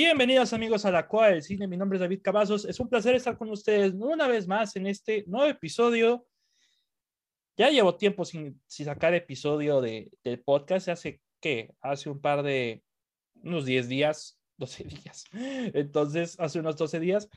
[0.00, 3.16] Bienvenidos amigos a la Cueva del Cine, mi nombre es David Cavazos, es un placer
[3.16, 6.24] estar con ustedes una vez más en este nuevo episodio.
[7.56, 12.84] Ya llevo tiempo sin, sacar episodio de, del podcast, hace que, hace un par de,
[13.42, 17.28] unos 10 días, 12 días, entonces hace unos 12 días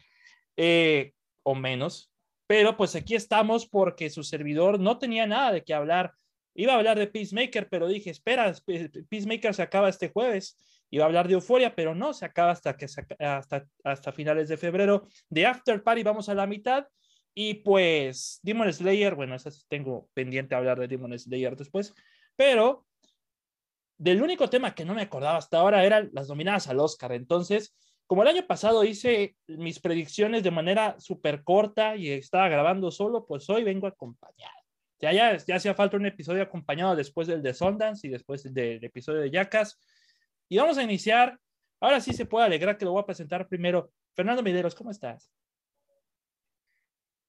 [0.56, 2.12] eh, o menos,
[2.46, 6.14] pero pues aquí estamos porque su servidor no tenía nada de qué hablar.
[6.54, 8.54] Iba a hablar de Peacemaker, pero dije, espera,
[9.10, 10.60] Peacemaker se acaba este jueves
[10.92, 12.86] Iba a hablar de Euforia, pero no, se acaba hasta, que
[13.20, 15.08] hasta, hasta finales de febrero.
[15.30, 16.86] De After Party vamos a la mitad.
[17.34, 21.94] Y pues Demon Slayer, bueno, esa tengo pendiente hablar de Demon Slayer después,
[22.36, 22.86] pero
[23.98, 27.14] del único tema que no me acordaba hasta ahora eran las nominadas al Oscar.
[27.14, 27.74] Entonces,
[28.06, 33.26] como el año pasado hice mis predicciones de manera súper corta y estaba grabando solo,
[33.26, 34.52] pues hoy vengo acompañado.
[35.00, 38.84] Ya, ya, ya hacía falta un episodio acompañado después del de Sundance y después del
[38.84, 39.80] episodio de Jackass.
[40.52, 41.40] Y vamos a iniciar.
[41.80, 43.94] Ahora sí se puede alegrar que lo voy a presentar primero.
[44.14, 45.32] Fernando Mideros, ¿cómo estás?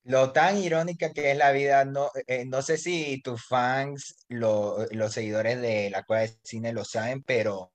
[0.03, 5.13] Lo tan irónica que es la vida, no, eh, no sé si tus fans, los
[5.13, 7.73] seguidores de la Cueva de Cine lo saben, pero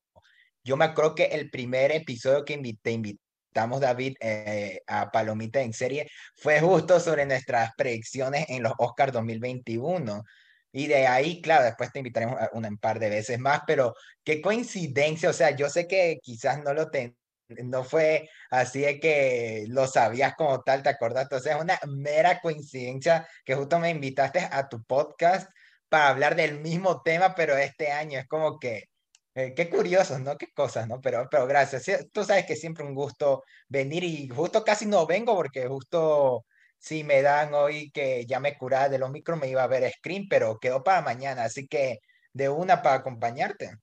[0.66, 5.72] yo me acuerdo que el primer episodio que te invitamos, David, eh, a Palomita en
[5.72, 10.26] serie, fue justo sobre nuestras predicciones en los Oscars 2021.
[10.72, 15.30] Y de ahí, claro, después te invitaremos un par de veces más, pero qué coincidencia,
[15.30, 17.18] o sea, yo sé que quizás no lo ten,
[17.66, 21.80] no fue así de que lo sabías como tal, te acordaste, o sea, es una
[21.88, 25.50] mera coincidencia que justo me invitaste a tu podcast
[25.90, 28.90] para hablar del mismo tema, pero este año es como que,
[29.36, 30.38] eh, qué curioso, ¿no?
[30.38, 31.00] Qué cosas, ¿no?
[31.02, 35.36] Pero, pero gracias, tú sabes que siempre un gusto venir y justo casi no vengo
[35.36, 36.46] porque justo
[36.78, 40.28] si me dan hoy que ya me curaba del Omicron, me iba a ver Screen,
[40.30, 42.00] pero quedó para mañana, así que
[42.34, 43.78] de una para acompañarte.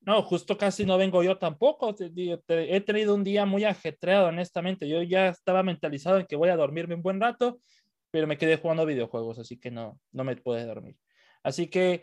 [0.00, 1.94] No, justo casi no vengo yo tampoco.
[1.98, 4.88] he tenido un día muy ajetreado, honestamente.
[4.88, 7.58] Yo ya estaba mentalizado en que voy a dormirme un buen rato,
[8.12, 10.96] pero me quedé jugando videojuegos, así que no, no me puede dormir.
[11.42, 12.02] Así que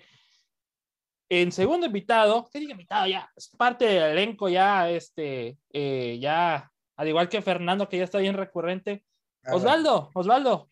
[1.29, 3.07] en segundo invitado, ¿qué digo invitado?
[3.07, 8.03] Ya, es parte del elenco, ya, este, eh, ya, al igual que Fernando, que ya
[8.03, 9.03] está bien recurrente,
[9.51, 10.67] Osvaldo, Osvaldo.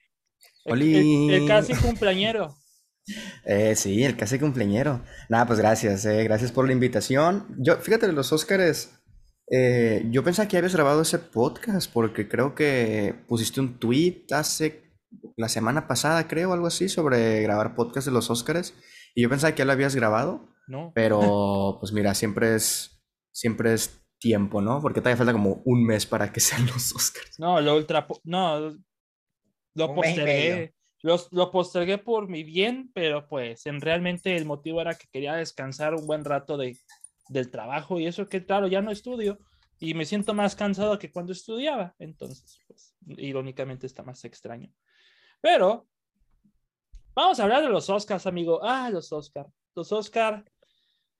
[0.65, 2.55] El, casi cumpleañero.
[3.45, 5.03] Eh, sí, el casi cumpleañero.
[5.27, 7.47] Nada, pues gracias, eh, gracias por la invitación.
[7.57, 9.01] Yo, fíjate, los Óscares,
[9.49, 14.83] eh, yo pensaba que habías grabado ese podcast porque creo que pusiste un tweet hace
[15.35, 18.75] la semana pasada, creo, algo así, sobre grabar podcast de los Óscares.
[19.15, 20.47] Y yo pensaba que ya lo habías grabado.
[20.67, 20.91] No.
[20.93, 23.01] Pero, pues mira, siempre es,
[23.31, 24.79] siempre es tiempo, ¿no?
[24.81, 27.37] Porque todavía falta como un mes para que sean los Oscars.
[27.39, 28.77] No, lo ultra, no,
[29.73, 30.73] lo postergué.
[31.01, 35.95] lo postergué por mi bien, pero pues en realmente el motivo era que quería descansar
[35.95, 36.77] un buen rato de,
[37.27, 39.39] del trabajo y eso que claro, ya no estudio
[39.79, 44.71] y me siento más cansado que cuando estudiaba, entonces pues irónicamente está más extraño.
[45.41, 45.87] Pero
[47.15, 48.59] vamos a hablar de los Oscars, amigo.
[48.61, 49.51] Ah, los Oscars.
[49.73, 50.43] Los Oscars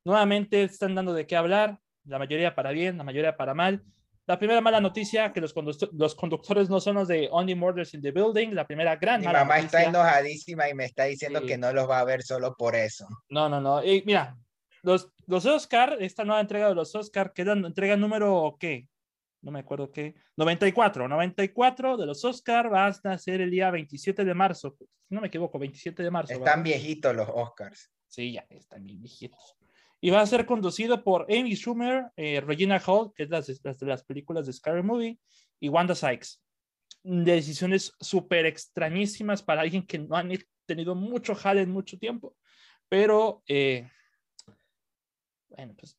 [0.05, 3.83] nuevamente están dando de qué hablar la mayoría para bien, la mayoría para mal.
[4.27, 5.53] La primera mala noticia, que los,
[5.93, 8.53] los conductores no son los de Only Murders in the Building.
[8.53, 11.99] La primera gran Mi mamá está enojadísima y me está diciendo que no los va
[11.99, 13.07] a ver solo por eso.
[13.29, 13.83] No, no, no.
[13.83, 14.37] Y mira,
[14.83, 18.87] los, los Oscar, esta nueva entrega de los Oscar, que entrega número, ¿qué?
[19.41, 20.13] No me acuerdo qué.
[20.37, 21.07] 94.
[21.07, 24.77] 94 de los Oscar van a ser el día 27 de marzo.
[24.77, 26.33] Si no me equivoco, 27 de marzo.
[26.33, 27.91] Están viejitos los Oscars.
[28.07, 29.57] Sí, ya, están bien viejitos
[30.01, 33.85] y va a ser conducido por Amy Schumer, eh, Regina Hall, que es las, de
[33.85, 35.19] las películas de Scary Movie,
[35.59, 36.41] y Wanda Sykes.
[37.03, 40.31] Decisiones súper extrañísimas para alguien que no han
[40.65, 42.35] tenido mucho jale en mucho tiempo,
[42.89, 43.89] pero eh,
[45.49, 45.97] bueno, pues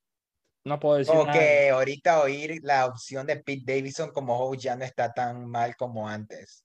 [0.65, 4.77] no puedo decir Como que ahorita oír la opción de Pete Davidson como host ya
[4.77, 6.65] no está tan mal como antes.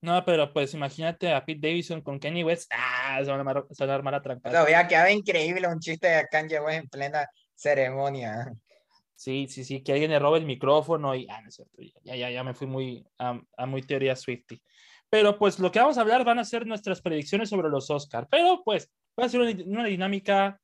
[0.00, 2.70] No, pero pues imagínate a Pete Davidson con Kanye West.
[2.72, 4.52] Ah, se van a, se van a armar a trancar.
[4.52, 8.52] Todavía quedaba increíble un chiste de Kanye West en plena ceremonia.
[9.16, 11.26] Sí, sí, sí, que alguien le robe el micrófono y.
[11.28, 14.62] Ah, no es cierto, ya, ya, ya me fui muy a, a muy teoría Swifty.
[15.10, 18.28] Pero pues lo que vamos a hablar van a ser nuestras predicciones sobre los Oscar.
[18.30, 20.60] Pero pues va a ser una, una dinámica,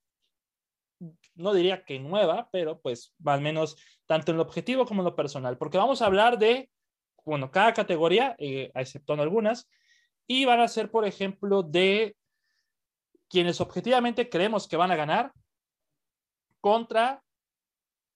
[1.34, 3.76] no diría que nueva, pero pues al menos
[4.06, 5.58] tanto en lo objetivo como en lo personal.
[5.58, 6.70] Porque vamos a hablar de
[7.24, 9.68] bueno, cada categoría, eh, excepto en algunas,
[10.26, 12.16] y van a ser, por ejemplo, de
[13.28, 15.32] quienes objetivamente creemos que van a ganar
[16.60, 17.22] contra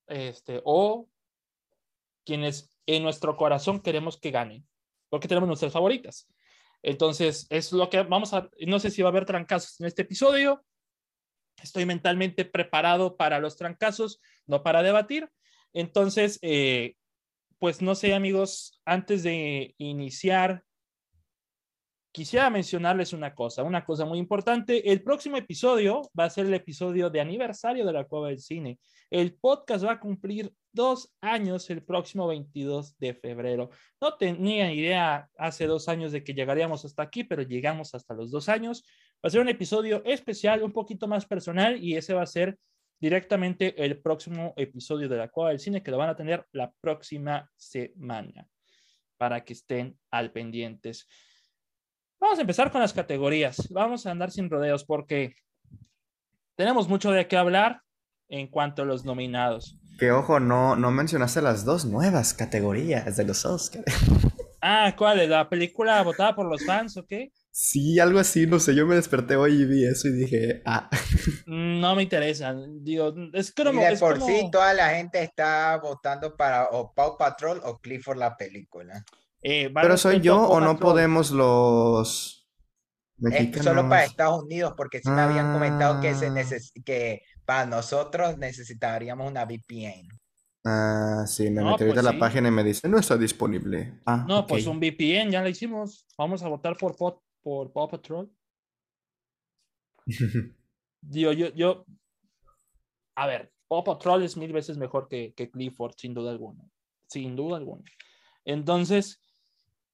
[0.06, 1.08] este, o
[2.24, 4.66] quienes en nuestro corazón queremos que ganen,
[5.08, 6.28] porque tenemos nuestras favoritas.
[6.82, 10.02] Entonces, es lo que vamos a, no sé si va a haber trancazos en este
[10.02, 10.64] episodio,
[11.62, 15.30] estoy mentalmente preparado para los trancazos, no para debatir,
[15.74, 16.96] Entonces, eh,
[17.58, 20.62] pues no sé, amigos, antes de iniciar,
[22.12, 24.90] quisiera mencionarles una cosa, una cosa muy importante.
[24.90, 28.78] El próximo episodio va a ser el episodio de aniversario de la Cueva del Cine.
[29.10, 33.70] El podcast va a cumplir dos años el próximo 22 de febrero.
[34.00, 38.30] No tenía idea hace dos años de que llegaríamos hasta aquí, pero llegamos hasta los
[38.30, 38.84] dos años.
[39.16, 42.58] Va a ser un episodio especial, un poquito más personal, y ese va a ser
[43.00, 46.72] directamente el próximo episodio de la Cueva del Cine, que lo van a tener la
[46.80, 48.48] próxima semana,
[49.16, 51.06] para que estén al pendientes.
[52.20, 53.68] Vamos a empezar con las categorías.
[53.70, 55.34] Vamos a andar sin rodeos porque
[56.56, 57.82] tenemos mucho de qué hablar
[58.28, 59.78] en cuanto a los nominados.
[59.98, 63.84] Que ojo, no, no mencionaste las dos nuevas categorías de los Oscars.
[64.60, 65.18] Ah, ¿cuál?
[65.18, 67.32] ¿De la película votada por los fans o qué?
[67.50, 70.88] Sí, algo así, no sé, yo me desperté hoy y vi eso y dije, ah.
[71.46, 73.72] No me interesa, digo, es como...
[73.72, 77.60] Y de es por como- sí, toda la gente está votando para o Paw Patrol
[77.64, 79.02] o Clifford la película.
[79.42, 82.46] eh, Pero soy yo o no podemos los
[83.16, 83.64] Es mexicanos.
[83.64, 86.30] solo para Estados Unidos, porque sí me habían comentado que, se Ah.
[86.30, 90.08] neces que para nosotros necesitaríamos una VPN.
[90.64, 92.16] Ah, sí, me No, metí ahorita pues la sí.
[92.18, 93.94] página y me dice, no está disponible.
[94.06, 96.06] Ah, No, pues un VPN, ya lo hicimos.
[96.16, 98.30] Vamos a votar por, Paw- por Paw Patrol.
[101.00, 101.86] Digo, yo, yo,
[103.14, 106.62] a ver, Paw Patrol es mil veces mejor que, que Clifford, sin duda alguna.
[107.06, 107.84] Sin duda alguna.
[108.44, 109.22] Entonces,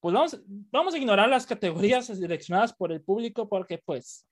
[0.00, 4.26] pues vamos, vamos a ignorar las categorías seleccionadas por el público porque, pues,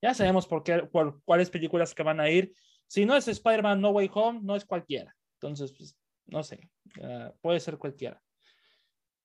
[0.00, 2.54] ya sabemos por qué, por cuáles películas que van a ir.
[2.86, 5.14] Si no es Spider-Man No Way Home, no es cualquiera.
[5.34, 5.94] Entonces, pues,
[6.24, 6.70] no sé,
[7.02, 8.18] ah, puede ser cualquiera.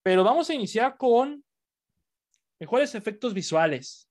[0.03, 1.41] Pero vamos a iniciar con
[2.61, 4.07] mejores efectos visuales.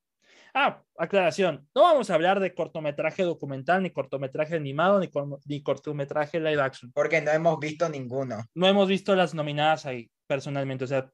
[0.53, 1.69] Ah, aclaración.
[1.73, 5.09] No vamos a hablar de cortometraje documental, ni cortometraje animado, ni,
[5.47, 6.91] ni cortometraje live action.
[6.93, 8.45] Porque no hemos visto ninguno.
[8.55, 10.85] No hemos visto las nominadas ahí, personalmente.
[10.85, 11.09] O sea,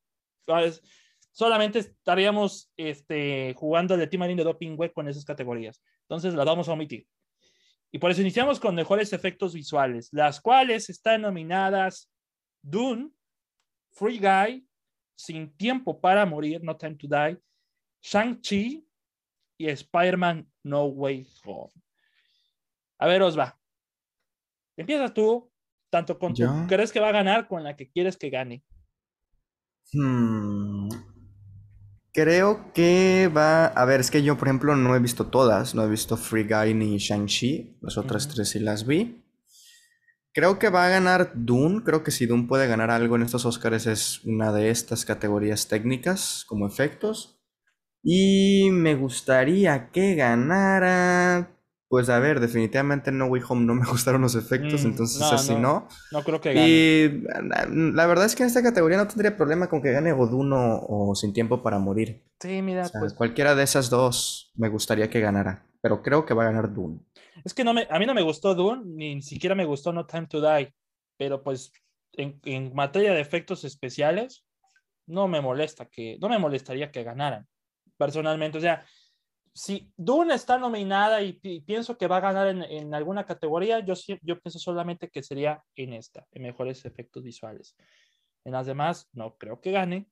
[0.46, 0.82] ¿sabes?
[1.30, 5.82] solamente estaríamos este, jugando el de Team Marine de Doping Web con esas categorías.
[6.04, 7.06] Entonces las vamos a omitir.
[7.92, 12.10] Y por eso iniciamos con mejores efectos visuales, las cuales están nominadas
[12.62, 13.10] Dune,
[13.92, 14.66] Free Guy,
[15.16, 17.38] Sin Tiempo para Morir, No Time to Die,
[18.02, 18.86] Shang-Chi
[19.58, 21.72] y Spider-Man No Way Home.
[22.98, 23.58] A ver, Osva.
[24.76, 25.50] Empiezas tú,
[25.90, 26.66] tanto con tu ¿Yo?
[26.68, 28.62] crees que va a ganar con la que quieres que gane.
[29.92, 30.88] Hmm,
[32.16, 33.66] Creo que va.
[33.66, 35.74] A ver, es que yo, por ejemplo, no he visto todas.
[35.74, 37.76] No he visto Free Guy ni Shang-Chi.
[37.82, 39.22] Las otras tres sí las vi.
[40.36, 41.82] Creo que va a ganar Dune.
[41.82, 45.66] Creo que si Dune puede ganar algo en estos Oscars es una de estas categorías
[45.66, 47.40] técnicas, como efectos.
[48.02, 51.56] Y me gustaría que ganara.
[51.88, 55.20] Pues a ver, definitivamente en No Way Home no me gustaron los efectos, Mm, entonces
[55.20, 55.60] no, así no.
[55.60, 55.88] no.
[56.12, 56.68] No creo que gane.
[56.68, 60.12] Y la, la verdad es que en esta categoría no tendría problema con que gane
[60.12, 62.24] Goduno o Sin Tiempo para Morir.
[62.40, 66.26] Sí, mira, O sea, pues cualquiera de esas dos me gustaría que ganara, pero creo
[66.26, 67.00] que va a ganar Dune.
[67.46, 70.04] Es que no me, a mí no me gustó Dune, ni siquiera me gustó No
[70.04, 70.74] Time to Die,
[71.16, 71.72] pero pues
[72.12, 74.44] en, en materia de efectos especiales,
[75.06, 77.46] no me molesta que, no me molestaría que ganaran,
[77.96, 78.58] personalmente.
[78.58, 78.84] O sea,
[79.54, 83.78] si Dune está nominada y, pi- pienso que va a ganar en, en alguna categoría,
[83.78, 87.76] yo, yo pienso solamente que sería en esta, en mejores efectos visuales.
[88.44, 90.08] En las demás, no creo que gane.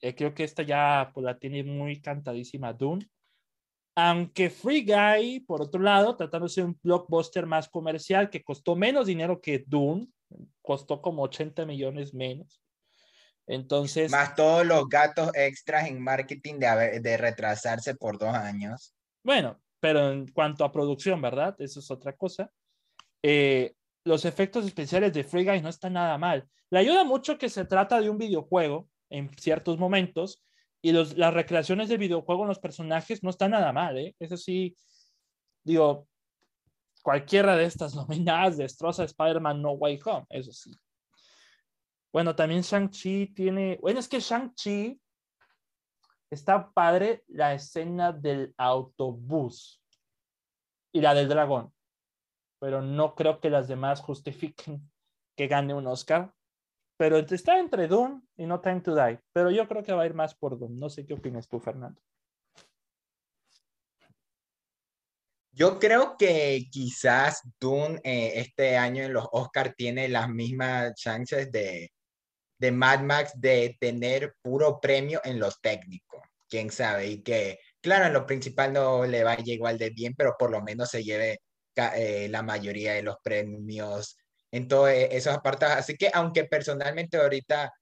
[0.00, 3.08] Eh, creo que esta ya pues, la tiene muy cantadísima Dune.
[3.96, 9.06] Aunque Free Guy, por otro lado, tratándose de un blockbuster más comercial que costó menos
[9.06, 10.08] dinero que Dune,
[10.62, 12.60] costó como 80 millones menos.
[13.46, 18.94] Entonces, Más todos los gatos extras en marketing de, de retrasarse por dos años.
[19.22, 21.54] bueno, pero en cuanto a producción, ¿verdad?
[21.58, 22.50] Eso es otra cosa.
[23.22, 23.74] Eh,
[24.04, 26.48] los efectos especiales de Free Guy no están nada mal.
[26.70, 30.42] Le ayuda mucho que se trata de un videojuego en ciertos momentos
[30.84, 34.14] y los, las recreaciones del videojuego en los personajes no están nada mal, ¿eh?
[34.18, 34.76] Eso sí,
[35.62, 36.06] digo,
[37.02, 40.78] cualquiera de estas nominadas destroza Spider-Man No Way Home, eso sí.
[42.12, 45.00] Bueno, también Shang-Chi tiene, bueno, es que Shang-Chi
[46.28, 49.82] está padre la escena del autobús
[50.92, 51.72] y la del dragón,
[52.58, 54.92] pero no creo que las demás justifiquen
[55.34, 56.34] que gane un Oscar.
[56.96, 60.06] Pero está entre Dune y No Time to Die, pero yo creo que va a
[60.06, 60.78] ir más por Dune.
[60.78, 62.00] No sé qué opinas tú, Fernando.
[65.56, 71.50] Yo creo que quizás Dune eh, este año en los Oscars tiene las mismas chances
[71.52, 71.92] de,
[72.58, 76.22] de Mad Max de tener puro premio en lo técnico.
[76.48, 77.06] Quién sabe.
[77.06, 80.60] Y que, claro, en lo principal no le vaya igual de bien, pero por lo
[80.60, 81.40] menos se lleve
[81.76, 84.16] eh, la mayoría de los premios
[84.54, 85.78] en todos esos apartados.
[85.78, 87.72] Así que aunque personalmente ahorita,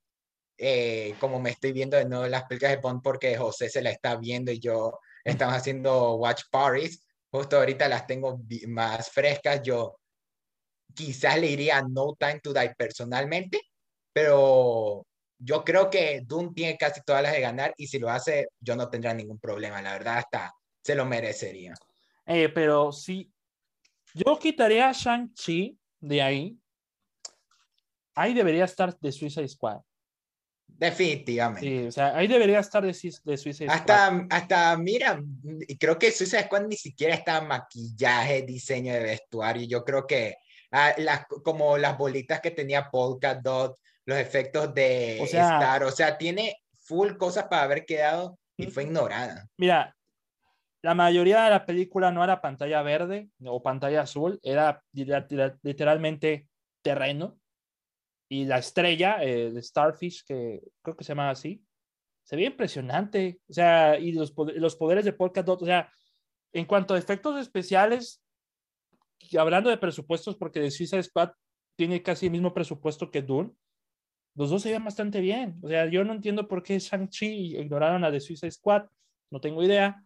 [0.56, 3.90] eh, como me estoy viendo de nuevo las películas de Bond porque José se la
[3.90, 9.98] está viendo y yo estamos haciendo watch parties, justo ahorita las tengo más frescas, yo
[10.94, 13.60] quizás le iría No Time to Die personalmente,
[14.10, 15.06] pero
[15.38, 18.76] yo creo que Doom tiene casi todas las de ganar y si lo hace, yo
[18.76, 20.50] no tendría ningún problema, la verdad, hasta
[20.82, 21.74] se lo merecería.
[22.24, 23.30] Eh, pero sí,
[24.14, 26.61] yo quitaría a Shang-Chi de ahí
[28.14, 29.80] ahí debería estar de Suicide Squad.
[30.66, 31.68] Definitivamente.
[31.68, 34.26] Sí, o sea, ahí debería estar de, de Suicide hasta, Squad.
[34.30, 35.22] Hasta, mira,
[35.78, 39.66] creo que Suicide Squad ni siquiera está maquillaje, diseño de vestuario.
[39.66, 40.36] Yo creo que
[40.72, 45.84] ah, las, como las bolitas que tenía Polka Dot, los efectos de o sea, Star,
[45.84, 49.46] o sea, tiene full cosas para haber quedado y fue ignorada.
[49.56, 49.94] Mira,
[50.82, 54.82] la mayoría de la película no era pantalla verde o pantalla azul, era
[55.62, 56.48] literalmente
[56.82, 57.38] terreno
[58.32, 61.62] y la estrella, el Starfish, que creo que se llama así,
[62.22, 63.42] se ve impresionante.
[63.46, 65.92] O sea, y los, los poderes de Polkadot, o sea,
[66.54, 68.22] en cuanto a efectos especiales,
[69.38, 71.32] hablando de presupuestos, porque de Suicide Squad
[71.76, 73.52] tiene casi el mismo presupuesto que Dune,
[74.34, 75.58] los dos se ven bastante bien.
[75.62, 78.84] O sea, yo no entiendo por qué Shang-Chi ignoraron a The Suicide Squad,
[79.30, 80.02] no tengo idea.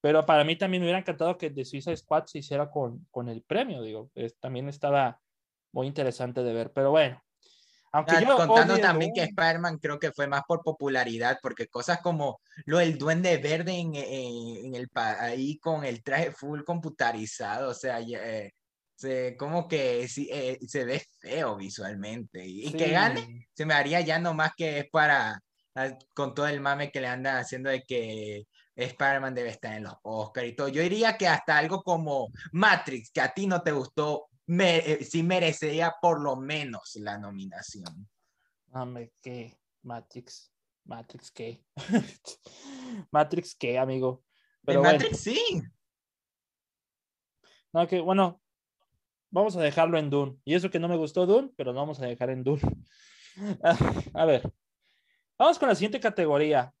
[0.00, 3.28] Pero para mí también me hubiera encantado que The Suicide Squad se hiciera con, con
[3.28, 4.10] el premio, digo.
[4.40, 5.20] también estaba
[5.72, 6.72] muy interesante de ver.
[6.72, 7.22] Pero bueno,
[7.92, 12.00] aunque ah, yo contando también que Spider-Man creo que fue más por popularidad, porque cosas
[12.00, 17.74] como lo del duende verde en, en, el ahí con el traje full computarizado, o
[17.74, 18.52] sea, eh,
[18.94, 22.44] se, como que sí, eh, se ve feo visualmente.
[22.44, 25.40] Y, que gane, se me haría ya nomás que es para,
[25.74, 29.84] ah, con todo el mame que le andan haciendo de que Spider-Man debe estar en
[29.84, 30.68] los Oscars y todo.
[30.68, 35.04] Yo diría que hasta algo como Matrix, que a ti no te gustó, me, eh,
[35.04, 38.08] sí merecería por lo menos la nominación.
[38.72, 39.58] Hombre, ¿qué?
[39.82, 40.50] Matrix.
[40.84, 41.62] Matrix, ¿qué?
[43.10, 44.24] Matrix, ¿qué, amigo?
[44.64, 45.62] Pero Matrix, sí.
[47.74, 48.40] No, que bueno,
[49.30, 50.38] vamos a dejarlo en Dune.
[50.46, 52.62] Y eso que no me gustó Dune, pero lo vamos a dejar en Dune.
[54.14, 54.50] a ver,
[55.38, 56.72] vamos con la siguiente categoría.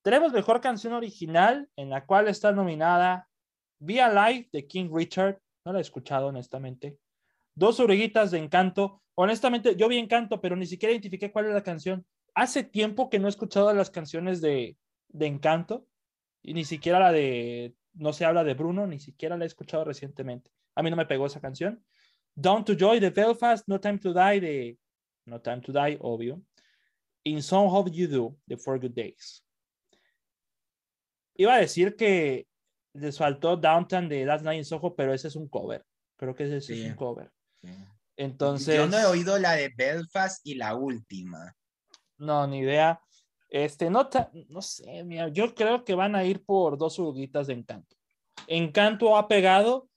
[0.00, 3.28] Tenemos mejor canción original, en la cual está nominada
[3.78, 6.98] Via Live de King Richard, no la he escuchado, honestamente.
[7.54, 9.02] Dos oruguitas de encanto.
[9.14, 12.04] Honestamente, yo vi encanto, pero ni siquiera identifiqué cuál es la canción.
[12.34, 14.76] Hace tiempo que no he escuchado las canciones de,
[15.08, 15.86] de encanto.
[16.42, 19.84] Y ni siquiera la de No se habla de Bruno, ni siquiera la he escuchado
[19.84, 20.50] recientemente.
[20.74, 21.82] A mí no me pegó esa canción.
[22.34, 24.78] Down to Joy de Belfast, No Time to Die de
[25.24, 26.42] No Time to Die, obvio.
[27.22, 29.42] In Song of You Do de Four Good Days.
[31.36, 32.46] Iba a decir que
[32.94, 35.84] les faltó Downtown de Last Night in Soho, pero ese es un cover.
[36.16, 37.30] Creo que ese es un cover.
[38.16, 38.76] Entonces.
[38.76, 41.54] Yo no he oído la de Belfast y la última.
[42.18, 43.00] No, ni idea.
[43.48, 44.08] Este, no,
[44.48, 47.96] no sé, mira, yo creo que van a ir por dos urguitas de Encanto.
[48.46, 49.88] Encanto ha pegado,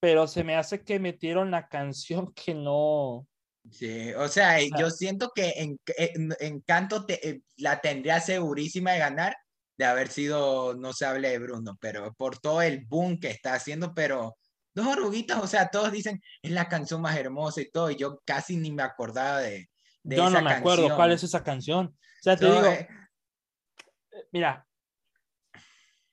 [0.00, 3.26] pero se me hace que metieron la canción que no.
[3.70, 5.78] Sí, o sea, yo siento que en,
[6.40, 9.36] Encanto te, eh, la tendría segurísima de ganar,
[9.80, 13.54] de haber sido No se hable de Bruno, pero por todo el boom que está
[13.54, 14.36] haciendo, pero
[14.74, 18.20] dos oruguitas, o sea, todos dicen, es la canción más hermosa y todo, y yo
[18.26, 19.70] casi ni me acordaba de...
[20.02, 21.86] de yo no me acuerdo cuál es esa canción.
[21.86, 22.88] O sea, te digo, eh,
[24.32, 24.66] mira,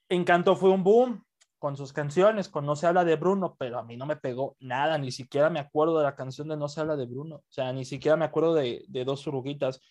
[0.08, 1.26] Encanto fue un boom
[1.60, 4.56] con sus canciones, con No se habla de Bruno, pero a mí no me pegó
[4.62, 7.52] nada, ni siquiera me acuerdo de la canción de No se habla de Bruno, o
[7.52, 9.82] sea, ni siquiera me acuerdo de, de dos oruguitas,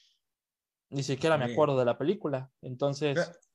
[0.88, 2.50] ni siquiera me acuerdo de la película.
[2.62, 3.16] Entonces...
[3.16, 3.47] Pero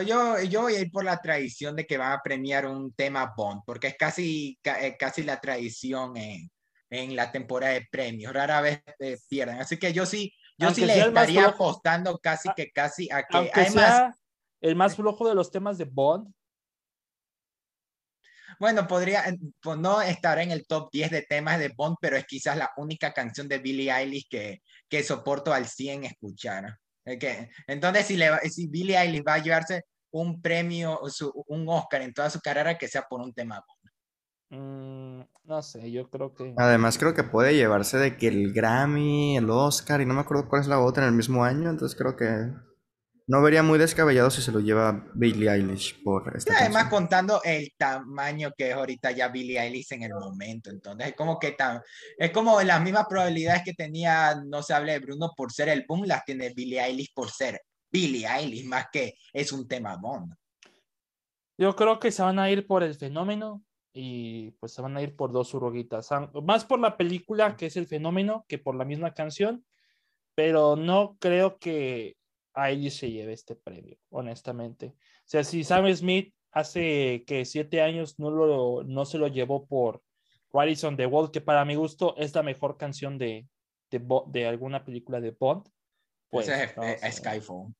[0.00, 3.34] yo, yo voy a ir por la tradición de que van a premiar un tema
[3.36, 6.50] Bond, porque es casi, eh, casi la tradición en,
[6.88, 8.32] en la temporada de premios.
[8.32, 9.60] Rara vez eh, pierden.
[9.60, 13.50] Así que yo sí, yo sí le estaría apostando casi que casi a que.
[13.52, 14.16] Además,
[14.62, 16.32] el más flojo de los temas de Bond.
[18.58, 19.24] Bueno, podría,
[19.60, 22.70] pues no estar en el top 10 de temas de Bond, pero es quizás la
[22.76, 26.78] única canción de Billie Eilish que, que soporto al 100 escuchar.
[27.04, 27.48] Okay.
[27.66, 31.00] Entonces, si, le, si Billie Eilish va a llevarse un premio,
[31.48, 33.64] un Oscar en toda su carrera, que sea por un tema.
[34.50, 36.54] Mm, no sé, yo creo que.
[36.56, 40.48] Además, creo que puede llevarse de que el Grammy, el Oscar, y no me acuerdo
[40.48, 42.52] cuál es la otra en el mismo año, entonces creo que
[43.26, 47.72] no vería muy descabellado si se lo lleva Billie Eilish por esta Además, contando el
[47.76, 50.70] tamaño que es ahorita ya Billie Eilish en el momento.
[50.70, 51.80] Entonces, es como que tan,
[52.18, 55.84] es como las mismas probabilidades que tenía, no se hable de Bruno por ser el
[55.86, 57.60] boom, las tiene Billie Eilish por ser
[57.90, 60.34] Billie Eilish, más que es un tema Bond.
[61.58, 63.62] Yo creo que se van a ir por el fenómeno
[63.92, 66.08] y pues se van a ir por dos uruguitas.
[66.42, 69.64] Más por la película, que es el fenómeno, que por la misma canción,
[70.34, 72.16] pero no creo que
[72.54, 74.94] Aileen se lleve este premio, honestamente.
[74.96, 79.66] O sea, si Sam Smith hace que siete años no, lo, no se lo llevó
[79.66, 80.02] por
[80.52, 83.46] Riders on the Wall, que para mi gusto es la mejor canción de,
[83.90, 85.66] de, de alguna película de Bond.
[86.30, 87.74] Pues, es, Skyfall.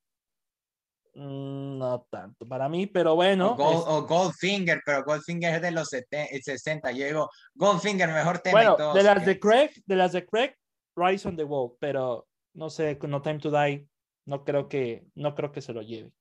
[1.15, 3.55] Mm, no tanto para mí, pero bueno.
[3.59, 6.93] O, Goldfinger, pero Goldfinger es de los 60.
[6.93, 8.75] Yo digo, Goldfinger, mejor tema.
[8.75, 10.55] Bueno, de las de Craig, de las de Craig,
[10.97, 13.87] Rise on the Wall, pero no sé, No Time to Die,
[14.25, 16.13] no creo que, no creo que se lo lleve.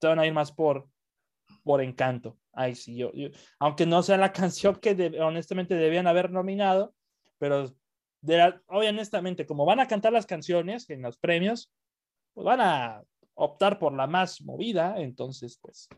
[0.00, 0.88] Se van a ir más por,
[1.62, 2.38] por encanto.
[2.52, 3.10] Ay, sí, yo,
[3.58, 6.94] aunque no sea la canción que honestamente debían haber nominado,
[7.38, 7.74] pero
[8.20, 11.72] de honestamente, como van a cantar las canciones en los premios,
[12.34, 13.02] pues van a
[13.34, 15.88] optar por la más movida, entonces pues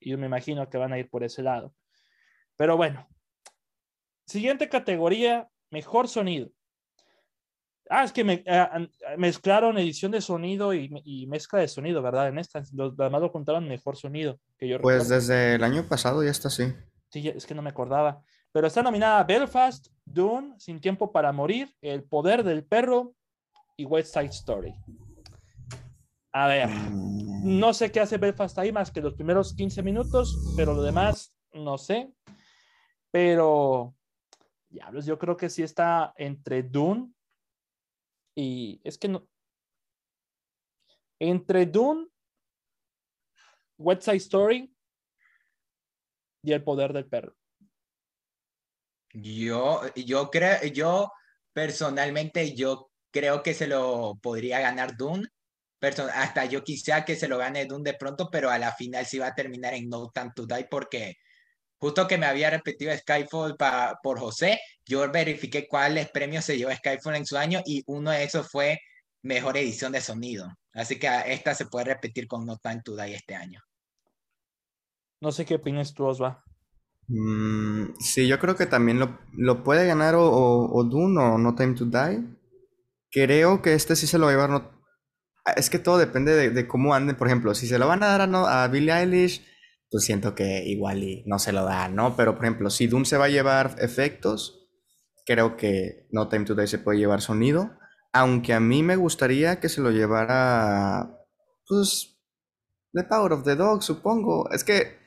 [0.00, 1.74] yo me imagino que van a ir por ese lado.
[2.56, 3.08] Pero bueno,
[4.26, 6.50] siguiente categoría, mejor sonido.
[7.88, 12.28] Ah, es que me, eh, mezclaron edición de sonido y, mezcla de sonido, ¿verdad?
[12.28, 16.22] En esta, los demás lo contaron mejor sonido que yo Pues desde el año pasado
[16.24, 16.72] ya está así.
[17.10, 18.22] Sí, es que no me acordaba.
[18.52, 23.14] Pero está nominada Belfast, Dune, Sin Tiempo para Morir, El Poder del Perro
[23.76, 24.74] y West Side Story.
[26.32, 27.58] A ver, mm.
[27.58, 31.34] no sé qué hace Belfast ahí más que los primeros 15 minutos, pero lo demás
[31.52, 32.12] no sé.
[33.10, 33.94] Pero,
[34.68, 37.12] diablos, yo creo que sí está entre Dune
[38.36, 39.26] y es que no.
[41.18, 42.06] Entre Dune,
[43.78, 44.72] West Side Story
[46.42, 47.34] y El Poder del Perro.
[49.14, 51.10] Yo, yo creo, yo
[51.52, 55.26] personalmente, yo creo que se lo podría ganar Dune
[56.14, 59.18] hasta yo quisiera que se lo gane Dune de pronto, pero a la final sí
[59.18, 61.16] va a terminar en No Time to Die porque
[61.78, 63.56] justo que me había repetido Skyfall
[64.02, 68.24] por José, yo verifiqué cuáles premios se llevó Skyfall en su año y uno de
[68.24, 68.78] esos fue
[69.22, 70.48] mejor edición de sonido.
[70.72, 73.60] Así que esta se puede repetir con No Time to Die este año.
[75.20, 76.44] No sé qué opinas tú, Osva.
[77.08, 81.74] Mm, sí, yo creo que también lo, puede ganar o, o, Dune o No Time
[81.74, 82.24] to Die.
[83.10, 84.76] Creo que este sí se lo va a llevar no,
[85.54, 87.16] es que todo depende de, cómo anden.
[87.16, 89.46] Por ejemplo, si se lo van a dar a, a Billie Eilish,
[89.90, 92.16] pues siento que igual y no se lo da, ¿no?
[92.16, 94.68] Pero, por ejemplo, si Doom se va a llevar efectos,
[95.24, 97.70] creo que No Time Today se puede llevar sonido.
[98.12, 101.18] Aunque a mí me gustaría que se lo llevara,
[101.66, 102.18] pues,
[102.92, 104.50] The Power of the Dog, supongo.
[104.50, 104.98] Es que,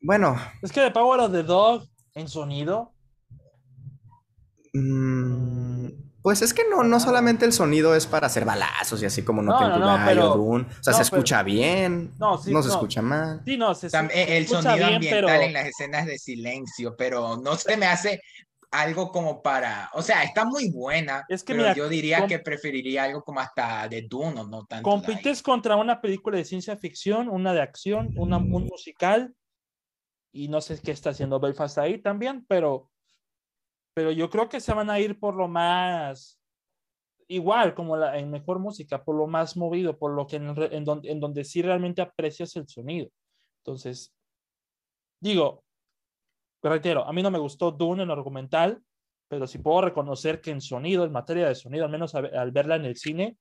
[0.00, 0.36] bueno.
[0.62, 2.94] Es que The Power of the Dog en sonido.
[4.72, 9.22] Mmm pues es que no, no solamente el sonido es para hacer balazos y así
[9.22, 12.12] como no, no, no, pero, O sea, se escucha bien.
[12.18, 13.40] No, sí, no se escucha mal.
[13.44, 17.86] Sí, no, se, El sonido ambiental en las escenas de silencio, pero no se me
[17.86, 18.20] hace
[18.70, 19.90] algo como para.
[19.94, 21.24] O sea, está muy buena.
[21.28, 24.88] Es que pero yo diría que preferiría algo como hasta de Dune, no tanto.
[24.88, 29.34] Compites contra una película de ciencia ficción, una de acción, una, un musical.
[30.32, 32.90] Y no sé qué está haciendo Belfast ahí también, pero
[34.00, 36.40] pero yo creo que se van a ir por lo más
[37.28, 41.10] igual como la, en mejor música, por lo más movido, por lo que en, donde,
[41.10, 43.10] en donde sí realmente aprecias el sonido.
[43.58, 44.14] Entonces,
[45.20, 45.64] digo,
[46.62, 48.82] reitero, a mí no me gustó Dune en argumental,
[49.28, 52.76] pero sí puedo reconocer que en sonido, en materia de sonido, al menos al verla
[52.76, 53.36] en el cine,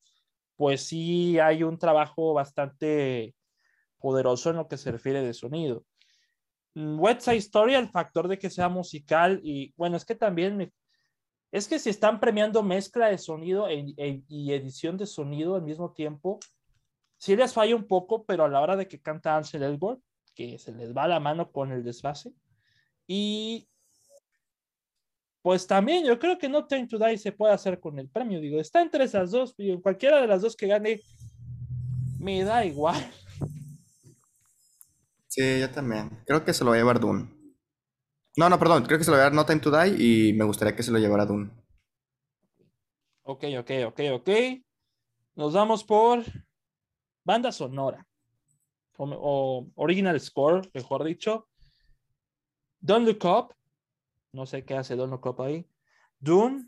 [0.58, 3.34] pues sí hay un trabajo bastante
[3.98, 5.86] poderoso en lo que se refiere de sonido.
[6.76, 10.72] West Side Story, el factor de que sea musical y bueno, es que también
[11.52, 15.64] es que si están premiando mezcla de sonido e, e, y edición de sonido al
[15.64, 16.40] mismo tiempo,
[17.18, 20.00] sí les falla un poco, pero a la hora de que canta Ansel Elgort,
[20.36, 22.32] que se les va la mano con el desfase.
[23.08, 23.68] Y
[25.42, 28.40] pues también yo creo que No Time to Die se puede hacer con el premio.
[28.40, 31.02] Digo, está entre esas dos, cualquiera de las dos que gane,
[32.20, 33.04] me da igual.
[35.30, 36.10] Sí, yo también.
[36.26, 37.30] Creo que se lo va a llevar Dune.
[38.36, 38.84] No, no, perdón.
[38.86, 39.96] Creo que se lo va a llevar No Time to Die
[40.30, 41.52] y me gustaría que se lo llevara Dune.
[43.24, 44.30] Ok, ok, ok, ok.
[45.36, 46.24] Nos vamos por
[47.24, 48.08] banda sonora.
[48.98, 51.48] O, original score, mejor dicho.
[52.80, 53.56] Don't Look Up.
[54.34, 55.70] No sé qué hace Don't Look Up ahí.
[56.20, 56.68] Dune.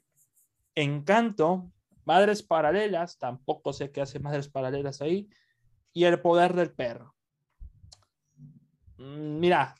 [0.75, 1.71] Encanto.
[2.05, 3.17] Madres Paralelas.
[3.17, 5.27] Tampoco sé qué hace Madres Paralelas ahí.
[5.93, 7.15] Y El Poder del Perro.
[9.01, 9.75] Mm, mira,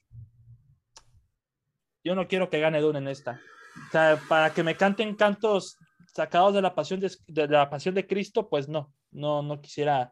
[2.04, 3.40] yo no quiero que gane Dune en esta.
[3.88, 5.78] O sea, para que me canten cantos
[6.14, 10.12] sacados de la pasión de, la pasión de Cristo, pues no, no, no quisiera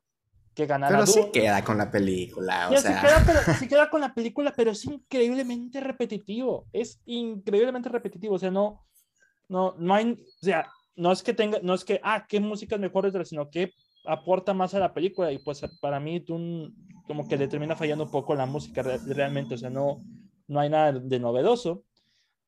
[0.54, 1.32] que ganara Pero sí Dune.
[1.32, 3.02] queda con la película, o Ya, sí sea.
[3.02, 6.68] queda, pero- sí queda con la película, pero es increíblemente repetitivo.
[6.72, 8.36] Es increíblemente repetitivo.
[8.36, 8.86] O sea, no,
[9.48, 12.76] no, no hay, o sea, no es que tenga, no es que, ah, qué música
[12.76, 13.74] es mejor, sino que
[14.06, 15.32] aporta más a la película.
[15.32, 16.72] Y pues para mí, Dune
[17.10, 19.56] como que le termina fallando un poco la música re- realmente.
[19.56, 20.04] O sea, no,
[20.48, 21.84] no hay nada de novedoso.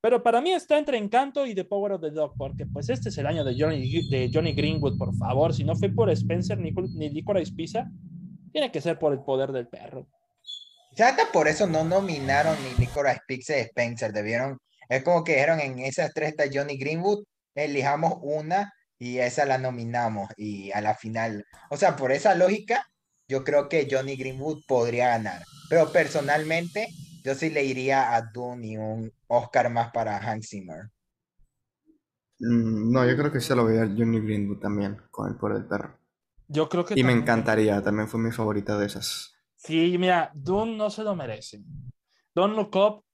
[0.02, 3.10] Pero para mí está entre Encanto y The Power of the Dog, porque pues este
[3.10, 5.52] es el año de Johnny, de Johnny Greenwood, por favor.
[5.52, 7.90] Si no fue por Spencer ni, ni Licorice Pizza,
[8.52, 10.08] tiene que ser por el poder del perro.
[10.92, 14.14] Hasta por eso no nominaron ni Licorice Pizza ni Spencer.
[14.14, 17.24] Debieron, es como que dijeron en esas tres está Johnny Greenwood,
[17.56, 21.44] elijamos una y esa la nominamos y a la final.
[21.72, 22.88] O sea, por esa lógica,
[23.32, 25.44] yo creo que Johnny Greenwood podría ganar.
[25.70, 26.88] Pero personalmente,
[27.24, 30.90] yo sí le iría a Dune y un Oscar más para Hans Zimmer.
[32.40, 35.60] Mm, No, yo creo que se lo voy a Johnny Greenwood también, con el poder
[35.60, 35.98] del perro.
[36.48, 39.34] Yo creo que Y me encantaría, también fue mi favorita de esas.
[39.56, 41.62] Sí, mira, Dune no se lo merece.
[42.36, 43.06] Don Look Up,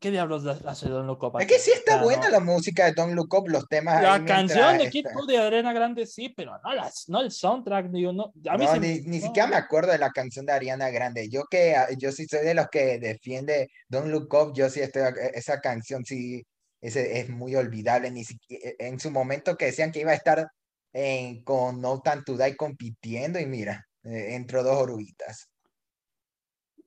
[0.00, 1.40] ¿qué diablos hace Don Look Up?
[1.40, 4.78] Es que sí está buena la música de Don't Look Up, los temas La canción
[4.78, 8.12] de Kid está- Cudi de Arena Grande sí, pero no, las, no el soundtrack, digo,
[8.12, 8.32] no.
[8.48, 11.28] A mí No, se- ni, ni siquiera me acuerdo de la canción de Ariana Grande.
[11.28, 14.80] Yo que ah, yo sí soy de los que defiende Don't Look Up, yo sí
[14.80, 16.42] estoy e- esa canción sí
[16.80, 20.46] ese es muy olvidable ni siquiera en su momento que decían que iba a estar
[20.92, 25.48] en- con No Time to Die compitiendo y mira, eh, entró dos oruguitas.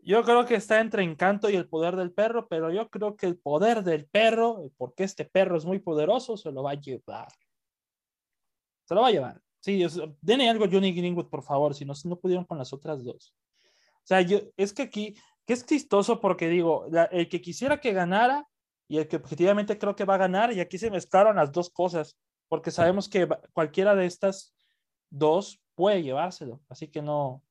[0.04, 3.28] Yo creo que está entre Encanto y el poder del perro, pero yo creo que
[3.28, 7.28] el poder del perro, porque este perro es muy poderoso, se lo va a llevar.
[8.86, 9.42] Se lo va a llevar.
[9.60, 12.74] Sí, es- denle algo a Johnny Greenwood, por favor, si no, no pudieron con las
[12.74, 13.36] otras dos.
[13.98, 17.80] O sea, yo, es que aquí, que es chistoso porque digo, la- el que quisiera
[17.80, 18.48] que ganara
[18.88, 21.70] y el que objetivamente creo que va a ganar, y aquí se mezclaron las dos
[21.70, 22.18] cosas,
[22.50, 24.54] porque sabemos que cualquiera de estas
[25.10, 27.44] dos puede llevárselo, así que no,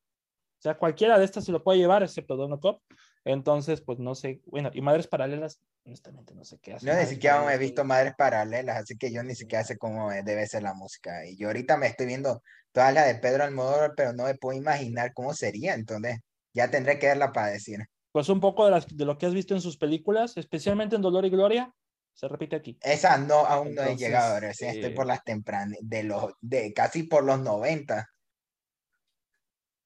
[0.60, 2.82] o sea, cualquiera de estas se lo puede llevar, excepto Dono Cop.
[3.24, 4.42] Entonces, pues no sé.
[4.44, 6.86] Bueno, y Madres Paralelas, honestamente no sé qué hace.
[6.86, 10.46] Yo ni siquiera he visto Madres Paralelas, así que yo ni siquiera sé cómo debe
[10.46, 11.26] ser la música.
[11.26, 12.42] Y yo ahorita me estoy viendo
[12.72, 16.18] todas las de Pedro Almodóvar, pero no me puedo imaginar cómo sería, entonces
[16.52, 17.78] ya tendré que verla para decir.
[18.12, 21.00] Pues un poco de, las, de lo que has visto en sus películas, especialmente en
[21.00, 21.74] Dolor y Gloria,
[22.12, 22.78] se repite aquí.
[22.82, 26.74] Esa no, aún no he llegado, recién estoy eh, por las tempranas, de los, de
[26.74, 28.06] casi por los 90.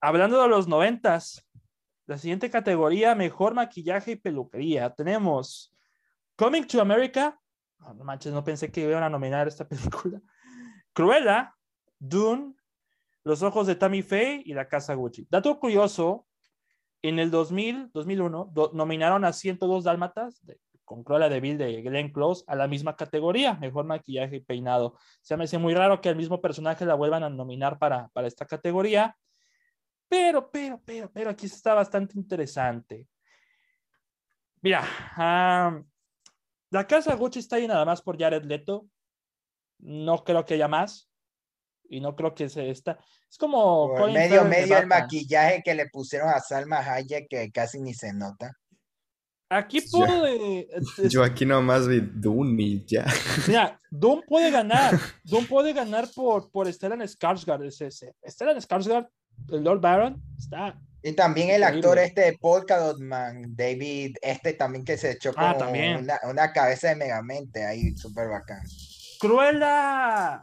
[0.07, 1.47] Hablando de los noventas,
[2.07, 4.91] la siguiente categoría, mejor maquillaje y peluquería.
[4.91, 5.75] Tenemos
[6.37, 7.41] Coming to America.
[7.79, 10.21] No, no manches, no pensé que iban a nominar esta película.
[10.93, 11.55] Cruella,
[11.99, 12.55] Dune,
[13.25, 15.27] Los ojos de Tammy Faye y La Casa Gucci.
[15.31, 16.27] Dato curioso,
[17.01, 21.81] en el 2000, 2001, do- nominaron a 102 Dálmatas de- con Cruella de Vil de
[21.81, 24.99] Glenn Close a la misma categoría, mejor maquillaje y peinado.
[25.23, 28.27] Se me hace muy raro que el mismo personaje la vuelvan a nominar para, para
[28.27, 29.17] esta categoría.
[30.09, 33.07] Pero, pero, pero, pero aquí está bastante interesante.
[34.61, 34.83] Mira,
[35.17, 35.83] ah,
[36.71, 38.87] la casa Gucci está ahí nada más por Jared Leto.
[39.79, 41.11] No creo que haya más.
[41.89, 42.99] Y no creo que se está.
[43.31, 43.95] Es como.
[44.07, 48.57] Medio, medio el maquillaje que le pusieron a Salma Hayek que casi ni se nota.
[49.51, 50.67] Aquí puede.
[51.11, 53.05] Yo aquí nomás vi Dune y ya.
[53.47, 54.99] Mira, Doom puede ganar.
[55.23, 57.67] Doom puede ganar por, por Stellan Skarsgård.
[57.67, 58.15] Ese, ese.
[58.27, 59.09] Stellan Skarsgård,
[59.49, 60.81] Lord Baron, está.
[61.03, 65.33] Y también el actor este de Polka Dot Man, David, este también que se echó
[65.37, 65.99] Ah, como también.
[65.99, 68.63] una, una cabeza de Megamente ahí, súper bacán.
[69.21, 70.43] Cruella.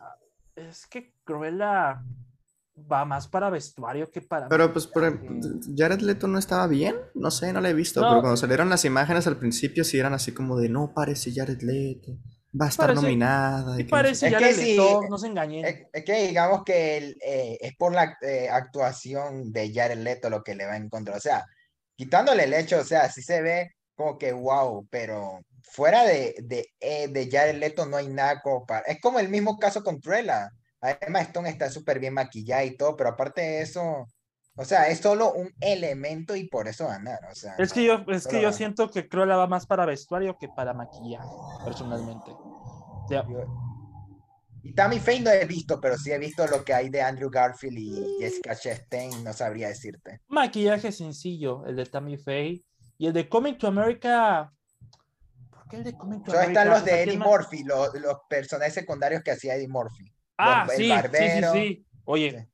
[0.56, 2.04] Es que Cruella
[2.91, 4.49] va más para vestuario que para.
[4.49, 5.39] Pero pues por ejemplo,
[5.75, 8.10] Jared Leto no estaba bien, no sé, no la he visto, No.
[8.10, 11.62] pero cuando salieron las imágenes al principio sí eran así como de no parece Jared
[11.62, 12.17] Leto,
[12.59, 13.75] va a estar Parece- nominada.
[13.77, 15.65] Sí parece Es ya que le sí, no se engañen.
[15.65, 20.29] Es, es que digamos que el, eh, es por la eh, actuación de Jared Leto
[20.29, 21.15] lo que le va en contra.
[21.15, 21.45] O sea,
[21.95, 26.67] quitándole el hecho, o sea, sí se ve como que wow, pero fuera de, de,
[26.79, 28.81] eh, de Jared Leto no hay nada como para...
[28.81, 30.49] Es como el mismo caso con Cruella.
[31.01, 34.07] Emma Stone está súper bien maquillada y todo, pero aparte de eso,
[34.62, 37.19] o sea, es solo un elemento y por eso ganar.
[37.32, 38.54] O sea, es que yo, es que yo ganar.
[38.54, 41.28] siento que Cruella va más para vestuario que para maquillaje,
[41.65, 42.32] personalmente.
[42.32, 43.26] O sea,
[44.63, 47.30] Y Tammy Faye no he visto, pero sí he visto lo que hay de Andrew
[47.32, 50.21] Garfield y Jessica Chastain, no sabría decirte.
[50.28, 52.63] maquillaje sencillo, el de Tammy Faye.
[52.97, 54.54] Y el de Coming to America.
[55.50, 56.47] ¿Por qué el de Coming to America?
[56.62, 57.17] están los de ¿quién Eddie?
[57.17, 60.13] Murphy, los, los personajes secundarios que hacía Eddie Murphy.
[60.38, 61.52] Ah, Los- el sí, sí, barbero.
[61.54, 61.88] sí, sí.
[62.06, 62.50] Oye, Sí.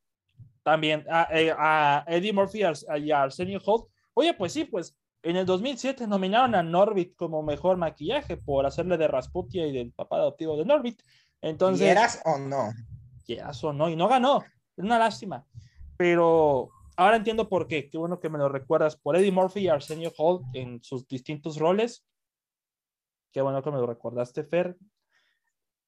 [0.67, 2.60] También a, eh, a Eddie Murphy
[2.99, 3.86] y a- Arsenio Holt.
[4.13, 8.97] Oye, pues sí, pues en el 2007 nominaron a Norbit como mejor maquillaje por hacerle
[8.97, 11.01] de Rasputia y del papá adoptivo de Norbit.
[11.41, 12.73] Entonces, ¿Quieras o no?
[13.23, 14.43] quieras o no, y no ganó.
[14.75, 15.45] Es una lástima.
[15.95, 17.89] Pero ahora entiendo por qué.
[17.89, 18.97] Qué bueno que me lo recuerdas.
[18.97, 22.06] Por Eddie Murphy y Arsenio Hall en sus distintos roles.
[23.32, 24.75] Qué bueno que me lo recordaste, Fer.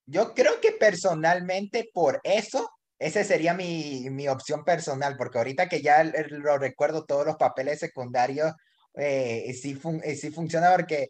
[0.06, 5.82] Yo creo que personalmente por eso, esa sería mi, mi opción personal, porque ahorita que
[5.82, 8.54] ya lo recuerdo todos los papeles secundarios,
[8.96, 11.10] eh, sí, fun eh, sí funciona porque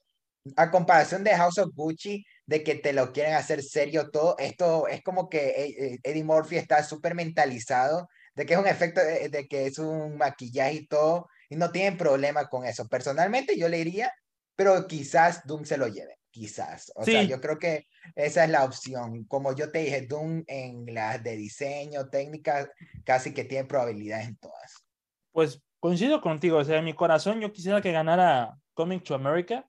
[0.56, 4.88] a comparación de House of Gucci, de que te lo quieren hacer serio todo, esto
[4.88, 9.48] es como que eh, Eddie Murphy está súper mentalizado de que es un efecto, de,
[9.50, 12.88] que es un maquillaje y todo, y no tienen problema con eso.
[12.88, 14.14] Personalmente yo le iría,
[14.56, 16.92] pero quizás Doom se lo lleve, quizás.
[16.96, 19.26] O sea, yo creo que esa es la opción.
[19.26, 22.70] Como yo te dije, Doom en las de diseño, técnicas,
[23.04, 24.86] casi que tiene probabilidades en todas.
[25.32, 29.68] Pues coincido contigo, o sea, en mi corazón yo quisiera que ganara Coming to America,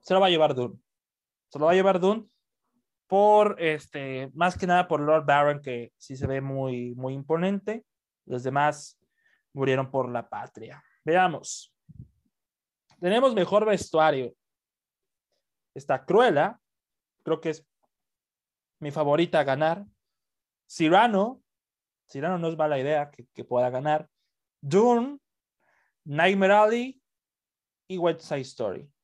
[0.00, 0.78] se lo va a llevar Dune.
[1.48, 2.26] Se lo va a llevar Dune
[3.06, 7.84] por, este, más que nada por Lord Baron, que sí se ve muy, muy imponente.
[8.26, 8.98] Los demás
[9.52, 10.82] murieron por la patria.
[11.04, 11.72] Veamos.
[13.00, 14.34] Tenemos mejor vestuario.
[15.74, 16.60] Está Cruella,
[17.22, 17.66] creo que es
[18.80, 19.84] mi favorita a ganar.
[20.68, 21.42] Cyrano,
[22.08, 24.08] Cyrano no es mala idea que, que pueda ganar.
[24.60, 25.18] Dune,
[26.04, 27.02] Nightmare Alley
[27.88, 28.94] y West Side Story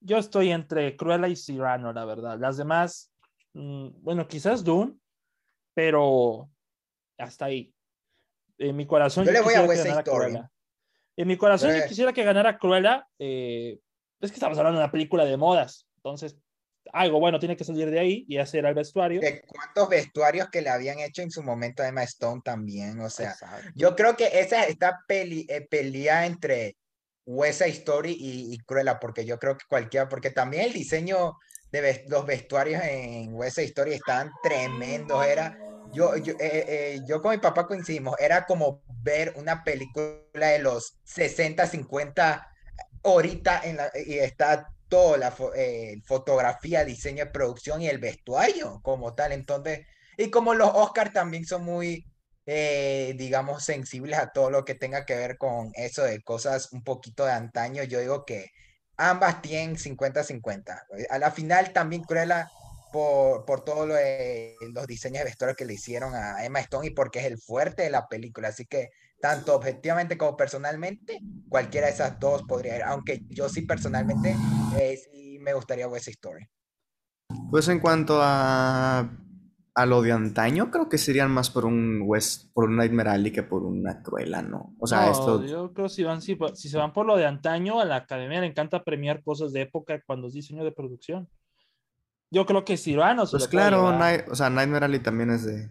[0.00, 2.38] yo estoy entre Cruella y Cyrano, la verdad.
[2.38, 3.12] Las demás,
[3.54, 4.96] mm, bueno, quizás Dune,
[5.74, 6.48] pero
[7.18, 7.74] hasta ahí.
[8.58, 9.24] En mi corazón.
[9.24, 10.50] Yo, le voy a Cruella.
[11.16, 13.08] En mi corazón yo quisiera que ganara Cruella.
[13.18, 13.78] Eh,
[14.20, 15.86] es que estamos hablando de una película de modas.
[15.96, 16.36] Entonces,
[16.92, 19.20] algo bueno tiene que salir de ahí y hacer al vestuario.
[19.20, 23.00] De cuántos vestuarios que le habían hecho en su momento a Emma Stone también.
[23.00, 23.34] O sea,
[23.74, 26.76] yo creo que esa esta peli, eh, pelea entre
[27.26, 31.34] West Story y, y, Cruella, porque yo creo que cualquiera, porque también el diseño
[31.70, 35.58] de los vestuarios en West Story estaban tremendos, era,
[35.92, 40.60] yo, yo, eh, eh, yo con mi papá coincidimos, era como ver una película de
[40.60, 42.48] los 60, 50,
[43.02, 49.14] ahorita en la, y está toda la eh, fotografía, diseño producción y el vestuario como
[49.14, 52.04] tal, entonces, y como los Oscars también son muy
[52.50, 56.82] eh, digamos, sensibles a todo lo que tenga que ver con eso de cosas un
[56.82, 58.52] poquito de antaño, yo digo que
[58.96, 60.82] ambas tienen 50-50.
[61.10, 62.48] A la final también Cruella
[62.90, 63.96] por, por todo lo
[64.72, 67.82] los diseños de vestuario que le hicieron a Emma Stone y porque es el fuerte
[67.82, 68.48] de la película.
[68.48, 68.88] Así que
[69.20, 72.82] tanto objetivamente como personalmente, cualquiera de esas dos podría ir.
[72.82, 74.36] Aunque yo sí personalmente
[74.78, 76.48] eh, sí me gustaría ver esa historia.
[77.50, 79.10] Pues en cuanto a
[79.78, 83.30] a lo de antaño, creo que serían más por un West, por un Nightmare Alley
[83.30, 84.74] que por una Cruella, ¿no?
[84.80, 85.44] O sea, esto.
[85.44, 87.94] Yo creo que si, van, si, si, se van por lo de antaño, a la
[87.94, 91.28] academia le encanta premiar cosas de época cuando es diseño de producción.
[92.28, 93.96] Yo creo que Cyrano se Pues claro,
[94.28, 95.70] o sea, Nightmare Alley también es de.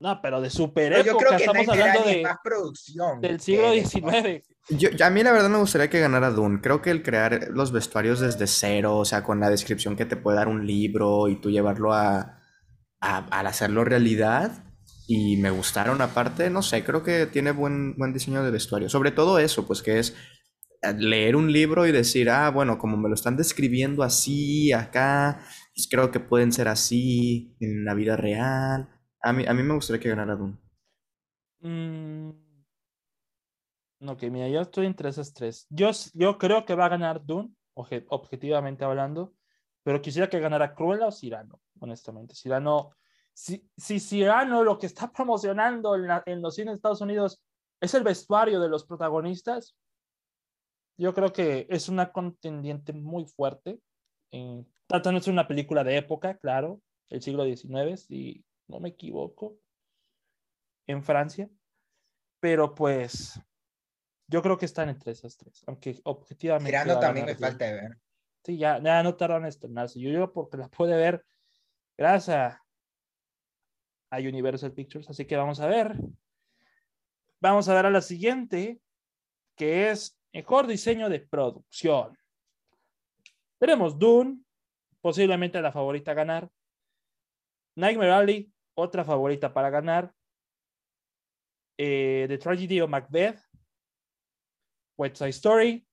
[0.00, 1.10] No, pero de super época.
[1.10, 4.42] Yo creo que estamos hablando de más producción del siglo XIX.
[4.70, 6.60] Yo, a mí la verdad me gustaría que ganara Dune.
[6.62, 10.16] Creo que el crear los vestuarios desde cero, o sea, con la descripción que te
[10.16, 12.36] puede dar un libro y tú llevarlo a
[13.00, 14.64] al hacerlo realidad
[15.06, 18.88] y me gustaron aparte, no sé, creo que tiene buen, buen diseño de vestuario.
[18.88, 20.14] Sobre todo eso, pues que es
[20.98, 25.40] leer un libro y decir, ah, bueno, como me lo están describiendo así, acá,
[25.74, 28.88] pues creo que pueden ser así en la vida real.
[29.22, 30.56] A mí, a mí me gustaría que ganara Dune.
[31.60, 32.30] Mm.
[34.08, 35.66] Ok, mira, yo estoy entre esas tres.
[35.68, 39.34] Yo, yo creo que va a ganar Dune, objetivamente hablando,
[39.82, 42.34] pero quisiera que ganara Cruella o Cyrano honestamente.
[42.34, 42.92] Cyrano,
[43.32, 47.42] si, si Cyrano lo que está promocionando en, en los cines de Estados Unidos
[47.80, 49.74] es el vestuario de los protagonistas,
[50.98, 53.80] yo creo que es una contendiente muy fuerte.
[54.32, 59.58] Eh, tratando de una película de época, claro, el siglo XIX, si no me equivoco,
[60.86, 61.50] en Francia.
[62.40, 63.38] Pero pues
[64.26, 66.70] yo creo que están entre esas tres, aunque objetivamente.
[66.70, 67.98] Cyrano también me falta de ver.
[68.42, 70.00] Sí, ya, ya no tardan en estrenarse.
[70.00, 71.24] Yo, yo porque la puede ver
[72.00, 72.56] Gracias
[74.08, 75.10] a Universal Pictures.
[75.10, 75.94] Así que vamos a ver.
[77.42, 78.80] Vamos a ver a la siguiente,
[79.54, 82.16] que es mejor diseño de producción.
[83.58, 84.40] Tenemos Dune,
[85.02, 86.50] posiblemente la favorita a ganar.
[87.76, 90.14] Nightmare Alley, otra favorita para ganar.
[91.78, 93.40] Eh, The Tragedy of Macbeth,
[94.96, 95.86] West Side Story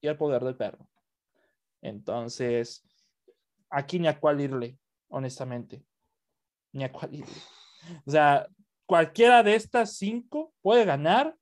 [0.00, 0.88] y El Poder del Perro.
[1.82, 2.82] Entonces,
[3.70, 4.78] aquí ni a cuál irle
[5.08, 5.84] honestamente.
[6.72, 7.24] Ni a cuál
[8.06, 8.48] O sea,
[8.86, 11.36] cualquiera de estas cinco puede ganar.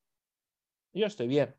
[0.92, 1.54] Yo estoy bien.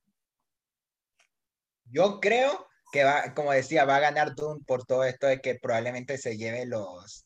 [1.86, 5.55] Yo creo que va, como decía, va a ganar Dune por todo esto de que
[5.55, 7.24] probablemente se lleve los,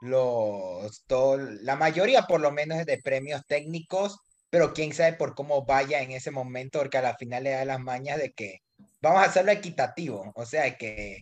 [0.00, 4.18] los, todo, la mayoría por lo menos de premios técnicos
[4.50, 7.64] pero quién sabe por cómo vaya en ese momento, porque a la final le da
[7.64, 8.58] las mañas de que
[9.00, 11.20] vamos a hacerlo equitativo, o sea, que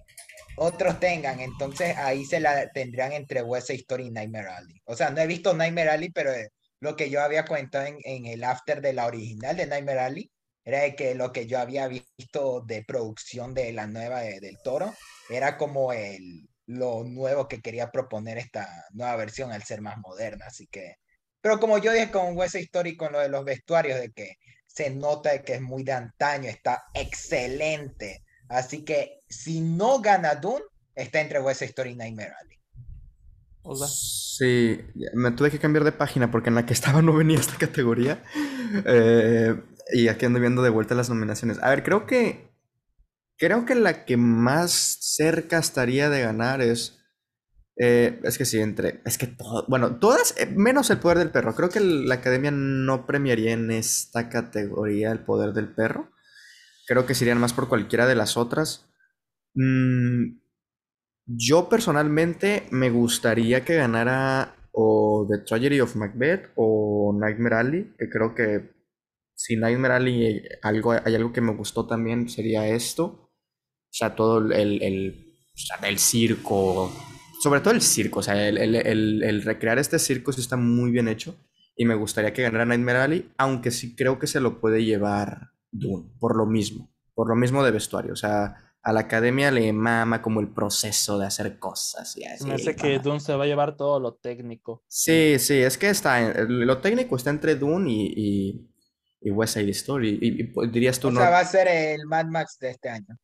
[0.56, 4.80] otros tengan, entonces ahí se la tendrían entre West Story y Nightmare Alley.
[4.86, 6.32] O sea, no he visto Nightmare Alley, pero
[6.80, 10.30] lo que yo había comentado en, en el after de la original de Nightmare Alley
[10.64, 14.94] era de que lo que yo había visto de producción de la nueva del Toro
[15.30, 20.46] era como el, lo nuevo que quería proponer esta nueva versión al ser más moderna,
[20.46, 20.96] así que...
[21.40, 24.90] Pero como yo dije con West Story, con lo de los vestuarios, de que se
[24.90, 28.22] nota que es muy de antaño, está excelente.
[28.48, 32.58] Así que si no gana Dune, está entre West Story y Nightmare Alley.
[33.86, 34.80] Sí,
[35.14, 38.22] me tuve que cambiar de página porque en la que estaba no venía esta categoría.
[38.84, 39.54] Eh,
[39.92, 41.58] y aquí ando viendo de vuelta las nominaciones.
[41.62, 42.47] A ver, creo que.
[43.38, 46.98] Creo que la que más cerca estaría de ganar es.
[47.76, 49.00] Eh, es que sí, entre.
[49.04, 49.64] Es que todo.
[49.68, 51.54] Bueno, todas, eh, menos el poder del perro.
[51.54, 56.10] Creo que la academia no premiaría en esta categoría el poder del perro.
[56.86, 58.86] Creo que serían más por cualquiera de las otras.
[59.54, 60.38] Mm,
[61.26, 68.08] yo personalmente me gustaría que ganara o The Tragedy of Macbeth o Nightmare Alley, que
[68.08, 68.72] creo que
[69.34, 73.27] si Nightmare Alley algo, hay algo que me gustó también sería esto.
[73.98, 76.92] O sea, todo el, el, circo,
[77.42, 81.34] sobre todo el circo, o sea, el, recrear este circo sí está muy bien hecho
[81.74, 85.50] y me gustaría que ganara Nightmare Alley, aunque sí creo que se lo puede llevar
[85.72, 89.72] Dune, por lo mismo, por lo mismo de vestuario, o sea, a la academia le
[89.72, 92.46] mama como el proceso de hacer cosas y así.
[92.46, 94.84] Me hace que Dune se va a llevar todo lo técnico.
[94.86, 98.70] Sí, sí, es que está, lo técnico está entre Dune y,
[99.20, 100.20] y, West Side Story.
[100.22, 103.18] Y, dirías tú, o sea, va a ser el Mad Max de este año.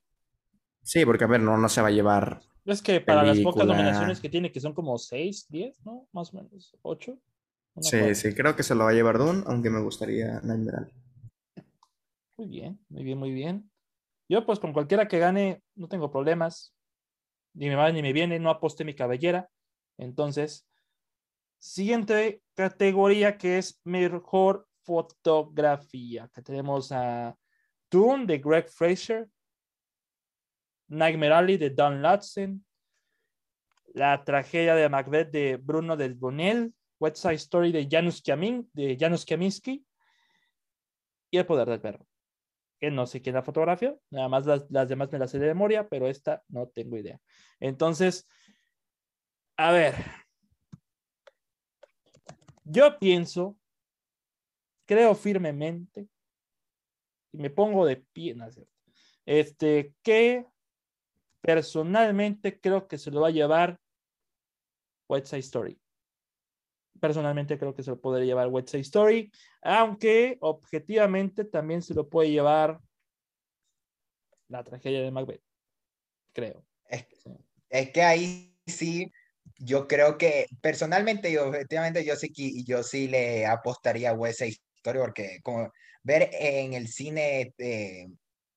[0.85, 2.41] Sí, porque a ver, no, no se va a llevar.
[2.67, 6.07] Es que para las pocas nominaciones que tiene, que son como 6, 10, ¿no?
[6.13, 7.19] Más o menos, 8.
[7.81, 10.93] Sí, sí, creo que se lo va a llevar Dune, aunque me gustaría Nightmare
[12.37, 13.71] Muy bien, muy bien, muy bien.
[14.29, 16.75] Yo, pues con cualquiera que gane, no tengo problemas.
[17.55, 19.51] Ni me va ni me viene, no aposté mi cabellera.
[19.99, 20.67] Entonces,
[21.59, 26.31] siguiente categoría que es mejor fotografía.
[26.33, 27.37] Que tenemos a
[27.91, 29.29] Dune de Greg Fraser,
[30.89, 32.65] Nightmare Alley de Don Lutsen,
[33.95, 39.85] La tragedia de Macbeth de Bruno del Bonel, West Side Story de Janusz, Janusz Kaminski
[41.31, 42.07] y El Poder del Perro
[42.85, 45.47] que no sé quién la fotografía, nada más las, las demás me las sé de
[45.47, 47.19] memoria, pero esta no tengo idea.
[47.59, 48.29] Entonces,
[49.57, 49.95] a ver,
[52.65, 53.57] yo pienso,
[54.87, 56.09] creo firmemente,
[57.33, 58.47] y me pongo de pie, ¿no?
[59.25, 60.47] este, que
[61.45, 63.79] personalmente creo que se lo va a llevar
[65.09, 65.79] White Side Story
[67.01, 69.31] personalmente creo que se lo podría llevar West Side Story,
[69.63, 72.81] aunque objetivamente también se lo puede llevar
[74.49, 75.43] la tragedia de Macbeth,
[76.33, 76.65] creo.
[77.69, 79.13] Es, que ahí sí,
[79.59, 82.33] yo creo que personalmente y objetivamente yo sí,
[82.65, 88.07] yo sí le apostaría a West Side Story porque como ver en el cine eh,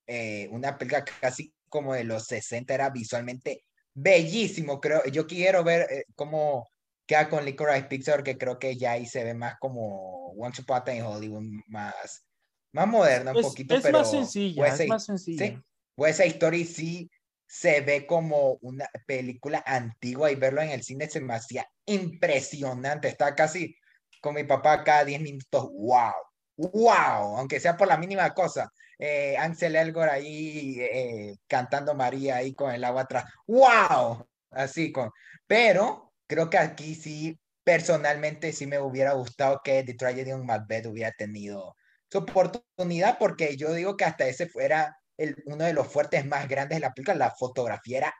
[0.05, 5.03] eh, una película casi como de los 60 era visualmente bellísimo, creo.
[5.05, 6.67] Yo quiero ver eh, cómo
[7.05, 10.83] queda con Licorice Pizza que creo que ya ahí se ve más como Once Upon
[10.85, 12.25] a en Hollywood, más,
[12.73, 15.47] más moderna un poquito, es pero más sencilla, es más sencilla.
[15.47, 15.57] Sí,
[15.95, 17.09] West Story sí
[17.47, 23.07] se ve como una película antigua y verlo en el cine se me hacía impresionante,
[23.07, 23.75] está casi
[24.21, 26.11] con mi papá cada 10 minutos, wow,
[26.57, 28.71] wow, aunque sea por la mínima cosa.
[28.99, 35.11] Eh, Ansel Elgor ahí eh, cantando María ahí con el agua atrás, wow, así con,
[35.45, 40.87] pero creo que aquí sí, personalmente sí me hubiera gustado que The Tragedy of Macbeth
[40.87, 41.75] hubiera tenido
[42.11, 46.47] su oportunidad, porque yo digo que hasta ese fuera el, uno de los fuertes más
[46.47, 47.15] grandes de la película.
[47.17, 48.15] La fotografía era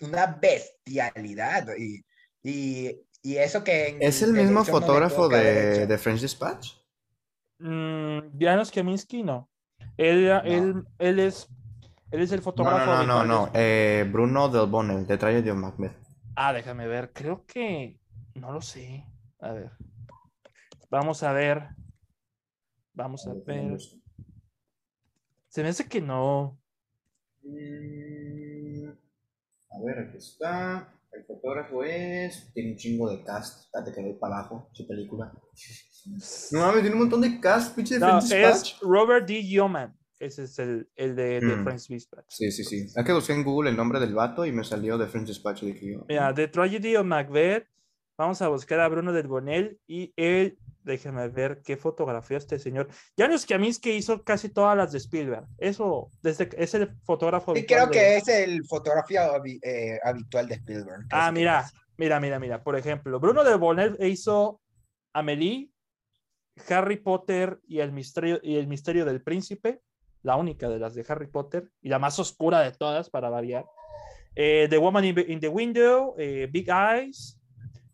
[0.00, 1.66] una bestialidad.
[1.76, 2.02] Y,
[2.42, 3.98] y, y eso que...
[4.00, 6.74] ¿Es el mismo fotógrafo de, de, French Dispatch?
[7.58, 9.48] Mm, Janusz Kaminski, no.
[9.96, 11.48] Él, Él, él, es,
[12.10, 12.86] él es el fotógrafo.
[12.86, 13.50] No, no, no, no.
[13.54, 15.96] Eh, Bruno Del Bonne, de Tragedy of Macbeth.
[16.34, 17.12] Ah, déjame ver.
[17.12, 18.00] Creo que.
[18.34, 19.06] No lo sé.
[19.40, 19.70] A ver.
[20.90, 21.68] Vamos a ver.
[22.94, 23.78] Vamos a ver.
[25.48, 26.58] Se me hace que no.
[27.42, 30.94] Mm, a ver, aquí está.
[31.12, 32.50] El fotógrafo es.
[32.54, 33.64] Tiene un chingo de cast.
[33.64, 34.70] Espérate que voy para abajo.
[34.72, 35.32] Su película.
[36.50, 39.42] No mames, tiene un montón de cast, pinche no, Es Robert D.
[39.42, 39.96] Yeoman.
[40.18, 41.64] Ese es el, el de, de mm.
[41.64, 42.26] French Dispatch.
[42.28, 42.86] Sí, sí, sí.
[42.94, 45.62] Es que busqué en Google el nombre del vato y me salió de French Dispatch.
[45.62, 46.04] Dije yo.
[46.08, 47.66] Mira, The Tragedy of Macbeth.
[48.16, 52.86] Vamos a buscar a Bruno del Bonel y él, déjeme ver qué fotografió este señor.
[53.18, 53.46] Janusz
[53.80, 55.46] que hizo casi todas las de Spielberg.
[55.58, 57.56] Eso, desde es el fotógrafo.
[57.56, 59.28] Sí, creo que es el fotografía
[59.62, 61.06] eh, habitual de Spielberg.
[61.10, 62.62] Ah, mira, mira, mira, mira.
[62.62, 64.60] Por ejemplo, Bruno del Bonel hizo
[65.14, 65.71] Amelie,
[66.68, 69.80] Harry Potter y el misterio, y el misterio del príncipe,
[70.22, 73.64] la única de las de Harry Potter y la más oscura de todas para variar.
[74.34, 77.38] Eh, the Woman in, the Window, eh, Big Eyes,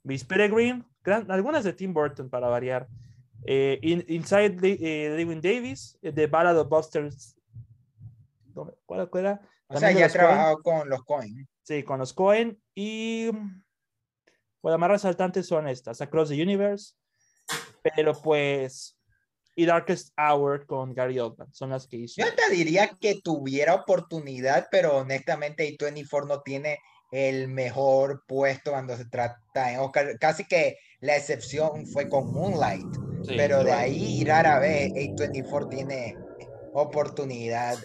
[0.04, 0.84] Miss Peregrine,
[1.28, 2.86] algunas de Tim Burton para variar.
[3.44, 3.78] Eh,
[4.08, 4.56] Inside
[5.16, 7.08] Lewin Davis, The Ballad of Buster.
[8.84, 9.40] ¿Cuál era?
[9.68, 11.48] O sea, ya ha trabajado con los Cohen.
[11.62, 12.60] Sí, con los Cohen.
[12.74, 16.94] Y bueno, las más resaltantes son estas: Across the Universe,
[17.82, 18.98] pero pues
[19.58, 21.52] y Darkest Hour con Gary Oldman.
[21.52, 22.22] Son las que hizo.
[22.22, 26.78] Yo te diría que tuviera oportunidad, pero honestamente A24 no tiene
[27.10, 30.16] el mejor puesto cuando se trata en Oscar.
[30.20, 32.86] Casi que la excepción fue con Moonlight,
[33.26, 36.16] pero de ahí rara vez A24 tiene
[36.72, 37.76] oportunidad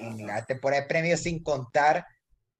[0.00, 2.06] en, en, la temporada de premios sin contar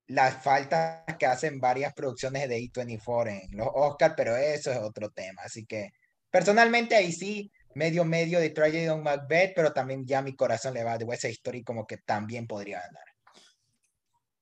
[0.08, 5.08] las faltas que hacen varias producciones de A24 en los Oscars, pero eso es otro
[5.08, 5.40] tema.
[5.42, 5.90] Así que
[6.30, 10.84] personalmente ahí sí medio medio de Tragedy on Macbeth, pero también ya mi corazón le
[10.84, 13.04] va de West Story como que también podría ganar.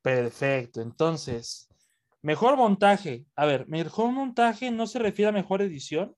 [0.01, 1.69] Perfecto, entonces,
[2.23, 3.27] mejor montaje.
[3.35, 6.17] A ver, mejor montaje no se refiere a mejor edición.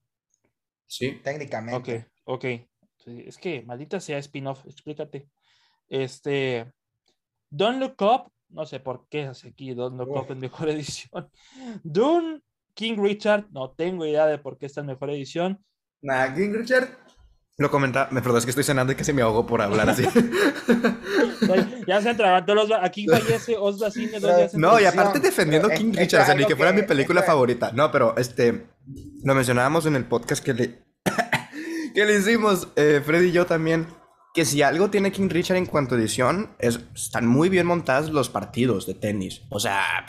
[0.87, 2.07] Sí, técnicamente.
[2.25, 2.67] Ok, ok.
[3.05, 5.27] es que maldita sea spin-off, explícate.
[5.87, 6.71] Este,
[7.49, 11.29] Don't Look Up, no sé por qué hace aquí Don't Look Up en mejor edición.
[11.83, 12.41] Dune,
[12.79, 15.61] King Richard, no tengo idea de por qué está en mejor edición.
[16.01, 16.87] Nah, King Richard
[17.57, 20.03] lo comentaba, me perdón, es que estoy cenando y casi me ahogo por hablar así.
[21.87, 22.71] ya se todos los.
[22.81, 24.21] Aquí fallece Osva Cine
[24.53, 27.73] No, y aparte defendiendo King Richard, ni que fuera mi película favorita.
[27.73, 28.67] No, pero este.
[29.25, 30.85] Lo mencionábamos en el podcast que le.
[31.93, 33.87] que le hicimos, eh, Freddy y yo también.
[34.33, 38.09] Que si algo tiene King Richard en cuanto a edición, es, están muy bien montados
[38.11, 39.41] los partidos de tenis.
[39.49, 40.05] O sea,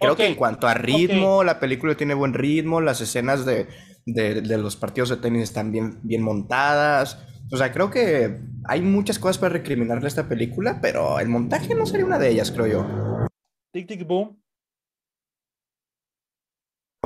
[0.00, 3.68] creo que en cuanto a ritmo, la película tiene buen ritmo, las escenas de
[4.12, 7.24] de, los partidos de tenis están bien, bien montadas.
[7.50, 11.74] O sea, creo que hay muchas cosas para recriminarle a esta película, pero el montaje
[11.74, 13.26] no sería una de ellas, creo yo.
[13.72, 14.40] Tic Tic Boom.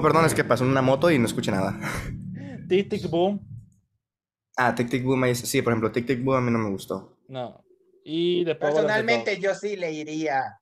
[0.01, 1.79] perdón, es que pasó una moto y no escuché nada.
[2.69, 3.41] Tic Tic Boom.
[4.57, 7.19] Ah, Tic Tic Boom, sí, por ejemplo, Tic Tic Boom a mí no me gustó.
[7.29, 7.65] No.
[8.05, 10.61] Y Personalmente yo sí le iría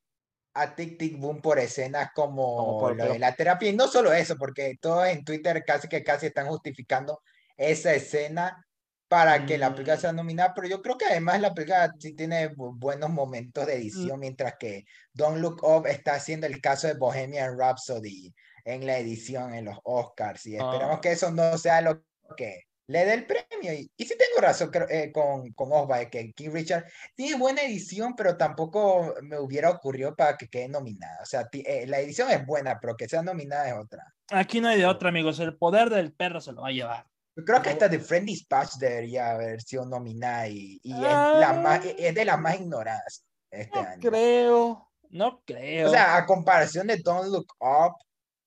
[0.61, 3.71] a Tic Tic Boom por escenas como, lo de la terapia.
[3.71, 7.23] Y no solo eso, porque todos en Twitter casi que casi están justificando
[7.57, 8.67] esa escena
[9.09, 10.01] para que la película mm.
[10.01, 13.81] sea nominada, pero yo creo que además la película sí tiene buenos momentos de mm.
[13.81, 18.33] edición, mientras que Don't Look Up está haciendo el caso de Bohemian Rhapsody
[18.65, 21.01] en la edición en los Oscars, y esperamos ah.
[21.01, 22.05] que eso no sea lo
[22.37, 23.73] que le dé el premio.
[23.73, 26.85] Y, y sí tengo razón eh, con, con Osva, que King Richard
[27.15, 31.19] tiene buena edición, pero tampoco me hubiera ocurrido para que quede nominada.
[31.23, 34.15] O sea, eh, la edición es buena, pero que sea nominada es otra.
[34.31, 35.39] Aquí no hay de otra, amigos.
[35.41, 37.07] El poder del perro se lo va a llevar.
[37.37, 41.59] Yo creo que hasta The Friendly Dispatch debería haber sido nominada y, y es, la
[41.63, 41.91] más, ah.
[41.97, 45.89] es de las más ignoradas este no creo, no creo.
[45.89, 47.97] O sea, a comparación de Don't Look Up,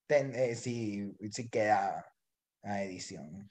[0.08, 2.06] eh, sí, sí queda
[2.62, 3.50] a edición.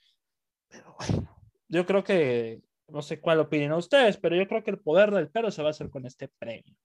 [0.73, 1.29] Pero bueno,
[1.69, 5.29] yo creo que, no sé cuál opinan ustedes, pero yo creo que el poder del
[5.29, 6.75] perro se va a hacer con este premio.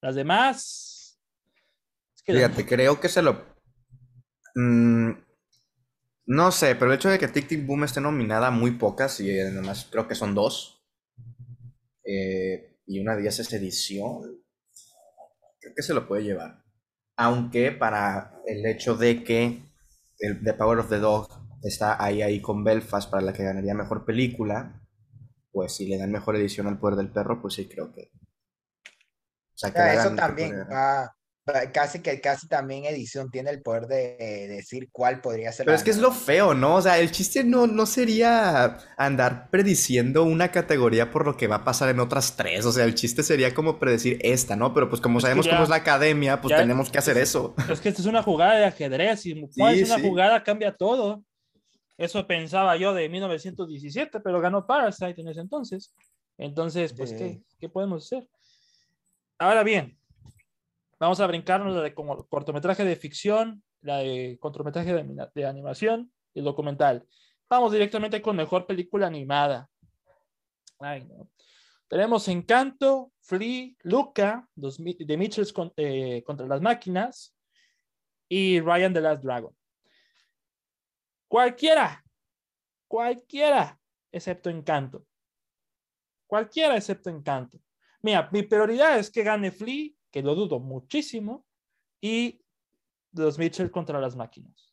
[0.00, 1.20] Las demás.
[2.24, 3.44] Fíjate, creo que se lo.
[4.56, 5.12] Mm,
[6.26, 9.38] no sé, pero el hecho de que Tic Tic Boom esté nominada muy pocas, y
[9.38, 10.82] además creo que son dos,
[12.04, 14.42] eh, y una de ellas es edición,
[15.60, 16.64] creo que se lo puede llevar.
[17.16, 19.62] Aunque para el hecho de que
[20.18, 23.74] el The Power of the Dog está ahí ahí con Belfast para la que ganaría
[23.74, 24.80] mejor película,
[25.52, 28.10] pues si le dan mejor edición al Poder del Perro, pues sí creo que...
[28.12, 30.66] O sea, que eso también
[31.72, 35.66] casi que casi también edición tiene el poder de, decir cuál podría ser.
[35.66, 36.76] Pero es que es lo feo, ¿no?
[36.76, 41.56] O sea, el chiste no, no sería andar prediciendo una categoría por lo que va
[41.56, 42.64] a pasar en otras tres.
[42.64, 44.72] O sea, el chiste sería como predecir esta, ¿no?
[44.72, 47.54] Pero pues como sabemos cómo es la academia, pues tenemos que hacer eso.
[47.70, 51.22] Es que esta es una jugada de ajedrez y cuál es una jugada cambia todo.
[51.96, 55.94] Eso pensaba yo de 1917, pero ganó Parasite en ese entonces.
[56.38, 58.28] Entonces, pues, ¿qué, ¿qué, podemos hacer?
[59.38, 59.96] Ahora bien,
[60.98, 66.12] vamos a brincarnos la de como cortometraje de ficción, la de cortometraje de, de animación
[66.32, 67.06] y el documental.
[67.48, 69.68] Vamos directamente con mejor película animada.
[70.80, 71.28] Ay, no.
[71.88, 77.36] Tenemos Encanto, Free, Luca, de Mitchells eh, contra las máquinas
[78.28, 79.54] y Ryan the Last Dragon.
[81.34, 82.04] Cualquiera,
[82.86, 83.80] cualquiera,
[84.12, 85.04] excepto Encanto.
[86.28, 87.58] Cualquiera excepto Encanto.
[88.02, 91.44] Mira, mi prioridad es que gane Flea, que lo dudo muchísimo,
[92.00, 92.40] y
[93.14, 94.72] los Mitchell contra las máquinas.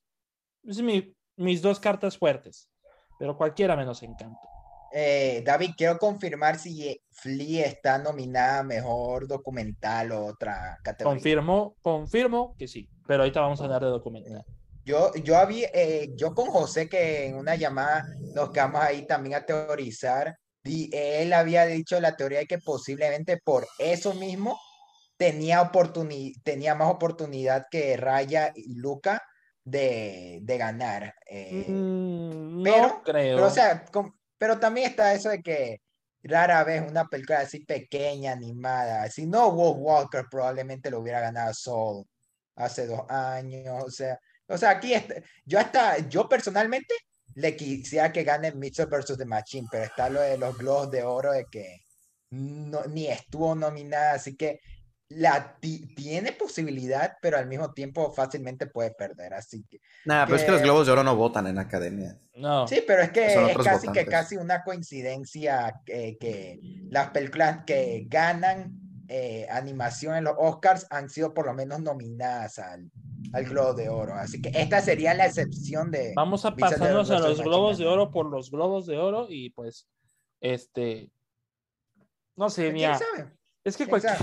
[0.64, 2.70] Es mi, mis dos cartas fuertes,
[3.18, 4.48] pero cualquiera menos Encanto.
[4.94, 11.16] Eh, David, quiero confirmar si Flea está nominada a mejor documental o otra categoría.
[11.16, 14.46] Confirmo, confirmo que sí, pero ahorita vamos a hablar de documental.
[14.84, 18.04] Yo, yo, había, eh, yo con José, que en una llamada
[18.34, 23.38] nos quedamos ahí también a teorizar, y él había dicho la teoría de que posiblemente
[23.44, 24.60] por eso mismo
[25.18, 25.72] tenía,
[26.44, 29.22] tenía más oportunidad que Raya y Luca
[29.64, 31.14] de, de ganar.
[31.30, 33.36] Eh, Mm, pero, no creo.
[33.36, 35.78] pero, o sea, com- pero también está eso de que
[36.24, 41.54] rara vez una película así pequeña, animada, si no Wolf Walker probablemente lo hubiera ganado
[41.54, 42.06] Soul
[42.56, 44.20] hace dos años, o sea,
[44.52, 46.94] o sea, aquí está, yo hasta, yo personalmente
[47.36, 51.04] le quisiera que gane Mitchell versus The Machine, pero está lo de los Globos de
[51.04, 51.80] Oro de que
[52.32, 54.60] no, ni estuvo nominada, así que
[55.10, 60.38] la ti- tiene posibilidad, pero al mismo tiempo fácilmente puede perder, así que Nada, pero
[60.38, 62.18] es que los Globos de Oro no votan en academia.
[62.36, 62.68] no.
[62.68, 67.64] Sí, pero es que Son es casi que casi una coincidencia que, que las películas
[67.66, 68.81] que ganan
[69.14, 72.90] eh, animación en los Oscars han sido por lo menos nominadas al,
[73.34, 74.14] al Globo de Oro.
[74.16, 76.14] Así que esta sería la excepción de...
[76.16, 79.86] Vamos a pasarnos a los globos de oro por los globos de oro y pues,
[80.40, 81.12] este,
[82.38, 83.32] no sé, ¿Quién mira, sabe?
[83.64, 84.16] es que ¿Quién cualquier?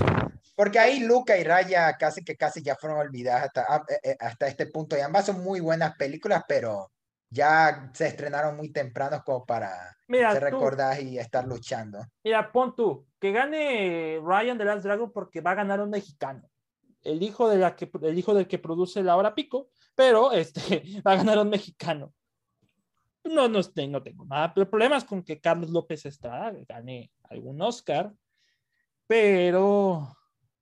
[0.55, 4.17] Porque ahí Luca y Raya casi que casi ya fueron olvidadas hasta, ah, eh, eh,
[4.19, 4.97] hasta este punto.
[4.97, 6.91] Y ambas son muy buenas películas, pero
[7.29, 12.03] ya se estrenaron muy tempranos como para mira, ser tú, recordadas y estar luchando.
[12.23, 16.49] mira, pon tú, que gane Ryan de Last Dragon porque va a ganar un mexicano,
[17.03, 20.83] el hijo de la que, el hijo del que produce la hora pico, pero este,
[21.07, 22.13] va a ganar un mexicano.
[23.23, 27.11] No, no, no tengo nada, pero el problema es con que Carlos López Estrada gane
[27.23, 28.13] algún Oscar,
[29.05, 30.15] pero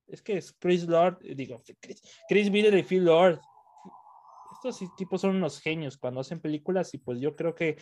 [0.06, 3.40] es que es Chris Lord, digo, Chris, Chris Miller y Phil Lord.
[4.54, 7.78] Estos tipos son unos genios cuando hacen películas y pues yo creo que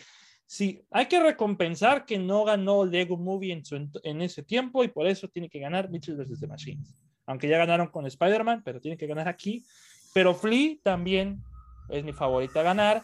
[0.47, 4.87] sí, hay que recompensar que no ganó Lego Movie en, su, en ese tiempo y
[4.87, 6.39] por eso tiene que ganar Mitchell vs.
[6.39, 6.95] The Machines.
[7.27, 9.65] Aunque ya ganaron con Spider-Man, pero tiene que ganar aquí.
[10.13, 11.43] Pero Flea también
[11.89, 13.03] es mi favorita a ganar,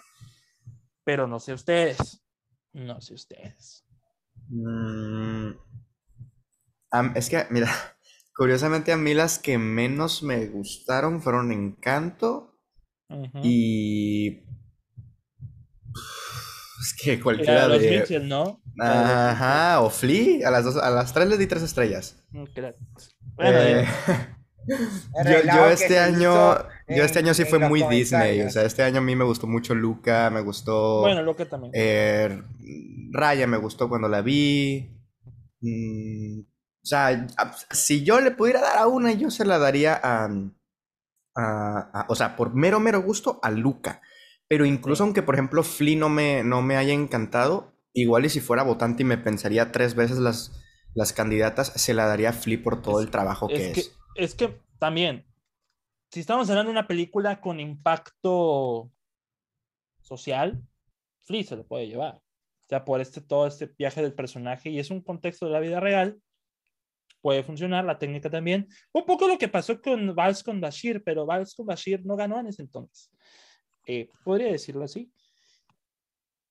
[1.04, 2.24] pero no sé ustedes.
[2.72, 3.86] No sé ustedes.
[4.48, 5.52] Mm,
[7.16, 7.68] es que, mira,
[8.36, 12.58] curiosamente a mí las que menos me gustaron fueron Encanto
[13.44, 14.44] y...
[16.84, 18.00] Es que cualquiera los de...
[18.00, 18.62] Mitchell, ¿no?
[18.80, 22.18] Ajá, o Flea, a las dos, a las tres les di tres estrellas.
[22.32, 22.76] Mm, claro.
[23.36, 23.86] Bueno, Eh,
[24.68, 26.58] yo, yo este año,
[26.88, 29.48] yo este año sí fue muy Disney, o sea, este año a mí me gustó
[29.48, 31.72] mucho Luca, me gustó bueno, que también.
[31.76, 32.42] eh,
[33.12, 34.90] Raya, me gustó cuando la vi.
[35.62, 37.28] Mm, o sea,
[37.72, 40.26] si yo le pudiera dar a una, yo se la daría a,
[41.36, 44.02] a- a- o sea, por mero, mero gusto, a Luca.
[44.48, 48.40] Pero incluso aunque, por ejemplo, Flea no me, no me haya encantado, igual y si
[48.40, 50.62] fuera votante y me pensaría tres veces las,
[50.94, 53.80] las candidatas, se la daría a Flea por todo Es- el trabajo que es que,
[53.80, 53.98] es.
[54.16, 55.26] es que también,
[56.12, 58.92] si estamos hablando de una película con impacto
[60.02, 60.62] social,
[61.22, 62.16] Flea se lo puede llevar.
[62.16, 65.60] O sea, por este, todo este viaje del personaje y es un contexto de la
[65.60, 66.20] vida real,
[67.22, 68.68] puede funcionar, la técnica también.
[68.92, 72.40] Un poco lo que pasó con Vals con Bashir, pero Vals con Bashir no ganó
[72.40, 73.10] en ese entonces.
[73.86, 75.12] Eh, podría decirlo así.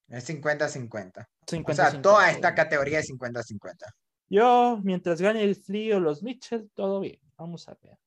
[0.09, 1.23] Es 50-50.
[1.23, 2.55] O 50, sea, toda 50, esta ¿no?
[2.57, 3.77] categoría es 50-50.
[4.29, 7.19] Yo, mientras gane el Flea o los Mitchell, todo bien.
[7.37, 7.99] Vamos a ver.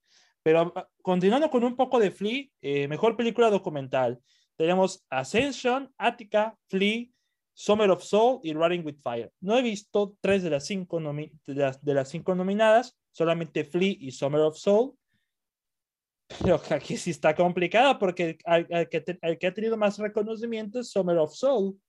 [0.44, 4.22] Pero ah, continuando con un poco de Flea, eh, mejor película documental.
[4.56, 7.08] Tenemos Ascension, Attica, Flea,
[7.54, 9.32] Summer of Soul y Running with Fire.
[9.40, 13.64] No he visto tres de las cinco, nomi- de las, de las cinco nominadas, solamente
[13.64, 14.94] Flea y Summer of Soul.
[16.28, 20.80] Pero aquí sí está complicado porque el, el que, el que ha tenido más reconocimiento
[20.80, 21.80] es Summer of Soul.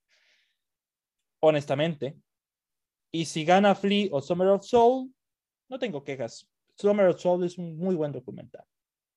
[1.40, 2.16] Honestamente.
[3.12, 5.14] Y si gana Flea o Summer of Soul,
[5.68, 6.48] no tengo quejas.
[6.76, 8.64] Summer of Soul es un muy buen documental.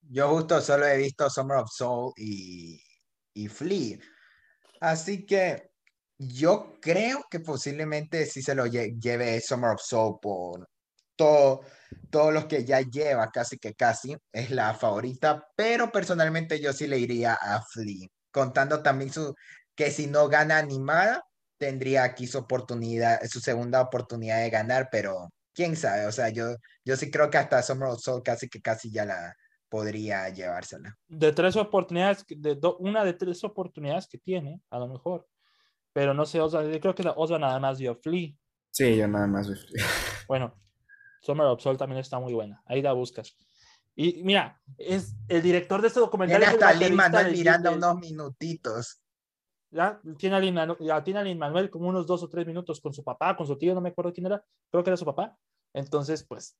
[0.02, 2.82] Yo justo solo he visto Summer of Soul y,
[3.34, 4.00] y Flea.
[4.80, 5.72] Así que
[6.18, 10.70] yo creo que posiblemente sí se lo lle- lleve Summer of Soul por
[11.20, 11.64] todo,
[12.10, 16.88] todos los que ya lleva, casi que casi, es la favorita, pero personalmente yo sí
[16.88, 19.36] le iría a Flea, contando también su,
[19.76, 21.22] que si no gana animada,
[21.58, 26.56] tendría aquí su oportunidad, su segunda oportunidad de ganar, pero quién sabe, o sea, yo,
[26.86, 29.36] yo sí creo que hasta Summer of Soul casi que casi ya la,
[29.68, 30.98] podría llevársela.
[31.10, 35.28] De tres oportunidades, de una de tres oportunidades que tiene, a lo mejor.
[35.92, 38.32] Pero no sé, Osva, yo creo que Osva nada más dio Flea.
[38.72, 39.50] Sí, yo nada más.
[40.28, 40.54] Bueno,
[41.22, 42.62] Summer of Soul también está muy buena.
[42.66, 43.36] Ahí la buscas.
[43.96, 46.40] Y mira, es el director de este documental.
[46.40, 49.02] Tiene hasta Lin Manuel Miranda unos minutitos.
[49.72, 53.46] Ya tiene a Lin Manuel como unos dos o tres minutos con su papá, con
[53.46, 55.38] su tío, no me acuerdo quién era, creo que era su papá.
[55.74, 56.58] Entonces, pues,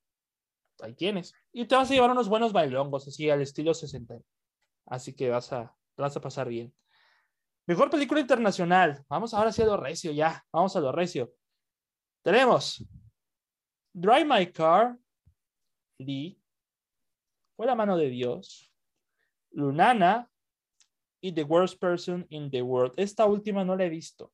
[0.82, 1.34] ahí tienes.
[1.52, 4.20] Y te vas a llevar unos buenos bailongos, así al estilo 60.
[4.86, 6.74] Así que vas a, vas a pasar bien.
[7.66, 9.04] Mejor película internacional.
[9.10, 10.44] Vamos ahora sí a lo recio, ya.
[10.52, 11.32] Vamos a lo recio.
[12.22, 12.84] Tenemos
[13.94, 14.98] Drive My Car,
[15.98, 16.40] Lee,
[17.56, 18.72] Fue la mano de Dios,
[19.52, 20.30] Lunana
[21.22, 22.94] y The Worst Person in the World.
[22.96, 24.32] Esta última no la he visto.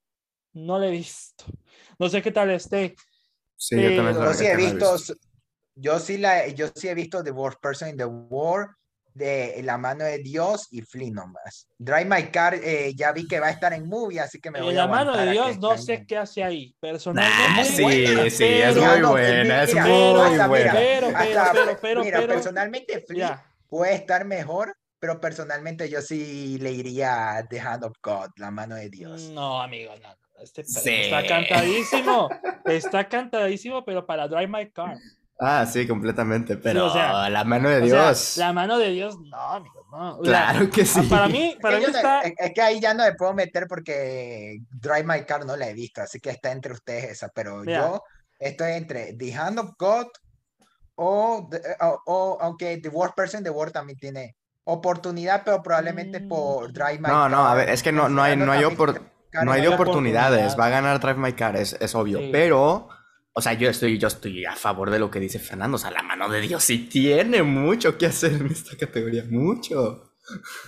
[0.54, 1.46] No la he visto.
[1.98, 2.96] No sé qué tal esté.
[3.56, 4.96] Sí, yo también yo sí he visto,
[5.76, 8.70] yo sí la, yo sí he visto The Worst Person in the World
[9.16, 11.68] de La mano de Dios y Flea nomás.
[11.78, 14.62] Drive My Car, eh, ya vi que va a estar en movie, así que me
[14.62, 16.76] voy a La mano de Dios, no sé qué hace ahí.
[16.80, 17.66] Personalmente.
[17.66, 20.50] sí, sí, es muy buena, es muy buena.
[20.50, 27.46] Pero, pero, pero, mira, personalmente Flea puede estar mejor, pero personalmente yo sí le iría
[27.50, 29.30] The Hand of God, La mano de Dios.
[29.30, 30.10] No, amigo, no.
[30.42, 32.30] Este está cantadísimo,
[32.66, 34.98] está cantadísimo, pero para Drive My Car.
[35.40, 38.38] Ah, sí, completamente, pero la mano de Dios.
[38.38, 40.20] la mano de Dios, no, amigo, no.
[40.20, 41.02] claro que sí.
[41.08, 42.22] Para mí, para mí está...
[42.22, 45.74] Es que ahí ya no me puedo meter porque Drive My Car no la he
[45.74, 48.02] visto, así que está entre ustedes esa, pero yo
[48.40, 50.08] estoy entre The Hand of God
[50.96, 51.50] o,
[52.06, 57.08] o, aunque The Worst Person, The World también tiene oportunidad, pero probablemente por Drive My
[57.08, 57.30] no, Car.
[57.32, 58.62] No, no, a ver, es que no, no hay, no hay,
[59.44, 62.88] no hay oportunidades, va a ganar Drive My Car, es, es obvio, pero...
[63.38, 65.76] O sea, yo estoy, yo estoy a favor de lo que dice Fernando.
[65.76, 69.26] O sea, la mano de Dios sí tiene mucho que hacer en esta categoría.
[69.30, 70.14] Mucho.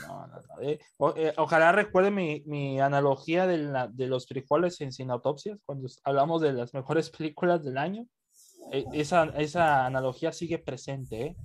[0.05, 0.61] No, no, no.
[0.61, 0.80] Eh,
[1.15, 5.88] eh, ojalá recuerde mi, mi analogía de, la, de, los frijoles en Sin Autopsias, cuando
[6.03, 8.05] hablamos de las mejores películas del año.
[8.74, 11.38] Eh, esa, esa analogía sigue presente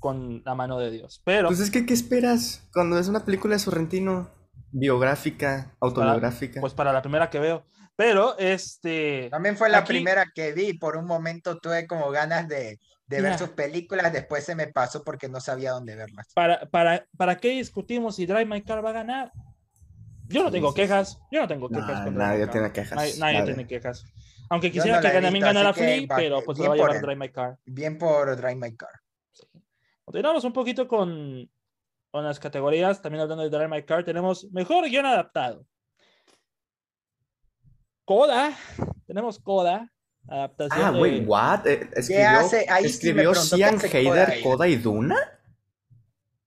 [0.00, 1.22] con la mano de Dios.
[1.24, 1.46] Pero.
[1.46, 4.28] Pues es que, ¿qué esperas cuando es una película de Sorrentino?
[4.70, 6.60] Biográfica, autobiográfica.
[6.60, 7.64] pues para la primera que veo.
[7.98, 9.28] Pero este.
[9.28, 10.72] También fue la primera que vi.
[10.74, 14.12] Por un momento tuve como ganas de, de ver sus películas.
[14.12, 16.28] Después se me pasó porque no sabía dónde verlas.
[16.32, 19.32] ¿Para, para, para qué discutimos si Drive My Car va a ganar?
[20.28, 21.18] Yo no tengo quejas.
[21.32, 22.12] Yo no tengo quejas.
[22.12, 23.18] nadie tiene quejas.
[23.18, 24.04] Nadie, tiene quejas.
[24.48, 27.58] Aunque quisiera que también ganara Flea, pero pues lo va a llevar Drive My Car.
[27.66, 28.92] Bien por Drive My Car.
[30.04, 31.50] Continuamos un poquito con,
[32.12, 33.02] con las categorías.
[33.02, 35.66] También hablando de Drive My Car, tenemos mejor guion adaptado.
[38.08, 38.56] Coda,
[39.06, 39.92] tenemos Coda,
[40.26, 40.82] adaptación.
[40.82, 41.66] Ah, wait, what?
[41.66, 42.40] Eh, ¿Escribió,
[42.82, 45.14] ¿escribió Cian Heider, Coda y Duna?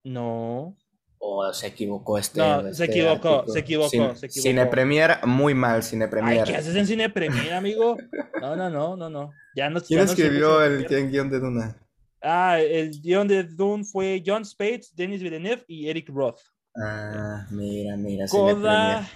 [0.04, 0.76] No.
[1.20, 2.40] O oh, se equivocó este.
[2.40, 4.42] No, se este equivocó, se equivocó, se equivocó.
[4.42, 6.46] Cine Premier, muy mal, Cine Premier.
[6.46, 7.96] ¿Qué haces en Cine Premier, amigo?
[8.42, 9.32] No, no, no, no, no.
[9.56, 11.78] Ya no ¿Quién escribió el guion de Duna?
[12.24, 16.40] Ah, el guion de Dune fue John Spates, Denis Villeneuve y Eric Roth.
[16.76, 18.26] Ah, mira, mira.
[18.28, 19.08] Coda,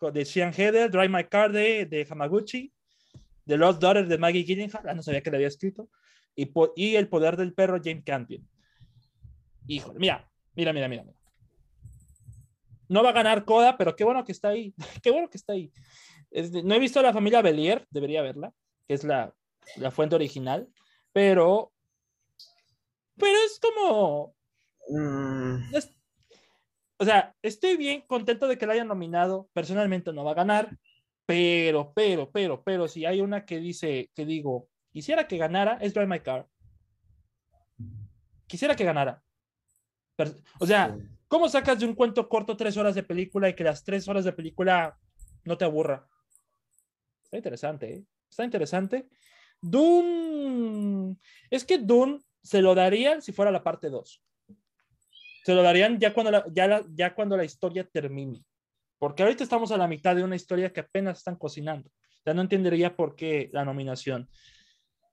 [0.00, 2.72] de Sean Heather, Drive My Car de, de Hamaguchi,
[3.46, 5.88] The Lost Daughter de Maggie Gyllenhaal, ah, no sabía que le había escrito,
[6.34, 8.46] y, y El Poder del Perro, James Campion.
[9.66, 11.04] Híjole, mira, mira, mira, mira.
[12.88, 14.74] No va a ganar Coda, pero qué bueno que está ahí.
[15.02, 15.72] qué bueno que está ahí.
[16.62, 18.52] no he visto a la familia Belier, debería verla,
[18.86, 19.34] que es la,
[19.76, 20.68] la fuente original,
[21.12, 21.72] pero.
[23.16, 24.36] Pero es como.
[24.88, 25.74] Mm
[26.98, 29.48] o sea, estoy bien contento de que la hayan nominado.
[29.52, 30.76] Personalmente no va a ganar,
[31.26, 35.92] pero, pero, pero, pero, si hay una que dice, que digo, quisiera que ganara, es
[35.92, 36.48] Drive My Car.
[38.46, 39.22] Quisiera que ganara.
[40.60, 40.96] o sea,
[41.28, 44.24] ¿cómo sacas de un cuento corto tres horas de película y que las tres horas
[44.24, 44.98] de película
[45.44, 46.08] no te aburra?
[47.24, 48.04] Está interesante, ¿eh?
[48.30, 49.08] Está interesante.
[49.60, 51.16] Dune.
[51.50, 54.22] Es que Dune se lo daría si fuera la parte 2
[55.46, 58.44] se lo darían ya cuando la, ya, ya cuando la historia termine.
[58.98, 61.88] Porque ahorita estamos a la mitad de una historia que apenas están cocinando.
[62.24, 64.28] Ya no entendería por qué la nominación.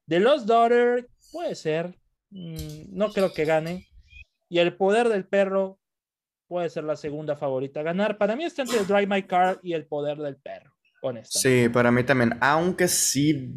[0.07, 1.99] The Lost Daughter puede ser.
[2.31, 3.87] Mm, no creo que gane.
[4.49, 5.79] Y El Poder del Perro
[6.47, 8.17] puede ser la segunda favorita a ganar.
[8.17, 10.73] Para mí está entre Drive My Car y El Poder del Perro.
[11.25, 12.39] Sí, para mí también.
[12.41, 13.53] Aunque sí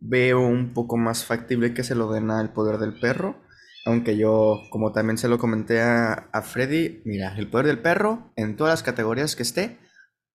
[0.00, 3.45] veo un poco más factible que se lo den a El Poder del Perro.
[3.86, 8.56] Aunque yo, como también se lo comenté a, Freddy, mira, el poder del perro, en
[8.56, 9.78] todas las categorías que esté,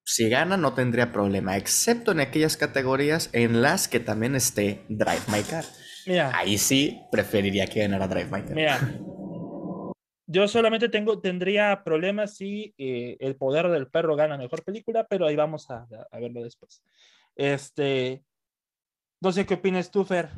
[0.06, 5.24] si gana no tendría problema, excepto en aquellas categorías en las que también esté Drive
[5.28, 5.66] My Car.
[6.08, 6.32] Mira.
[6.34, 8.56] Ahí sí preferiría que ganara Drive My Car.
[8.56, 8.80] Mira.
[10.28, 15.28] yo solamente tengo, tendría problemas si eh, El Poder del Perro gana Mejor Película, pero
[15.28, 16.82] ahí vamos a, a verlo después.
[17.36, 18.24] Este,
[19.20, 20.30] no sé qué opinas tú, Fer.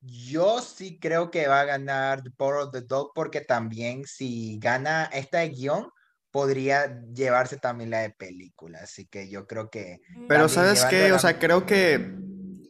[0.00, 4.58] Yo sí creo que va a ganar The Power of the Dog porque también si
[4.58, 5.88] gana esta de guion,
[6.30, 8.78] podría llevarse también la de película.
[8.82, 10.00] Así que yo creo que...
[10.28, 11.12] Pero ¿sabes qué?
[11.12, 12.14] O sea, creo que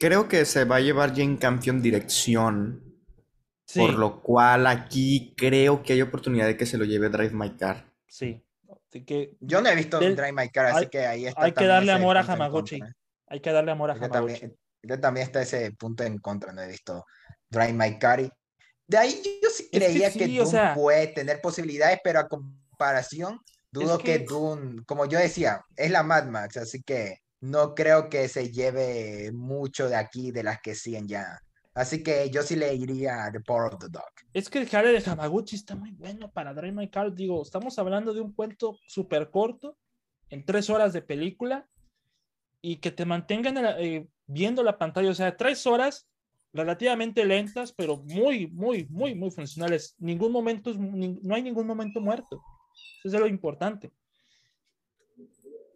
[0.00, 2.82] creo que se va a llevar Jane Campion dirección,
[3.66, 7.34] Sí, por lo cual aquí creo que hay oportunidad de que se lo lleve Drive
[7.34, 7.86] My Car.
[8.06, 8.42] sí.
[8.88, 11.42] Así que Yo no he visto Del- Drive My Car, así hay- que ahí está
[11.44, 12.80] hay que darle amor a Hamaguchi.
[13.28, 14.12] hay que darle amor a Hamaguchi.
[14.40, 17.06] también, yo también está ese punto en contra, no he visto
[17.51, 18.32] Drive My Car.
[18.86, 21.98] De ahí yo sí Es que creía que, sí, o Dune sea- puede tener posibilidades,
[22.03, 23.40] pero a comparación,
[23.70, 24.24] dudo Es que...
[24.24, 29.30] que- como yo decía, es la Mad Max, así que no creo que se lleve
[29.32, 31.40] mucho de aquí de las que siguen ya.
[31.72, 34.11] Así que yo sí le iría The Power of the Dog.
[34.34, 37.14] Es que el jale de Hamaguchi está muy bueno para Drive My Car.
[37.14, 39.78] Digo, estamos hablando de un cuento súper corto,
[40.28, 41.66] en tres horas de película,
[42.61, 45.11] y que te mantengan eh, viendo la pantalla.
[45.11, 46.09] O sea, tres horas
[46.53, 49.94] relativamente lentas, pero muy, muy, muy, muy funcionales.
[49.98, 52.42] Ningún momento, no hay ningún momento muerto.
[53.05, 53.92] Eso es lo importante.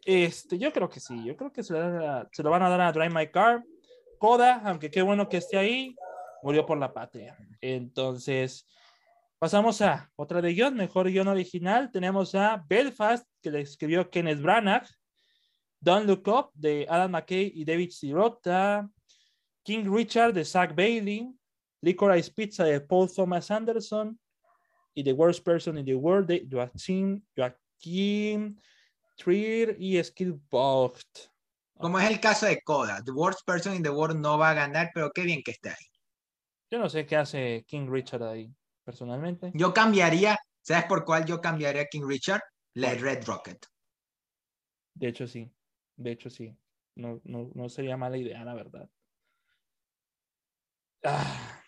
[0.04, 2.80] Este, yo creo que sí, yo creo que se lo, se lo van a dar
[2.80, 3.64] a Drive My Car.
[4.18, 5.94] Coda, aunque qué bueno que esté ahí,
[6.42, 7.36] murió por la patria.
[7.60, 8.66] Entonces,
[9.38, 11.90] pasamos a otra de guion, mejor guion original.
[11.90, 14.86] Tenemos a Belfast, que le escribió Kenneth Branagh.
[15.80, 18.88] Don't Look Up, de Adam McKay y David Sirota.
[19.64, 21.34] King Richard, de Zach Bailey.
[21.82, 24.18] Licorice Pizza, de Paul Thomas Anderson.
[24.94, 28.60] Y The Worst Person in the World, de Joaquin, Joaquin
[29.16, 31.30] Trier y Skill Bocht.
[31.76, 34.54] Como es el caso de Coda, The Worst Person in the World no va a
[34.54, 35.86] ganar, pero qué bien que esté ahí.
[36.70, 38.52] Yo no sé qué hace King Richard ahí,
[38.84, 39.50] personalmente.
[39.54, 42.42] Yo cambiaría, ¿sabes por cuál yo cambiaría a King Richard?
[42.74, 42.94] La.
[42.94, 43.66] Red Rocket.
[44.94, 45.52] De hecho, sí.
[45.96, 46.56] De hecho, sí.
[46.96, 48.88] No, no, no sería mala idea, la verdad.
[51.04, 51.62] Ah,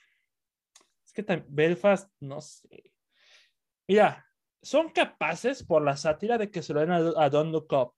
[1.04, 2.92] es que Belfast, no sé.
[3.88, 4.26] Mira,
[4.62, 7.92] son capaces por la sátira de que se lo den a, a Don't Look Up.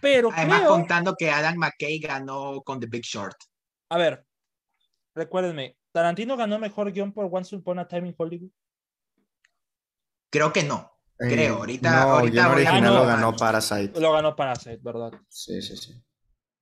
[0.00, 3.36] Pero Además, creo, contando que Adam McKay ganó con The Big Short.
[3.88, 4.24] a ver,
[5.16, 8.50] recuérdenme, Tarantino ganó mejor guion por Once Upon a Time in Hollywood.
[10.30, 10.92] Creo que no.
[11.18, 14.00] Creo, Eh, ahorita- no, ahorita guion voy a original lo ganó Parasite.
[14.00, 15.12] Lo ganó Parasite, ¿verdad?
[15.28, 16.00] Sí, sí, sí.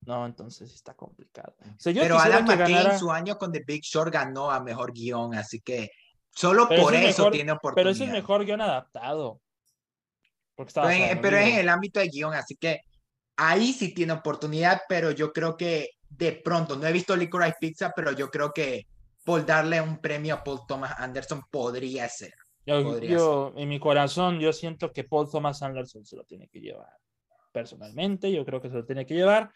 [0.05, 1.55] No, entonces está complicado.
[1.61, 4.49] O sea, yo Pero Adam McKay ganara- en su año con The Big Short ganó
[4.49, 5.89] a mejor guion, así que
[6.31, 7.93] solo Pero por es eso mejor- tiene oportunidad.
[7.97, 9.41] Pero es mejor guion adaptado.
[10.55, 12.81] Porque Pero en- pero es en el ámbito de guion, así que
[13.37, 17.93] ahí sí tiene oportunidad, pero yo creo que de pronto, no he visto Licorice Pizza,
[17.95, 18.87] pero yo creo que
[19.23, 22.33] por darle un premio a Paul Thomas Anderson podría ser.
[22.65, 26.47] Yo, podría yo, en mi corazón, yo siento que Paul Thomas Anderson se lo tiene
[26.47, 26.91] que llevar.
[27.51, 29.51] Personalmente, yo creo que se lo tiene que llevar.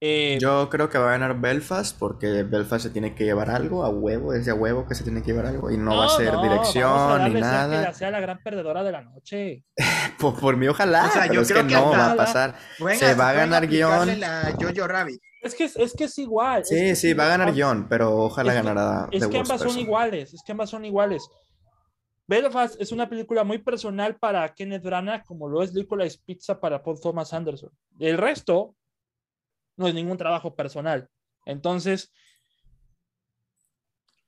[0.00, 3.82] Eh, Yo creo que va a ganar Belfast porque Belfast se tiene que llevar algo
[3.84, 6.06] a huevo, es de a huevo que se tiene que llevar algo y no, va
[6.06, 7.80] a ser no, vamos a dirección ni ser que nada.
[7.82, 9.64] ella sea la gran perdedora de la noche.
[10.20, 12.16] Por, por mí ojalá, O sea, pero yo es que creo que no va a
[12.16, 12.54] pasar.
[12.96, 14.18] Se va a ganar guion.
[14.20, 15.20] la Jojo Rabbit.
[15.42, 16.62] Es que es, que es igual.
[16.62, 19.30] es Sí, que sí, va a ganar guion, pero ojalá Es que- ganará Es The
[19.30, 21.28] que ambas son iguales, es que ambas son iguales.
[22.26, 26.82] Belfast es una película muy personal para Kenneth Branagh, como lo es Licorice Pizza para
[26.82, 27.70] Paul Thomas Anderson.
[27.98, 28.74] El resto
[29.78, 31.08] no es ningún trabajo personal.
[31.46, 32.12] Entonces,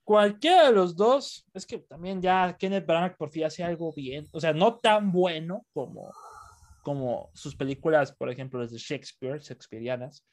[0.05, 4.28] cualquiera de los dos, es que también ya Kenneth Branagh por fin hace algo bien,
[4.32, 6.12] o sea, no tan bueno como,
[6.82, 10.24] como sus películas, por ejemplo, las de Shakespeare, shakespearianas,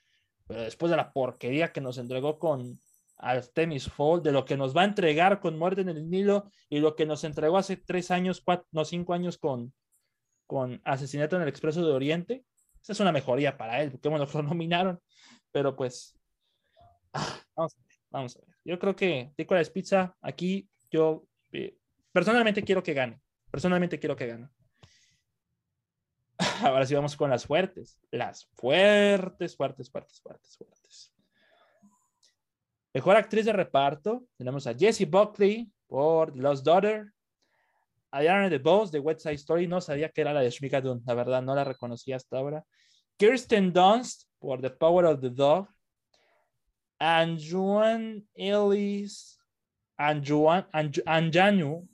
[0.48, 2.80] pero después de la porquería que nos entregó con
[3.18, 6.80] Artemis Fowl, de lo que nos va a entregar con Muerte en el Nilo y
[6.80, 9.74] lo que nos entregó hace tres años, cuatro, no, cinco años con,
[10.46, 12.46] con Asesinato en el Expreso de Oriente,
[12.88, 15.00] es una mejoría para él, porque bueno, lo nominaron,
[15.52, 16.18] pero pues,
[17.14, 18.56] ah, vamos a ver, vamos a ver.
[18.64, 21.78] Yo creo que Licorice Pizza, aquí yo eh,
[22.12, 23.22] personalmente quiero que gane,
[23.52, 24.50] personalmente quiero que gane.
[26.64, 31.14] Ahora sí vamos con las fuertes, las fuertes, fuertes, fuertes, fuertes, fuertes.
[32.94, 37.14] Mejor actriz de reparto, tenemos a Jessie Buckley por The Lost Daughter,
[38.18, 41.04] a Diana DeBose de West Side Story, no sabía que era la de Shmika Dunn,
[41.06, 42.64] la verdad no la reconocí hasta ahora.
[43.16, 45.68] Kirsten Dunst por The Power of the Dog,
[47.00, 49.40] and Joan Ellis,
[49.98, 51.88] and Joan, and, Anjanu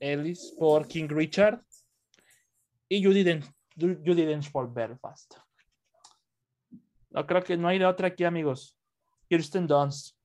[0.00, 1.62] Ellis por King Richard,
[2.88, 5.36] y Judy Dench, por Belfast.
[7.10, 8.76] No creo que no hay otra aquí, amigos.
[9.28, 10.17] Kirsten Dunst.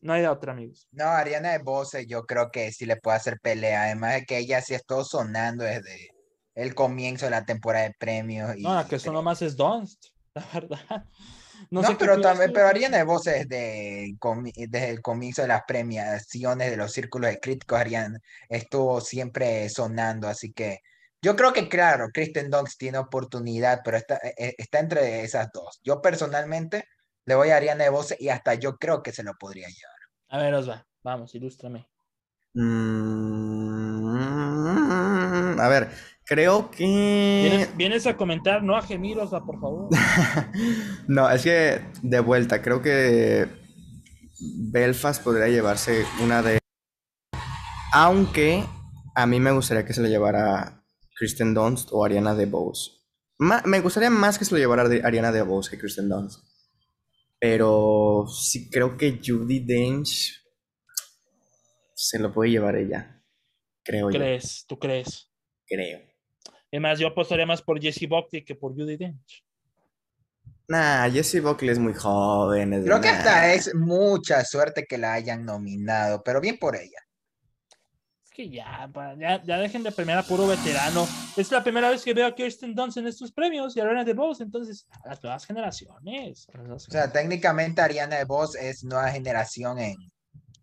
[0.00, 0.88] No hay otra, amigos.
[0.92, 3.84] No, Ariana de Bose yo creo que sí le puede hacer pelea.
[3.84, 6.10] Además de que ella sí estuvo sonando desde
[6.54, 8.56] el comienzo de la temporada de premios.
[8.56, 11.04] Y No, la que sonó más es Dunst, la verdad.
[11.70, 14.14] No, sé pero también, pero Ariana de Bose desde,
[14.68, 18.18] desde el comienzo de las premiaciones de los círculos de críticos, Ariana
[18.48, 20.28] estuvo siempre sonando.
[20.28, 20.80] Así que
[21.22, 25.50] yo creo que, claro, Kristen Dunst tiene oportunidad, pero está, eh, eh, está entre esas
[25.52, 25.80] dos.
[25.82, 26.84] Yo personalmente
[27.26, 29.96] le voy a Ariana de Bose y hasta yo creo que se lo podría llevar.
[30.28, 31.86] A ver, Osva, vamos, ilústrame.
[34.26, 35.90] Mm, a ver,
[36.24, 36.84] creo que...
[36.84, 39.88] ¿Vienes, vienes a comentar, no a gemir, Osva, por favor.
[41.08, 43.46] No, es que de vuelta, creo que
[44.72, 46.58] Belfast podría llevarse una de...
[47.92, 48.64] Aunque
[49.14, 50.82] a mí me gustaría que se lo llevara
[51.14, 52.90] Kristen Dunst o Ariana DeBose.
[53.38, 56.40] Ma- me gustaría más que se lo llevara de- Ariana DeBose que Kristen Dunst.
[57.48, 60.44] Pero sí creo que Judy Dench
[61.94, 63.22] se lo puede llevar ella.
[63.84, 64.18] Creo yo.
[64.18, 64.64] ¿Crees?
[64.66, 65.30] ¿Tú crees?
[65.64, 66.00] Creo.
[66.72, 69.44] Es más, yo apostaría más por Jessie Buckley que por Judy Dench.
[70.66, 72.72] Nah, Jessie Buckley es muy joven.
[72.72, 73.16] es Creo que nah.
[73.16, 76.98] hasta es mucha suerte que la hayan nominado, pero bien por ella.
[78.36, 78.86] Que ya,
[79.18, 81.08] ya, ya dejen de premiar a puro veterano.
[81.38, 84.04] Es la primera vez que veo a Kirsten Dunst en estos premios y a Lorena
[84.04, 86.46] DeVos, entonces, a las nuevas generaciones.
[86.52, 89.96] a las nuevas O sea, técnicamente Ariana DeVos es nueva generación en,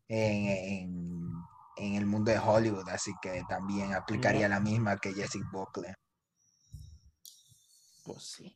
[0.08, 1.32] en, en,
[1.78, 5.92] en el mundo de Hollywood, así que también aplicaría la misma que Jessica Buckley.
[8.06, 8.56] Pues sí.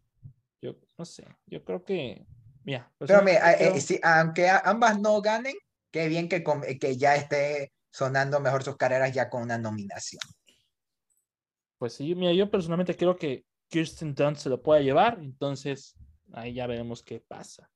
[0.61, 1.25] Yo no sé.
[1.47, 2.23] Yo creo que.
[2.63, 5.55] Mira, pues Pero mira, eh, creo- eh, sí, aunque ambas no ganen,
[5.91, 10.21] qué bien que, com- que ya esté sonando mejor sus carreras ya con una nominación.
[11.77, 15.95] Pues sí, mira, yo personalmente creo que Kirsten Dunst se lo puede llevar, entonces
[16.33, 17.69] ahí ya veremos qué pasa.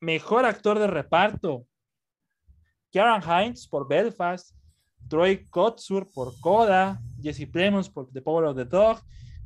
[0.00, 1.66] Mejor actor de reparto.
[2.90, 4.54] Kieran Hines por Belfast,
[5.08, 9.00] Troy Kotsur por Coda, Jesse Plemons por The Power of the Dog,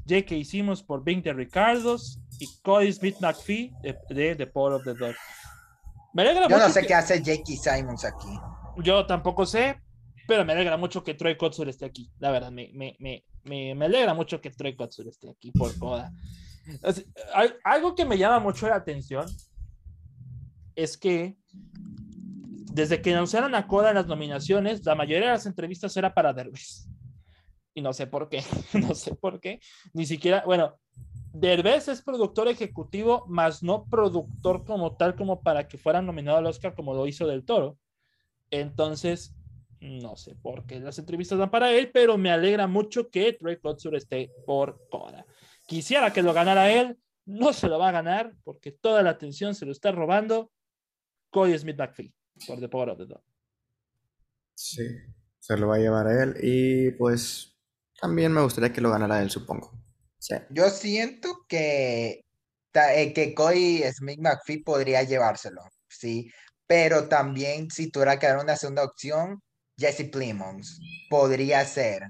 [0.07, 0.45] J.K.
[0.45, 4.95] Simmons por Bing de Ricardos y Cody Smith McPhee de, de The Power of the
[4.95, 5.15] Dog.
[6.15, 7.77] Me Yo no sé que- qué hace J.K.
[7.77, 8.29] Simons aquí.
[8.83, 9.81] Yo tampoco sé,
[10.27, 12.11] pero me alegra mucho que Troy Kotsur esté aquí.
[12.19, 13.25] La verdad, me, me, me,
[13.75, 16.13] me, alegra mucho que Troy Kotsur esté aquí por Coda.
[17.65, 19.27] Algo que me llama mucho la atención
[20.77, 21.37] es que
[22.73, 26.33] desde que anunciaron a Coda en las nominaciones, la mayoría de las entrevistas era para
[26.33, 26.89] Derbez.
[27.75, 28.43] Y no sé por qué,
[28.75, 29.61] no sé por qué.
[29.93, 30.79] Ni siquiera, bueno,
[31.33, 36.47] Derbez es productor ejecutivo, más no productor como tal, como para que fuera nominado al
[36.47, 37.79] Oscar como lo hizo Del Toro.
[38.51, 39.35] Entonces,
[39.81, 43.59] no sé por qué las entrevistas dan para él, pero me alegra mucho que Troy
[43.61, 45.25] Kotsur esté por Coda.
[45.67, 49.55] Quisiera que lo ganara él, no se lo va a ganar porque toda la atención
[49.55, 50.51] se lo está robando
[51.31, 52.15] Cody Smith McPhee
[52.47, 53.23] por The Power of the Dog.
[54.55, 54.87] Sí,
[55.39, 57.57] se lo va a llevar a él y pues
[58.01, 59.73] también me gustaría que lo ganara él, supongo.
[60.19, 60.35] Sí.
[60.51, 62.23] Yo siento que,
[62.75, 66.31] eh, que Cody Smith McPhee podría llevárselo, sí,
[66.69, 69.43] pero también si tuviera que dar una segunda opción,
[69.77, 72.03] Jesse Plemons podría ser.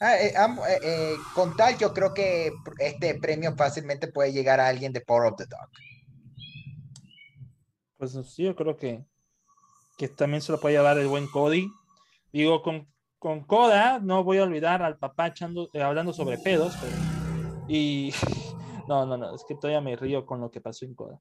[0.00, 4.68] Ah, eh, eh, eh, con tal, yo creo que este premio fácilmente puede llegar a
[4.68, 5.68] alguien de Power of the Dog.
[7.98, 9.04] Pues sí, yo creo que,
[9.98, 11.68] que también se lo puede llevar el buen Cody.
[12.32, 16.74] Digo, con, con Coda no voy a olvidar al papá echando, eh, hablando sobre pedos,
[16.80, 18.12] pero- y
[18.88, 21.20] no, no, no, es que todavía me río con lo que pasó en Coda.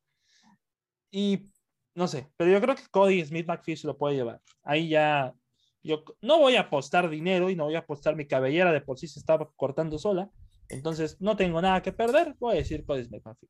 [1.10, 1.50] Y
[1.98, 4.40] no sé, pero yo creo que Cody Smith McPhee se lo puede llevar.
[4.62, 5.34] Ahí ya,
[5.82, 9.00] yo no voy a apostar dinero y no voy a apostar mi cabellera, de por
[9.00, 10.30] sí se estaba cortando sola.
[10.70, 13.50] Entonces no tengo nada que perder, voy a decir Cody Smith McPhee.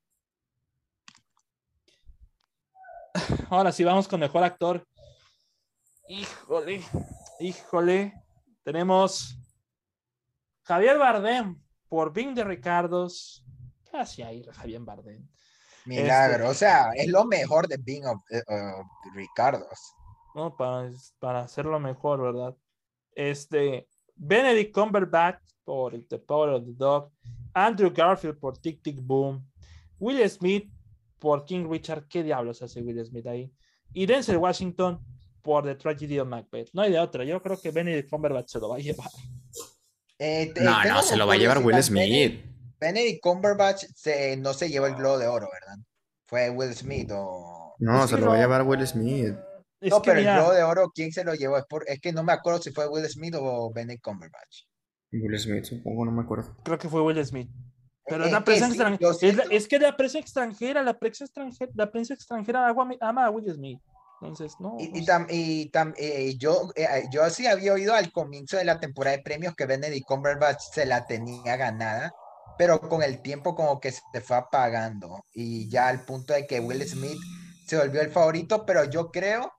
[3.50, 4.88] Ahora sí, vamos con mejor actor.
[6.08, 6.82] Híjole,
[7.42, 8.14] híjole.
[8.64, 9.38] Tenemos
[10.64, 13.44] Javier Bardem por Bing de Ricardos.
[13.92, 15.28] ¿Qué hace ahí Javier Bardem?
[15.88, 18.86] Milagro, o sea, es lo mejor de Being of, eh, of
[19.16, 19.94] Ricardos.
[20.36, 20.56] ¿no?
[20.56, 22.56] Para, para hacerlo mejor, ¿verdad?
[23.16, 27.12] Este, Benedict Cumberbatch por The Power of the Dog,
[27.54, 29.50] Andrew Garfield por Tic Tic Boom,
[30.00, 30.70] Will Smith
[31.20, 33.52] por King Richard, ¿qué diablos hace Will Smith ahí?
[33.94, 35.00] Y Denzel Washington
[35.42, 36.70] por The Tragedy of Macbeth.
[36.74, 39.10] No hay de otra, yo creo que Benedict Cumberbatch se lo va a llevar.
[40.20, 42.42] Eh, te- No, no, se lo va a llevar Will Smith.
[42.80, 45.78] Benedict Cumberbatch se, no se llevó el Globo de Oro, ¿verdad?
[46.28, 47.76] Fue Will Smith o...
[47.80, 49.36] No, Es se lo va a llevar Will Smith.
[49.80, 51.58] Es no, pero mira, el Globo de Oro, ¿quién se lo llevó?
[51.58, 54.64] Es, por- es que no me acuerdo si fue Will Smith o Benedict Cumberbatch.
[55.12, 56.56] Will Smith, supongo, no me acuerdo.
[56.64, 57.50] creo que fue Will Smith.
[58.06, 59.12] Pero es Es la prensa extranjera.
[59.22, 63.54] Es, es que la prensa extranjera, la prensa extranjera, la prensa extranjera ama, a Will
[63.54, 63.80] Smith.
[64.22, 64.76] Entonces, no.
[64.80, 65.12] Y, no y, sé.
[65.12, 69.16] tam- y tam- eh, yo, eh, yo sí había oído al comienzo de la temporada
[69.18, 72.12] de premios que Benedict Cumberbatch se la tenía ganada,
[72.58, 76.60] pero con el tiempo como que se fue apagando y ya al punto de que
[76.60, 77.20] Will Smith
[77.66, 79.52] se volvió el favorito, pero yo creo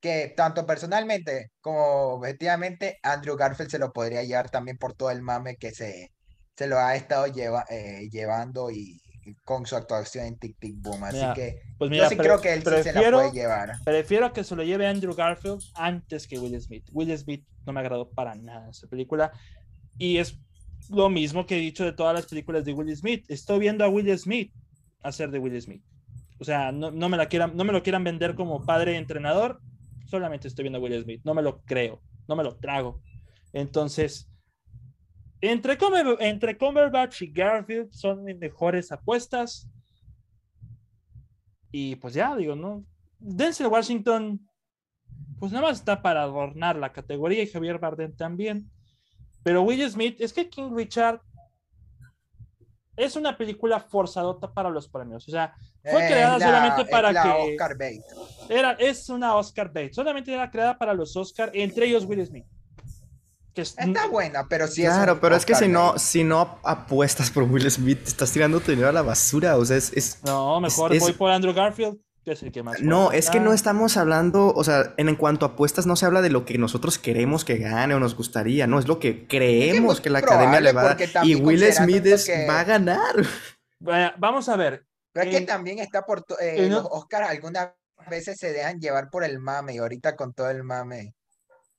[0.00, 5.22] que tanto personalmente como objetivamente Andrew Garfield se lo podría llevar también por todo el
[5.22, 6.10] mame que se,
[6.56, 10.74] se lo ha estado lleva- eh, llevando y, y con su actuación en Tic Tic
[10.80, 12.82] Boom, así Mira, que Pues yo mira, sí pre- creo que él sí se la
[12.82, 13.72] prefiero, puede llevar.
[13.84, 16.84] prefiero que se lo lleve Andrew Garfield antes que Will Smith.
[16.90, 19.30] Will Smith no me agradó para nada esa película.
[19.98, 20.36] Y es
[20.90, 23.24] lo mismo que he dicho de todas las películas de Will Smith.
[23.28, 24.52] Estoy viendo a Will Smith
[25.02, 25.82] hacer de Will Smith.
[26.38, 29.60] O sea, no, no me, la quieran, no me lo quieran vender como padre entrenador.
[30.06, 31.20] Solamente estoy viendo a Will Smith.
[31.24, 32.02] No me lo creo.
[32.28, 33.00] No me lo trago.
[33.52, 34.28] Entonces,
[35.40, 39.68] entre, Cumber- entre Cumberbatch y Garfield son mis mejores apuestas.
[41.70, 42.84] Y pues ya, digo, ¿no?
[43.18, 44.40] Denzel Washington,
[45.38, 48.70] pues nada más está para adornar la categoría y Javier Bardem también.
[49.42, 51.20] Pero Will Smith, es que King Richard
[52.96, 55.26] es una película forzadota para los premios.
[55.26, 58.02] O sea, fue creada la- solamente para la que Oscar Bait.
[58.48, 59.92] era, es una Oscar bait.
[59.92, 62.44] Solamente era creada para los Oscar, entre ellos Will Smith.
[63.54, 66.58] Que es- Está buena, pero sí es Claro, pero es que si no, si no
[66.62, 69.56] apuestas por Will Smith, te estás tirando tu dinero a la basura.
[69.56, 71.98] O sea, es, es- no, mejor es- voy por Andrew Garfield,
[72.30, 72.80] es el que más.
[72.80, 73.56] No, es que no ganar.
[73.56, 76.56] estamos hablando, o sea, en, en cuanto a apuestas no se habla de lo que
[76.58, 80.60] nosotros queremos que gane o nos gustaría, no, es lo que creemos que la academia
[80.60, 80.98] le va a dar.
[81.24, 83.14] Y Will Smith es- que- va a ganar.
[84.18, 84.84] Vamos a ver.
[85.12, 87.70] Pero es que también está por eh, en los Oscars algunas
[88.08, 91.14] veces se dejan llevar por el mame y ahorita con todo el mame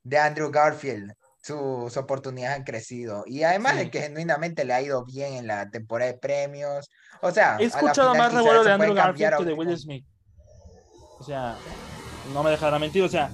[0.03, 3.23] de Andrew Garfield, sus oportunidades han crecido.
[3.25, 3.79] Y además Sí.
[3.79, 6.89] de que genuinamente le ha ido bien en la temporada de premios.
[7.21, 9.77] O sea, He a la escuchado final más revuelo de Andrew Garfield que de Will
[9.77, 10.05] Smith.
[11.23, 11.55] O sea,
[12.33, 13.01] no me dejará mentir.
[13.01, 13.31] O sea,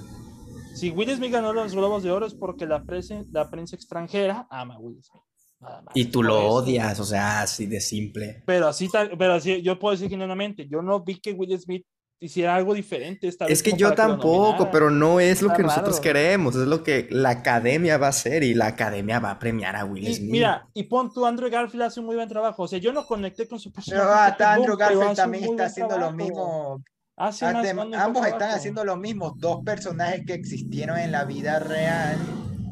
[0.76, 4.46] si Will Smith ganó los Globos de Oro es porque la prensa, la prensa extranjera
[4.48, 5.24] ama a Will Smith.
[5.58, 5.96] Nada más.
[5.96, 6.48] Y tú lo eso.
[6.50, 8.44] odias, o sea, así de simple.
[8.46, 8.88] Pero así,
[9.18, 11.84] pero así, yo puedo decir genuinamente, yo no vi que Will Smith
[12.20, 15.62] hiciera algo diferente esta vez Es que yo tampoco, pero no es lo Está que
[15.64, 19.38] nosotros queremos, es lo que la academia va a hacer y la academia va a
[19.40, 20.30] premiar a Will Y Smith.
[20.30, 22.62] mira, y pon tu Andrew Garfield hace un muy buen trabajo.
[22.62, 24.06] O sea, yo no conecté con su personaje.
[24.06, 26.80] Pero hasta Andrew Garfield también está haciendo lo mismo.
[27.22, 32.16] Hace ambos están haciendo lo mismo, dos personajes que existieron en la vida real.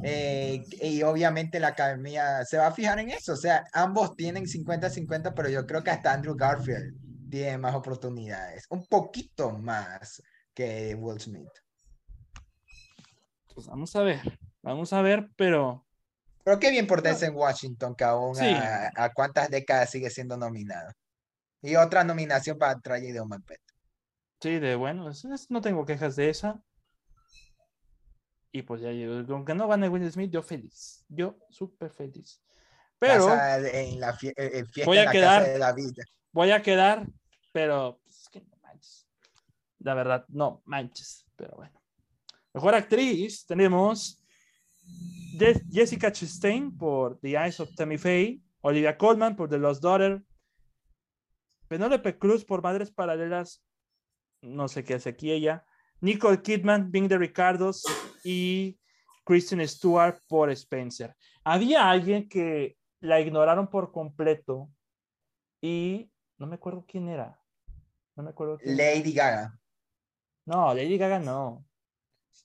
[0.02, 3.34] eh, y obviamente la academia se va a fijar en eso.
[3.34, 6.94] O sea, ambos tienen 50-50, pero yo creo que hasta Andrew Garfield
[7.28, 8.64] tiene más oportunidades.
[8.70, 10.22] Un poquito más
[10.54, 11.50] que Will Smith.
[13.54, 15.84] Pues vamos a ver, vamos a ver, pero
[16.42, 18.46] Pero qué bien por en Washington, que aún Sí.
[18.46, 20.90] a, a cuántas décadas sigue siendo nominado.
[21.60, 23.67] Y otra nominación para Tragedy of Macbeth.
[24.40, 26.62] Sí, de bueno, es- es- no tengo quejas de esa.
[28.52, 32.42] Y pues ya, yo- aunque no gane Will Smith, yo feliz, yo súper feliz.
[32.98, 36.04] Pero de- en la fie- eh, eh, fiesta Voy a en la quedar- casa de
[36.32, 37.06] voy a quedar,
[37.52, 39.06] pero pues, es que no manches.
[39.80, 41.80] La verdad, no manches, pero bueno.
[42.54, 44.20] Mejor actriz tenemos
[45.38, 50.24] Je- Jessica Chastain por The Eyes of Tammy Faye, Olivia Colman por The Lost Daughter,
[51.68, 53.62] Penélope Cruz por Madres Paralelas,
[54.42, 55.64] no sé qué hace aquí ella,
[56.00, 57.84] Nicole Kidman, Bing de Ricardos
[58.24, 58.78] y
[59.24, 61.14] Kristen Stewart por Spencer.
[61.44, 64.70] Había alguien que la ignoraron por completo
[65.60, 67.40] y no me acuerdo quién era.
[68.16, 68.94] No me acuerdo quién era.
[68.94, 69.58] Lady Gaga.
[70.46, 71.64] No, Lady Gaga no.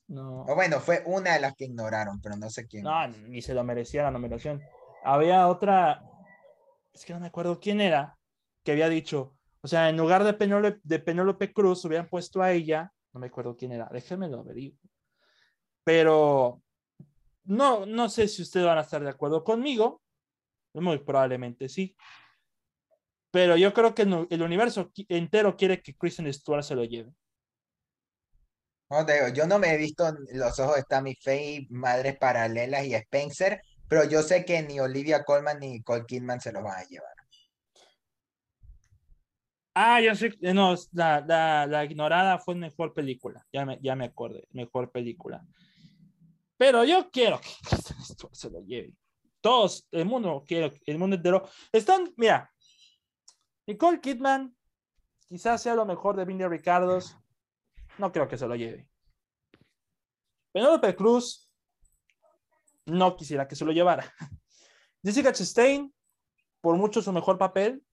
[0.07, 0.41] No.
[0.43, 2.83] O bueno, fue una de las que ignoraron, pero no sé quién.
[2.83, 4.61] No, ni se lo merecía la nominación.
[5.03, 6.03] Había otra,
[6.93, 8.17] es que no me acuerdo quién era,
[8.63, 13.21] que había dicho, o sea, en lugar de Penélope, Cruz, hubieran puesto a ella, no
[13.21, 14.77] me acuerdo quién era, déjenme lo averiguo.
[15.85, 16.61] Pero
[17.45, 20.01] no, no sé si ustedes van a estar de acuerdo conmigo,
[20.73, 21.95] muy probablemente sí.
[23.31, 27.13] Pero yo creo que el, universo entero quiere que Kristen Stewart se lo lleve.
[29.33, 34.03] Yo no me he visto los ojos de Tammy Faye, Madres Paralelas y Spencer, pero
[34.03, 37.22] yo sé que ni Olivia Colman ni Nicole Kidman se los van a llevar.
[39.75, 43.95] Ah, ya sé, eh, no, la, la, la ignorada fue mejor película, ya me, ya
[43.95, 45.43] me acordé, mejor película.
[46.57, 47.75] Pero yo quiero que
[48.31, 48.95] se lo lleve.
[49.41, 51.49] Todos, el mundo quiere, el mundo entero.
[51.71, 52.53] Están, mira,
[53.65, 54.55] Nicole Kidman
[55.27, 57.17] quizás sea lo mejor de Vinny Ricardos,
[57.97, 58.87] no creo que se lo lleve.
[60.51, 61.51] Penélope Cruz,
[62.85, 64.13] no quisiera que se lo llevara.
[65.03, 65.93] Jessica Chastain,
[66.61, 67.83] por mucho su mejor papel,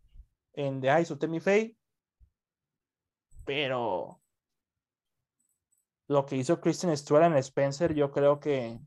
[0.55, 1.77] en The Eyes of Tammy Faye.
[3.45, 4.21] Pero
[6.09, 8.79] lo que hizo Kristen Stewart en Spencer, yo creo que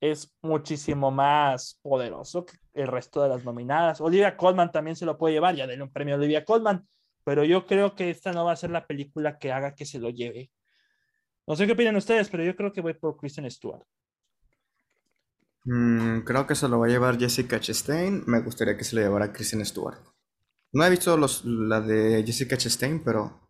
[0.00, 4.00] es muchísimo más poderoso que el resto de las nominadas.
[4.00, 6.88] Olivia Colman también se lo puede llevar, ya denle un premio a Olivia Colman,
[7.24, 9.98] pero yo creo que esta no va a ser la película que haga que se
[9.98, 10.50] lo lleve.
[11.46, 13.82] No sé qué opinan ustedes, pero yo creo que voy por Kristen Stewart.
[15.64, 18.24] Mm, creo que se lo va a llevar Jessica Chastain.
[18.26, 19.98] Me gustaría que se lo llevara Kristen Stewart.
[20.72, 23.40] No he visto los, la de Jessica Chastain, pero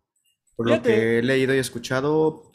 [0.57, 2.53] por lo que he leído y escuchado,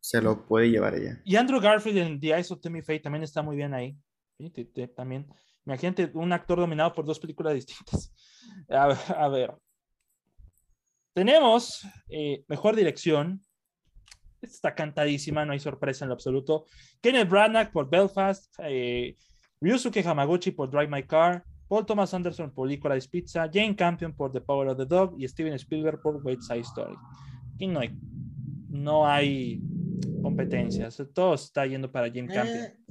[0.00, 1.20] se lo puede llevar ella.
[1.24, 3.96] Y Andrew Garfield en The Eyes of Timmy Faye también está muy bien ahí.
[4.96, 5.28] También.
[5.64, 8.12] Imagínate un actor dominado por dos películas distintas.
[8.68, 9.54] A, ver.
[11.14, 13.40] Tenemos eh, mejor dirección.
[14.46, 16.66] Está cantadísima, no hay sorpresa en lo absoluto.
[17.00, 18.52] Kenneth Branagh por Belfast.
[18.58, 19.16] Eh,
[19.60, 21.44] Ryusuke Hamaguchi por Drive My Car.
[21.68, 23.48] Paul Thomas Anderson por Licorice Pizza.
[23.52, 25.14] Jane Campion por The Power of the Dog.
[25.18, 26.96] Y Steven Spielberg por Wait Side Story.
[27.54, 27.96] Aquí no hay,
[28.68, 29.60] no hay
[30.22, 31.02] competencias.
[31.14, 32.82] Todo está yendo para Jane Campion.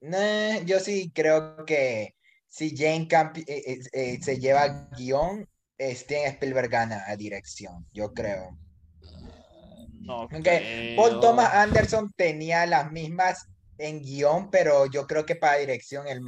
[0.00, 2.14] Eh, yo sí creo que
[2.46, 5.48] si Jane Campion eh, eh, se lleva guion,
[5.78, 8.58] Steven Spielberg gana a dirección, yo creo.
[10.08, 10.26] No
[10.96, 13.46] Paul Thomas Anderson tenía las mismas
[13.76, 16.20] en guion, pero yo creo que para dirección el,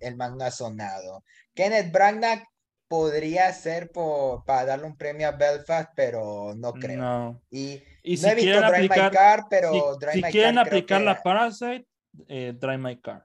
[0.00, 1.22] el, man ha sonado.
[1.54, 2.44] Kenneth Branagh
[2.88, 7.40] podría ser por, para darle un premio a Belfast, pero no creo.
[7.50, 11.86] Y, y si quieren aplicar, My Car, pero si, quieren aplicar la Parasite,
[12.26, 13.24] eh, Drive My Car.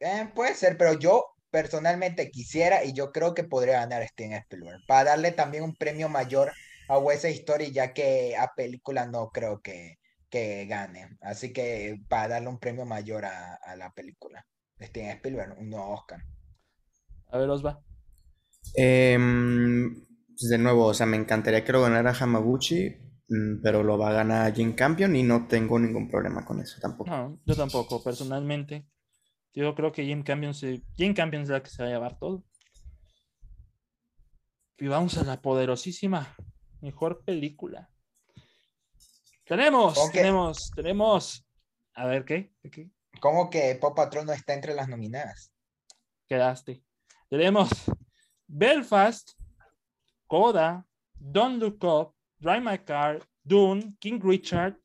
[0.00, 4.80] Eh, puede ser, pero yo personalmente quisiera y yo creo que podría ganar Steven Spielberg
[4.86, 6.52] para darle también un premio mayor
[6.90, 11.16] a West Story, ya que a película no creo que, que gane.
[11.20, 14.44] Así que para darle un premio mayor a, a la película.
[14.80, 16.20] Steven Spielberg, un nuevo Oscar.
[17.28, 17.80] A ver, Osva.
[18.74, 22.96] Pues de nuevo, o sea, me encantaría que lo ganara Hamaguchi,
[23.28, 26.80] mm, pero lo va a ganar Jim Campion y no tengo ningún problema con eso
[26.80, 27.08] tampoco.
[27.08, 28.88] No, yo tampoco, personalmente.
[29.52, 32.18] Yo creo que Jim Campion, se, Jim Campion es la que se va a llevar
[32.18, 32.44] todo.
[34.78, 36.34] Y vamos a la poderosísima
[36.80, 37.90] mejor película.
[39.44, 41.46] Tenemos, tenemos, tenemos.
[41.94, 42.52] A ver, ¿qué?
[42.70, 42.90] ¿qué?
[43.20, 45.52] ¿Cómo que Pop Patrol no está entre las nominadas?
[46.28, 46.82] Quedaste.
[47.28, 47.68] Tenemos
[48.46, 49.30] Belfast,
[50.26, 54.76] Coda, Don't Look Up, Drive My Car, Dune, King Richard,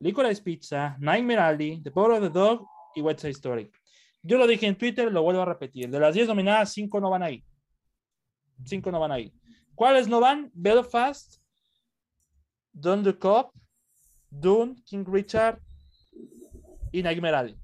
[0.00, 3.70] Licorice Pizza, Nightmare Alley, The Power of the Dog y West Side Story.
[4.22, 5.88] Yo lo dije en Twitter, lo vuelvo a repetir.
[5.90, 7.44] De las 10 nominadas, 5 no van ahí.
[8.64, 9.32] 5 no van ahí.
[9.74, 10.50] ¿Cuáles no van?
[10.54, 11.36] Belfast,
[12.72, 13.52] Don't Look Up,
[14.30, 15.60] Dune, King Richard
[16.90, 17.58] y Nightmare Alley.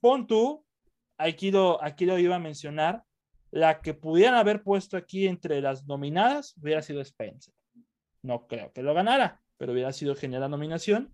[0.00, 0.64] Pon tú
[1.18, 3.02] aquí lo, aquí lo iba a mencionar,
[3.50, 7.54] la que pudieran haber puesto aquí entre las nominadas hubiera sido Spencer.
[8.22, 11.12] No creo que lo ganara, pero hubiera sido genial la nominación.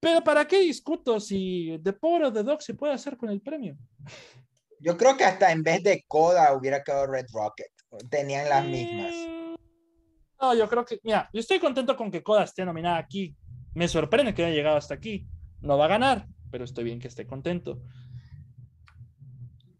[0.00, 3.40] Pero ¿para qué discuto si The Power of the Dog se puede hacer con el
[3.40, 3.76] premio?
[4.80, 7.72] Yo creo que hasta en vez de Coda hubiera quedado Red Rocket.
[8.10, 9.12] Tenían las mismas.
[9.12, 9.54] Mm,
[10.40, 13.36] no, yo creo que, mira, yo estoy contento con que Coda esté nominada aquí.
[13.74, 15.26] Me sorprende que haya llegado hasta aquí.
[15.60, 17.80] No va a ganar, pero estoy bien que esté contento.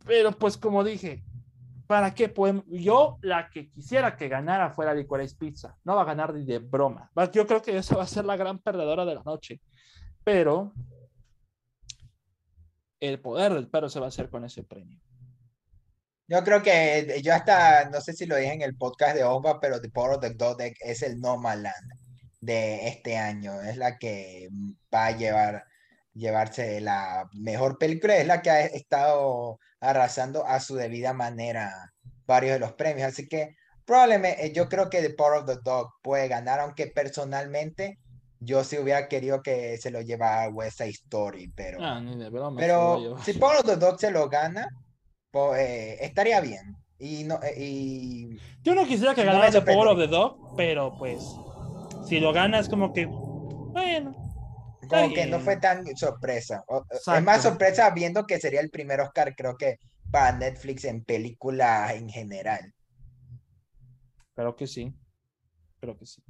[0.05, 1.23] Pero pues como dije,
[1.87, 2.65] ¿para qué podemos?
[2.67, 5.77] Yo la que quisiera que ganara fuera Licorice Pizza.
[5.85, 7.11] No va a ganar ni de broma.
[7.33, 9.61] Yo creo que esa va a ser la gran perdedora de la noche.
[10.25, 10.73] Pero
[13.01, 14.99] el poder del perro se va a hacer con ese premio.
[16.29, 19.61] Yo creo que yo hasta, no sé si lo dije en el podcast de Oba,
[19.61, 21.93] pero The Power of the Dog es el No Land
[22.41, 23.61] de este año.
[23.63, 24.49] Es la que
[24.93, 25.65] va a llevar
[26.19, 31.93] llevarse la mejor película, es la que ha estado arrasando a su debida manera
[32.27, 33.09] varios de los premios.
[33.09, 36.89] Así que probablemente eh, yo creo que The Power of the Dog puede ganar, aunque
[36.89, 37.99] personalmente
[38.41, 42.03] yo sí hubiera querido que se lo llevara West Side Story, pero, ah,
[42.57, 44.69] pero si Power of the Dog se lo gana,
[45.31, 46.77] pues, eh, estaría bien.
[46.99, 50.97] Y no, eh, y yo no quisiera que ganara The Power of the Dog, pero
[50.99, 51.23] pues
[52.07, 54.17] si lo gana es como que, bueno,
[54.89, 56.65] como que no fue tan sorpresa.
[57.17, 59.79] Es más sorpresa viendo que sería el primer Oscar, creo que,
[60.11, 62.75] para Netflix en película en general.
[64.35, 64.93] Creo que sí.
[65.81, 66.23] Creo que sí.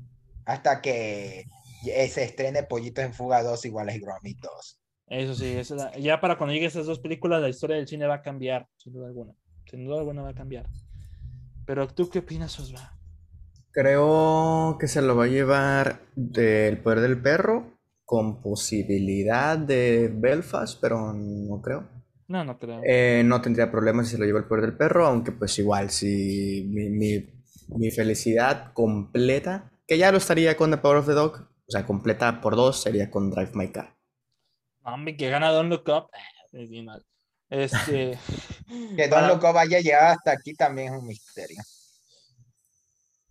[0.44, 1.44] Hasta que
[1.82, 4.77] se estrene Pollitos en Fuga 2 igual a Grammy 2.
[5.10, 5.56] Eso sí,
[6.00, 8.92] ya para cuando lleguen esas dos películas, la historia del cine va a cambiar, sin
[8.92, 9.32] duda alguna.
[9.64, 10.66] Sin duda alguna va a cambiar.
[11.66, 12.98] Pero tú qué opinas, Osva?
[13.72, 20.80] Creo que se lo va a llevar del poder del perro con posibilidad de Belfast,
[20.80, 21.86] pero no creo.
[22.26, 22.80] No, no creo.
[22.84, 25.90] Eh, no tendría problemas si se lo lleva el poder del perro, aunque pues igual,
[25.90, 31.48] si mi, mi, felicidad completa que ya lo estaría con The Power of the Dog.
[31.66, 33.97] O sea, completa por dos sería con Drive My Car.
[34.94, 36.08] Hombre, que gana Don Look Up.
[36.52, 37.04] Es bien mal.
[37.50, 38.18] Este.
[38.96, 41.62] Que Don para- Loco vaya a llegar hasta aquí también es un misterio.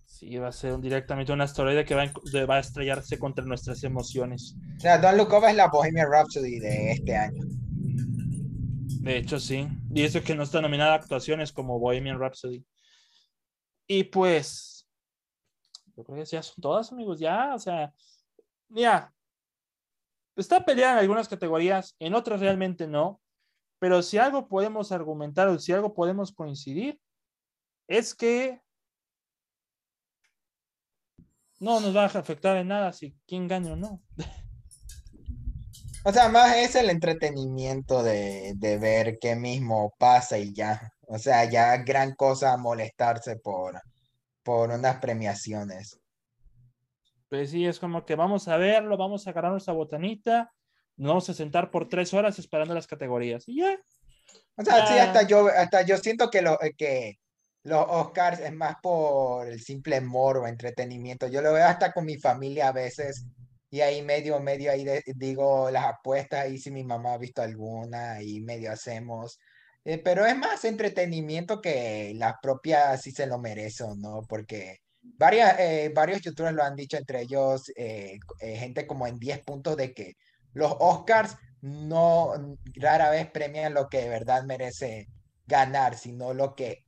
[0.05, 2.05] Sí, va a ser un- directamente un asteroide que va
[2.47, 4.55] va a estrellarse contra nuestras emociones.
[4.77, 7.43] O sea, Don Look Up es la Bohemian Rhapsody de este año.
[9.01, 9.67] De hecho, sí.
[9.93, 12.65] Y eso que no está nominada a actuaciones como Bohemian Rhapsody.
[13.85, 14.87] Y pues,
[15.95, 17.19] yo creo que ya son todas, amigos.
[17.19, 17.93] Ya, o sea,
[18.69, 19.13] mira,
[20.41, 23.21] está peleada en algunas categorías, en otras realmente no.
[23.79, 26.99] Pero si algo podemos argumentar o si algo podemos coincidir,
[27.87, 28.61] es que
[31.59, 34.01] no nos va a afectar en nada si quién gane o no.
[36.03, 40.93] O sea, más es el entretenimiento de, de ver qué mismo pasa y ya.
[41.01, 43.81] O sea, ya gran cosa molestarse por,
[44.41, 45.99] por unas premiaciones.
[47.29, 50.51] Pues sí, es como que vamos a verlo, vamos a agarrar nuestra botanita,
[50.95, 53.47] nos vamos a sentar por tres horas esperando las categorías.
[53.47, 53.77] Y ya.
[54.55, 57.19] O sea, sí, hasta yo, hasta yo siento que, lo, eh, que
[57.63, 61.27] los Oscars es más por el simple morbo, entretenimiento.
[61.27, 63.25] Yo lo veo hasta con mi familia a veces
[63.69, 67.41] y ahí medio, medio ahí de- digo las apuestas, ahí si mi mamá ha visto
[67.41, 69.37] alguna y medio hacemos.
[69.83, 74.79] Eh, pero es más entretenimiento que las propias si se lo merece o no, porque
[75.17, 79.43] varias, eh, varios youtubers lo han dicho, entre ellos eh, eh, gente como en 10
[79.43, 80.15] puntos de que
[80.53, 82.33] los Oscars no
[82.75, 85.07] rara vez premian lo que de verdad merece
[85.45, 86.83] ganar, sino lo que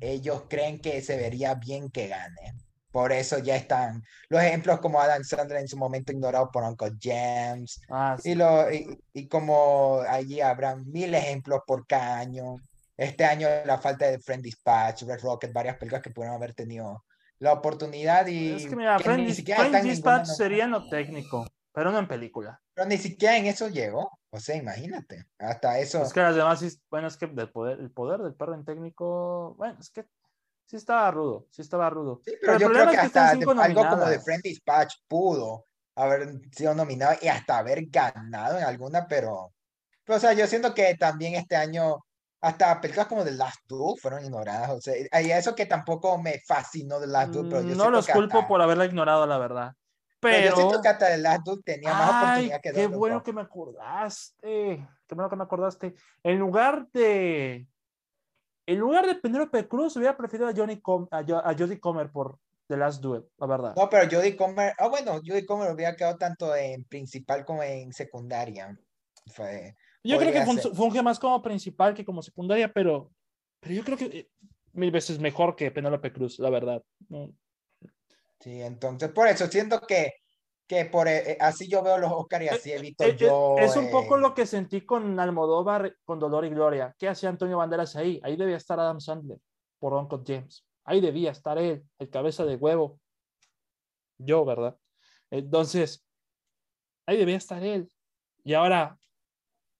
[0.00, 2.52] ellos creen que se vería bien que gane.
[2.90, 6.92] Por eso ya están los ejemplos como Adam Sandler en su momento ignorado por Uncle
[7.00, 8.30] James, Ah, sí.
[8.30, 12.56] y, lo, y, y como allí habrán mil ejemplos por cada año.
[12.96, 17.04] Este año la falta de Friend Dispatch, Red Rocket, varias películas que pudieron haber tenido
[17.38, 20.88] la oportunidad y Es que mira, que Friend, ni siquiera Friend Dispatch sería en lo
[20.88, 22.60] técnico, pero no en película.
[22.74, 24.10] Pero ni siquiera en eso llegó.
[24.30, 25.26] O sea, imagínate.
[25.38, 26.02] Hasta eso.
[26.02, 28.64] Es que las demás, sí- bueno, es que del poder, el poder del perro en
[28.64, 30.04] técnico, bueno, es que
[30.66, 32.20] sí estaba rudo, sí estaba rudo.
[32.24, 34.20] Sí, Pero pero el yo creo que es que hasta de- algo como de.
[34.20, 35.64] Friend Dispatch pudo
[35.94, 39.54] haber sido nominado y hasta haber ganado en alguna, pero,
[40.04, 42.04] pero, o sea, yo siento que también este año
[42.46, 44.70] hasta películas como The Last Duel fueron ignoradas.
[44.70, 48.06] O sea, y eso que tampoco me fascinó The Last Duel, pero yo no los
[48.06, 49.72] culpo hasta- por haberla ignorado, la verdad.
[50.20, 52.82] pero Pero, yo siento que hasta The Last Duel tenía más ay, oportunidad que qué
[52.88, 55.94] Look bueno que me acordaste, qué bueno que me acordaste.
[56.22, 57.66] En lugar de,
[58.66, 62.10] en lugar de Penélope Cruz, hubiera preferido a Johnny Com- a, Jo- a Jodie Comer
[62.10, 63.74] por The Last Duel, la verdad.
[63.76, 67.92] No, pero Jodie Comer, ah, bueno, Jodie Comer hubiera quedado tanto en principal como en
[67.92, 68.76] secundaria.
[69.32, 69.76] Fue,
[70.06, 70.72] Yo creo que fun- ser.
[70.74, 73.10] funge más como principal que como secundaria, pero,
[73.60, 74.30] pero yo creo que eh,
[74.72, 76.82] mil veces mejor que Penélope Cruz, la verdad.
[77.08, 77.32] No,
[78.40, 80.12] Sí, entonces por eso siento que,
[80.68, 83.54] que por eh, eh, así yo veo los Oscars y así evito Eh, eh, yo.
[83.58, 86.94] es un poco eh, lo que sentí con Almodóvar, con Dolor y Gloria.
[86.98, 88.20] ¿Qué hacía Antonio Banderas ahí?
[88.22, 89.38] Ahí debía estar Adam Sandler
[89.78, 90.64] por Uncle James.
[90.84, 93.00] Ahí debía estar él, el cabeza de huevo.
[94.18, 94.76] Yo, ¿verdad?
[95.30, 96.04] Entonces,
[97.06, 97.90] ahí debía estar él.
[98.44, 98.98] Y ahora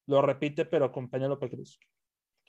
[0.07, 1.79] lo repite, pero con Penélope Cruz.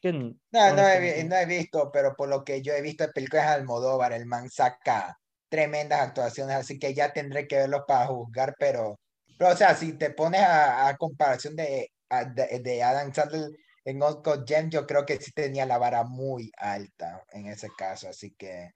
[0.01, 3.13] Que n- No, no he, no visto, pero por lo que yo he visto de
[3.13, 5.17] películas de Almodóvar, el man saca
[5.49, 8.99] tremendas actuaciones, así que ya tendré que verlos para juzgar, pero,
[9.37, 13.49] pero o sea, si te pones a, a comparación de, a- de, de Adam Sandler
[13.85, 18.09] en Uncle James, yo creo que sí tenía la vara muy alta en ese caso,
[18.09, 18.69] así que,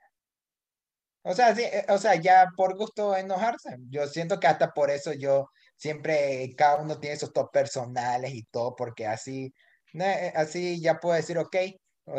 [1.23, 4.89] o sea, sí, eh, o sea, ya por gusto enojarse, yo siento que hasta por
[4.89, 5.47] eso yo
[5.81, 9.51] siempre, cada uno tiene sus top personales y todo, porque así,
[9.93, 11.55] eh, así ya puedo decir, ok,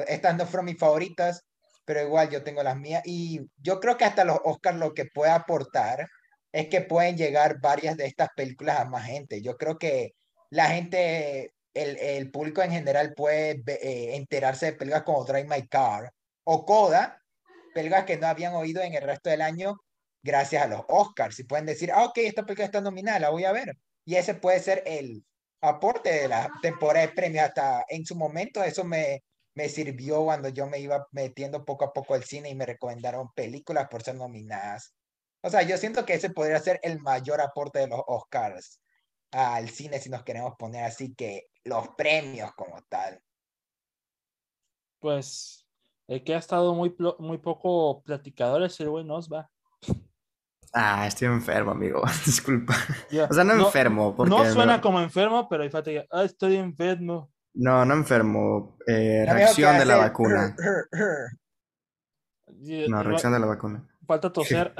[0.09, 1.45] estas no fueron mis favoritas,
[1.85, 3.03] pero igual yo tengo las mías.
[3.07, 6.09] Y yo creo que hasta los Oscars lo que puede aportar
[6.53, 9.41] es que pueden llegar varias de estas películas a más gente.
[9.43, 10.13] Yo creo que
[10.51, 15.69] la gente, el, el público en general puede eh, enterarse de películas como Drive My
[15.69, 16.11] Car
[16.45, 17.23] o Coda,
[17.75, 19.77] películas que no habían oído en el resto del año
[20.23, 21.39] gracias a los Oscars.
[21.39, 23.77] Y pueden decir, ah, ok, esta película está nominada, la voy a ver.
[24.05, 25.24] Y ese puede ser el
[25.61, 27.44] aporte de la temporada de premios.
[27.44, 29.23] Hasta en su momento eso me,
[29.55, 33.32] me sirvió cuando yo me iba metiendo poco a poco al cine y me recomendaron
[33.35, 34.94] películas por ser nominadas.
[35.43, 38.81] O sea, yo siento que ese podría ser el mayor aporte de los Oscars
[39.32, 43.20] al cine si nos queremos poner así que los premios como tal.
[45.01, 45.66] Pues
[46.07, 49.51] el que ha estado muy, muy poco platicador es el buen Osva.
[50.74, 52.03] Ah, estoy enfermo, amigo.
[52.27, 52.74] Disculpa.
[53.28, 55.70] O sea, no, enfermo, porque No me- suena como enfermo, pero hay.
[56.11, 57.31] Ah, estoy enfermo.
[57.55, 58.78] No, no enfermo.
[58.86, 60.57] Eh, reacción de la vacuna.
[62.89, 63.89] No, reacción de la vacuna.
[64.07, 64.73] Falta toser.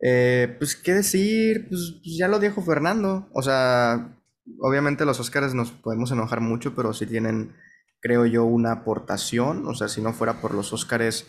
[0.00, 1.68] Eh, pues, ¿qué decir?
[1.68, 3.28] Pues, pues, ya lo dijo Fernando.
[3.32, 4.16] O sea,
[4.60, 7.54] obviamente los Oscars nos podemos enojar mucho, pero sí tienen,
[8.00, 9.66] creo yo, una aportación.
[9.66, 11.26] O sea, si no fuera por los Oscars,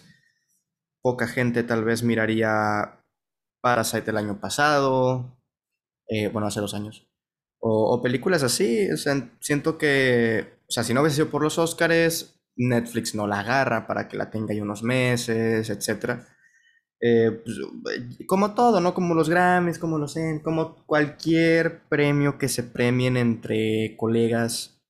[1.01, 2.96] poca gente tal vez miraría
[3.67, 5.37] Parasite el año pasado.
[6.09, 7.07] eh, bueno, hace dos años.
[7.59, 8.89] O, o películas así.
[8.91, 13.27] O sea, siento que, o sea, si no hubiese sido por los Oscars, Netflix no
[13.27, 16.27] la agarra para que la tenga ahí unos meses, etcétera.
[17.01, 17.57] Eh, pues,
[17.97, 18.93] eh, como todo, ¿no?
[18.93, 24.81] Como los Grammys, como los Em, como cualquier premio que se premien entre colegas,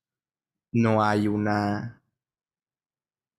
[0.72, 2.02] no hay una,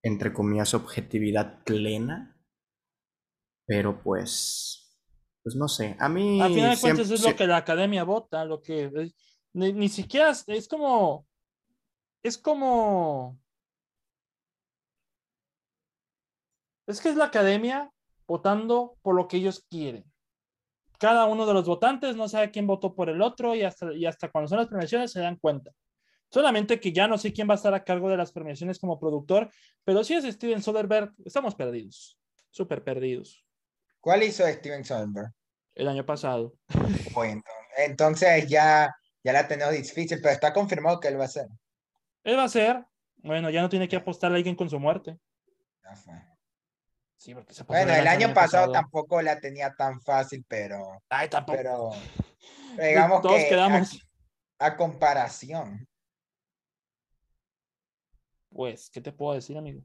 [0.04, 2.36] entre comillas, objetividad plena.
[3.66, 4.79] Pero pues,
[5.44, 5.96] pues no sé.
[6.00, 8.84] A mí Al final de siempre, cuentas es lo que la academia vota, lo que
[8.84, 9.12] eh,
[9.54, 11.26] ni, ni siquiera es, es como
[12.24, 13.40] es como
[16.88, 17.92] es que es la academia
[18.28, 20.06] votando por lo que ellos quieren.
[21.00, 24.06] Cada uno de los votantes no sabe quién votó por el otro y hasta, y
[24.06, 25.72] hasta cuando son las premiaciones se dan cuenta.
[26.30, 29.00] Solamente que ya no sé quién va a estar a cargo de las premiaciones como
[29.00, 29.50] productor,
[29.84, 32.20] pero si es Steven Soderbergh, estamos perdidos,
[32.52, 33.44] súper perdidos.
[34.00, 35.32] ¿Cuál hizo Steven Soderbergh?
[35.76, 36.54] El año pasado.
[37.14, 37.42] Bueno,
[37.78, 38.94] entonces ya,
[39.24, 41.48] ya la tenemos difícil, pero está confirmado que él va a ser.
[42.24, 42.86] Él va a ser,
[43.18, 45.18] bueno, ya no tiene que apostar a alguien con su muerte.
[45.84, 46.14] Ya fue.
[47.18, 51.58] Sí, porque se Bueno, el año pasado tampoco la tenía tan fácil, pero, Ay, tampoco.
[51.58, 51.90] pero
[52.82, 54.00] digamos Todos que a, quedamos.
[54.60, 55.86] a comparación.
[58.50, 59.82] Pues, ¿qué te puedo decir, amigo?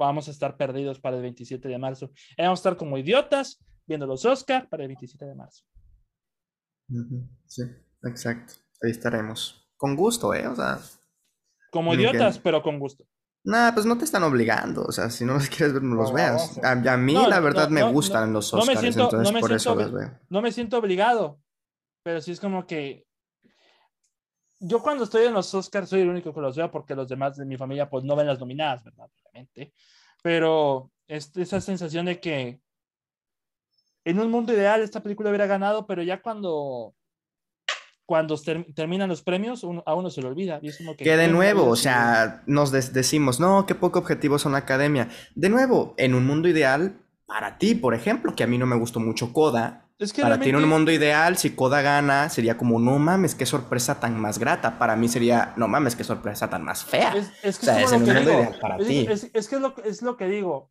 [0.00, 2.10] Vamos a estar perdidos para el 27 de marzo.
[2.38, 5.62] Y vamos a estar como idiotas viendo los Oscar para el 27 de marzo.
[7.46, 7.62] Sí,
[8.04, 8.54] exacto.
[8.82, 9.68] Ahí estaremos.
[9.76, 10.46] Con gusto, ¿eh?
[10.46, 10.78] O sea,
[11.70, 13.04] Como idiotas, pero con gusto.
[13.44, 14.84] nada, pues no te están obligando.
[14.84, 16.58] O sea, si no los quieres ver, no los No, veas.
[16.64, 19.40] A, a mí, No, la verdad, no, me gustan los me Oscars, siento- entonces me
[19.40, 20.18] por eso los veo.
[20.30, 21.40] No me siento obligado,
[22.02, 23.06] pero sí es como que
[24.60, 27.36] yo cuando estoy en los Oscars soy el único que los veo porque los demás
[27.36, 29.10] de mi familia pues no ven las nominadas, ¿verdad?
[29.24, 29.72] Obviamente.
[30.22, 32.60] Pero es esa sensación de que
[34.04, 36.94] en un mundo ideal esta película hubiera ganado, pero ya cuando
[38.06, 40.58] cuando ter- terminan los premios uno- a uno se le olvida.
[40.62, 44.00] Y es como que, Que de ¿quién nuevo, o sea, nos decimos, no, qué poco
[44.00, 45.08] objetivos son la academia.
[45.36, 48.76] De nuevo, en un mundo ideal, para ti, por ejemplo, que a mí no me
[48.76, 52.28] gustó mucho Coda, es que para ti en un realmente- mundo ideal, si Coda gana,
[52.28, 54.78] sería como, no mames, qué sorpresa tan más grata.
[54.78, 57.12] Para mí sería, no mames, qué sorpresa tan más fea.
[57.14, 58.52] Es, es que O sea, es lo que mundo digo.
[58.60, 59.06] para es, ti.
[59.08, 60.70] es- es que es lo, es lo que digo.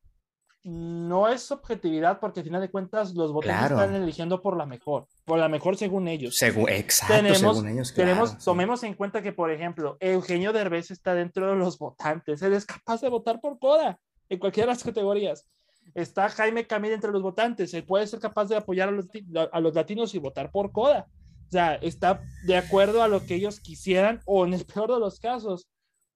[0.66, 3.80] No es objetividad porque al final de cuentas los votantes Claro.
[3.82, 6.36] están eligiendo por la mejor, por la mejor según ellos.
[6.36, 8.10] Según, exacto, tenemos, según ellos, claro.
[8.10, 8.38] tenemos, sí.
[8.44, 12.42] tomemos en cuenta que, por ejemplo, Eugenio Derbez está dentro de los votantes.
[12.42, 15.46] Él es capaz de votar por Coda en cualquiera de las categorías.
[15.94, 17.74] Está Jaime Camil entre los votantes.
[17.74, 19.08] Él puede ser capaz de apoyar a los,
[19.52, 21.08] a los latinos y votar por Coda.
[21.48, 25.00] O sea, está de acuerdo a lo que ellos quisieran o en el peor de
[25.00, 25.68] los casos,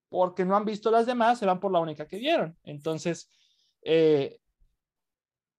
[0.10, 2.58] porque no han visto las demás, se van por la única que vieron.
[2.64, 3.32] Entonces,
[3.82, 4.40] eh,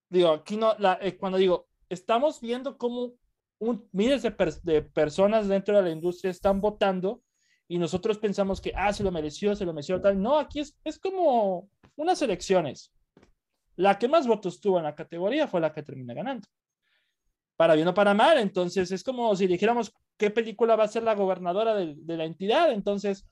[0.09, 3.15] digo, aquí no, la, eh, cuando digo, estamos viendo cómo
[3.59, 4.33] un, miles de,
[4.63, 7.21] de personas dentro de la industria están votando
[7.67, 10.21] y nosotros pensamos que, ah, se lo mereció, se lo mereció tal.
[10.21, 12.93] No, aquí es, es como unas elecciones.
[13.75, 16.47] La que más votos tuvo en la categoría fue la que termina ganando.
[17.57, 21.03] Para bien o para mal, entonces es como si dijéramos qué película va a ser
[21.03, 22.71] la gobernadora de, de la entidad.
[22.71, 23.25] Entonces,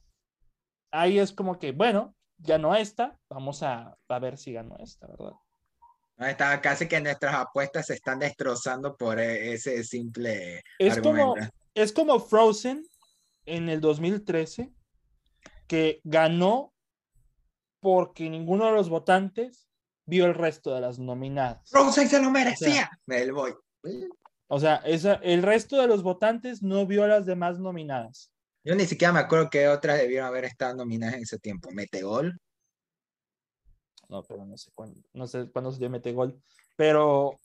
[0.91, 5.33] ahí es como que, bueno, ganó esta, vamos a, a ver si ganó esta, ¿verdad?
[6.17, 11.31] No, Está casi que nuestras apuestas se están destrozando por e- ese simple Es como,
[11.33, 11.55] argumento.
[11.73, 12.85] es como Frozen
[13.45, 14.71] en el 2013,
[15.67, 16.73] que ganó
[17.79, 19.67] porque ninguno de los votantes
[20.05, 21.69] vio el resto de las nominadas.
[21.69, 22.89] Frozen se lo merecía.
[23.05, 23.53] Me lo voy.
[24.47, 28.31] O sea, esa, el resto de los votantes no vio las demás nominadas.
[28.63, 31.69] Yo ni siquiera me acuerdo que otras debieron haber estado nominadas en ese tiempo.
[31.71, 32.33] Meteor.
[34.09, 36.39] No, pero no sé cuándo, no sé cuándo se dio mete gol.
[36.77, 37.39] Pero,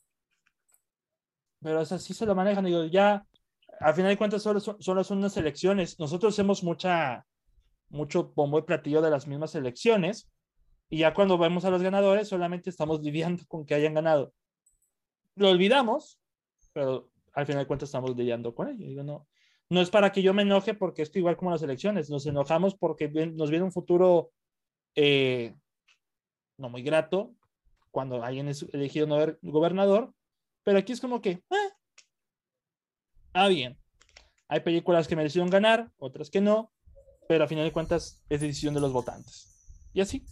[1.61, 2.65] pero es así se lo manejan.
[2.65, 3.27] Digo, ya,
[3.81, 5.99] al final de cuentas, solo son, solo son unas elecciones.
[5.99, 7.25] Nosotros hacemos mucha,
[7.89, 10.29] mucho bombo y platillo de las mismas elecciones.
[10.91, 14.33] Y ya cuando vemos a los ganadores, solamente estamos lidiando con que hayan ganado.
[15.35, 16.21] Lo olvidamos,
[16.73, 18.87] pero al final de cuentas estamos lidiando con ello.
[18.87, 19.29] Digo, no,
[19.71, 22.11] no es para que yo me enoje porque esto igual como las elecciones.
[22.11, 24.33] Nos enojamos porque nos viene un futuro
[24.95, 25.55] eh,
[26.57, 27.35] no muy grato
[27.91, 29.07] cuando alguien es elegido
[29.43, 30.13] gobernador,
[30.65, 31.69] pero aquí es como que, ah,
[33.33, 33.79] ah, bien,
[34.49, 36.73] hay películas que merecieron ganar, otras que no,
[37.29, 39.89] pero a final de cuentas es decisión de los votantes.
[39.93, 40.25] Y así.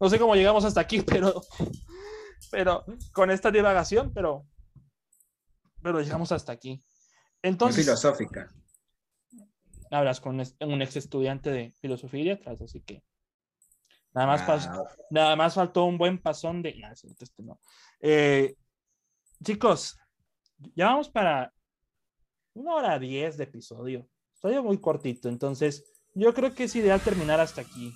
[0.00, 1.40] No sé cómo llegamos hasta aquí, pero,
[2.50, 4.46] pero con esta divagación, pero,
[5.82, 6.70] pero llegamos hasta aquí.
[6.70, 8.48] Muy Entonces, filosófica.
[9.90, 13.04] hablas con un ex estudiante de filosofía y letras, así que
[14.12, 16.74] nada más, Ah, nada más faltó un buen pasón de...
[16.92, 17.60] este no.
[18.00, 18.56] Eh,
[19.42, 19.98] chicos,
[20.74, 21.52] ya vamos para
[22.54, 24.08] una hora diez de episodio.
[24.34, 25.84] Estoy muy cortito, entonces
[26.14, 27.92] yo creo que es ideal terminar hasta aquí.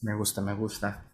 [0.00, 1.12] Me gusta, me gusta.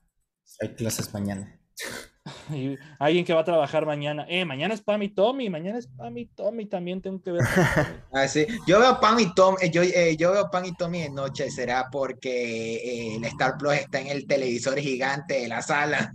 [0.60, 1.60] Hay clases mañana.
[2.50, 4.26] Y alguien que va a trabajar mañana.
[4.28, 7.42] Eh, mañana es Pam y Tommy, mañana es Pam y Tommy, también tengo que ver.
[7.44, 8.00] Tommy.
[8.12, 8.46] Ah, sí.
[8.66, 11.50] Yo veo Pan y Tom, eh, yo, eh, yo veo Pan y Tommy de noche,
[11.50, 16.12] será porque eh, el Star Plus está en el televisor gigante de la sala.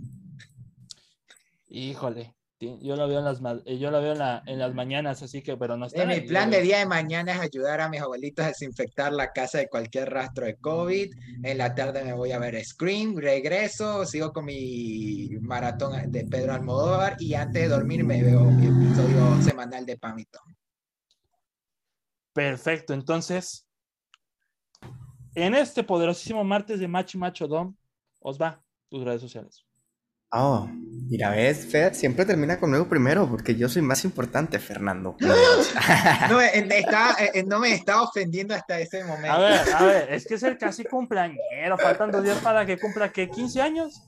[1.68, 2.34] Híjole,
[2.80, 5.22] yo lo veo en las, ma- eh, yo lo veo en, la- en las mañanas,
[5.22, 6.02] así que, pero no está.
[6.02, 9.32] Eh, mi plan de día de mañana es ayudar a mis abuelitos a desinfectar la
[9.32, 11.12] casa de cualquier rastro de COVID.
[11.42, 16.54] En la tarde me voy a ver Scream, regreso, sigo con mi maratón de Pedro
[16.54, 20.54] Almodóvar y antes de dormir me veo mi episodio semanal de Tom.
[22.32, 23.66] Perfecto, entonces,
[25.34, 27.74] en este poderosísimo martes de Machi Macho Dom,
[28.20, 29.64] os va tus redes sociales.
[30.30, 30.66] Oh,
[31.12, 35.14] mira, ves, Fer, siempre termina conmigo primero porque yo soy más importante, Fernando.
[36.30, 39.32] No, eh, eh, está- eh, no me está ofendiendo hasta ese momento.
[39.32, 42.78] A ver, a ver, es que es el casi cumpleañero, faltan dos días para que
[42.78, 43.28] cumpla, ¿qué?
[43.30, 44.02] ¿15 años?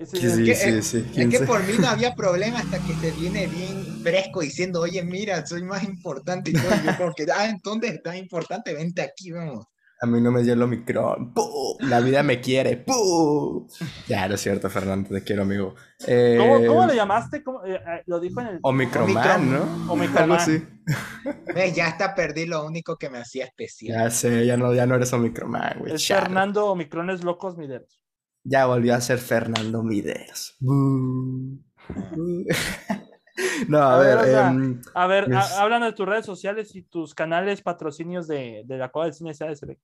[0.00, 1.46] Ese- Sí, sí, que, sí, sí, Es que 15.
[1.46, 5.62] por mí no había problema hasta que se viene bien fresco diciendo, oye, mira, soy
[5.64, 6.70] más importante y todo.
[6.84, 9.66] Yo como que, ah, entonces estás importante, vente aquí, vamos.
[10.00, 11.32] A mí no me dio el Omicron.
[11.32, 11.78] ¡Pum!
[11.80, 12.76] La vida me quiere.
[12.76, 13.66] ¡Pum!
[14.06, 15.74] Ya, no es cierto, Fernando, te quiero, amigo.
[16.06, 17.42] Eh, ¿Cómo, cómo le llamaste?
[17.42, 18.58] ¿Cómo, eh, eh, lo dijo en el...
[18.62, 19.92] Omicroman, ¿no?
[19.92, 20.68] Omicroman.
[21.54, 23.98] Ves, ya hasta perdí lo único que me hacía especial.
[23.98, 25.94] Ya sé, ya no, ya no eres Omicroman, güey.
[25.94, 26.06] Es.
[26.06, 28.00] Fernando Omicrones Locos Mideros.
[28.42, 30.56] Ya volvió a ser Fernando Mideros.
[33.68, 36.74] No, a, A ver, ver, o sea, em, A ver, háblanos de tus redes sociales
[36.74, 39.76] y tus canales patrocinios de, de la Cueva del Cine SASB.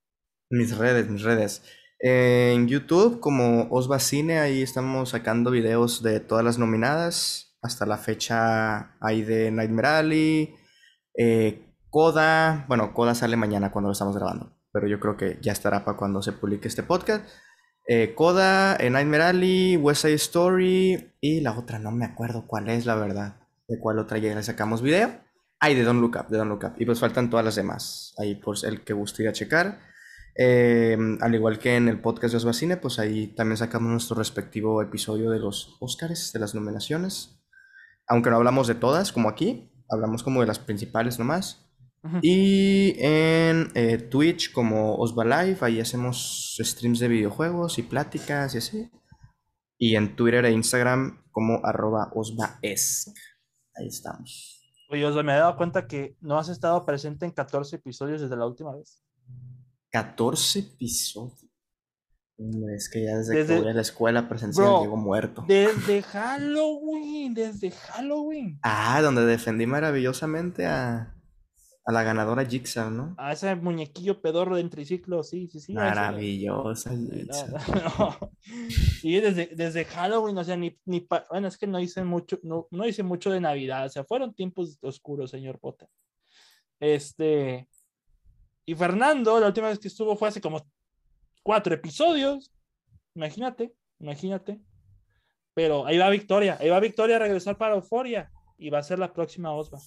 [0.50, 1.62] mis redes, mis redes.
[1.98, 7.58] En YouTube, como Osva Cine, ahí estamos sacando videos de todas las nominadas.
[7.62, 10.54] Hasta la fecha hay de Nightmare Alley,
[11.14, 12.64] eh, Coda.
[12.68, 15.98] Bueno, Coda sale mañana cuando lo estamos grabando, pero yo creo que ya estará para
[15.98, 17.28] cuando se publique este podcast.
[17.92, 22.68] Eh, Coda, eh, Nightmare Alley, West Side Story y la otra no me acuerdo cuál
[22.68, 23.40] es, la verdad.
[23.66, 25.10] De cuál otra ya le sacamos video.
[25.58, 26.74] Ay, de Don't Look Up, de Don't Look Up.
[26.78, 28.14] Y pues faltan todas las demás.
[28.16, 29.80] Ahí por el que guste ir a checar.
[30.36, 34.80] Eh, al igual que en el podcast de Osvacine, pues ahí también sacamos nuestro respectivo
[34.82, 37.40] episodio de los Oscars, de las nominaciones.
[38.06, 41.68] Aunque no hablamos de todas, como aquí, hablamos como de las principales nomás.
[42.22, 48.58] Y en eh, Twitch como Osva Live, ahí hacemos streams de videojuegos y pláticas y
[48.58, 48.90] así.
[49.78, 53.08] Y en Twitter e Instagram como arroba osvaesc.
[53.74, 54.56] Ahí estamos.
[54.90, 58.36] Oye, Osvaldo, me he dado cuenta que no has estado presente en 14 episodios desde
[58.36, 59.02] la última vez.
[59.90, 61.46] 14 episodios.
[62.74, 65.44] Es que ya desde, Desde- que voy a la escuela presencial Bro, llego muerto.
[65.46, 68.58] Desde Halloween, desde Halloween.
[68.62, 71.14] Ah, donde defendí maravillosamente a,
[71.86, 73.14] a la ganadora Jigsaw, ¿no?
[73.18, 75.72] A ese muñequillo pedorro de triciclo, sí, sí, sí.
[75.72, 77.48] Maravillosa Jigsaw.
[77.98, 78.30] no.
[79.00, 82.38] Sí, desde, desde Halloween, o sea, ni, ni pa- bueno, es que no hice mucho,
[82.42, 85.88] no, no hice mucho de Navidad, o sea, fueron tiempos oscuros, señor Potter.
[86.78, 87.66] Este,
[88.66, 90.60] y Fernando, la última vez que estuvo fue hace como
[91.42, 92.52] cuatro episodios,
[93.14, 94.60] imagínate, imagínate.
[95.54, 98.98] Pero ahí va Victoria, ahí va Victoria a regresar para Euforia y va a ser
[98.98, 99.78] la próxima Osva.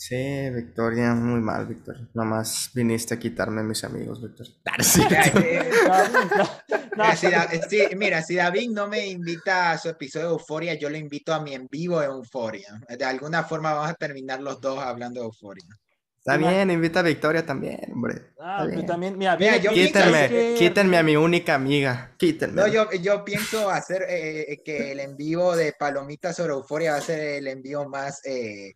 [0.00, 2.06] Sí, Victoria, muy mal, Victoria.
[2.14, 4.52] Nomás viniste a quitarme a mis amigos, Victoria.
[4.80, 5.00] Sí.
[5.02, 10.26] No, no, no, si Da- sí, mira, si David no me invita a su episodio
[10.26, 12.80] de Euforia, yo lo invito a mi en vivo de Euforia.
[12.96, 15.66] De alguna forma vamos a terminar los dos hablando de Euforia.
[16.16, 18.32] Está bien, invita a Victoria también, hombre.
[18.38, 22.14] Ah, Está pues también, mira, Mira, yo Quítenme, que- quítenme a mi única amiga.
[22.18, 22.60] Quítenme.
[22.60, 26.98] No, yo, yo pienso hacer eh, eh, que el envío de Palomitas sobre Euforia va
[26.98, 28.74] a ser el envío más, eh,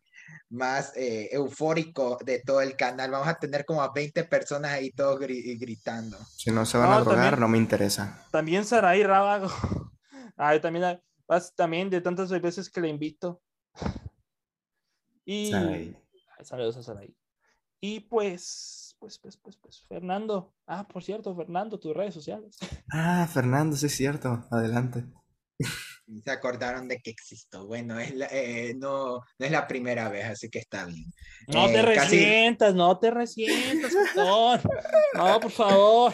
[0.53, 3.11] más eh, eufórico de todo el canal.
[3.11, 6.17] Vamos a tener como a 20 personas ahí todos gri- gritando.
[6.37, 8.25] Si no se van No, a drogar, también- no me interesa.
[8.31, 9.49] También Saraí Rábago.
[10.37, 11.01] Ay, también,
[11.57, 13.41] también de tantas veces que le invito.
[15.25, 15.97] Y Saraí.
[16.39, 17.17] Ay, saludos a Saraí.
[17.81, 20.55] Y pues, pues, pues, pues, pues, Fernando.
[20.67, 22.57] Ah, por cierto, Fernando, tus redes sociales.
[22.93, 24.47] Ah, Fernando, sí es cierto.
[24.51, 25.05] Adelante.
[26.25, 27.67] Se acordaron de que existo.
[27.67, 31.13] Bueno, es la- eh, no, no es la primera vez, así que está bien.
[31.49, 34.61] No te Eh, casi- resientas, no te resientas, perdón.
[35.15, 36.13] No, por favor.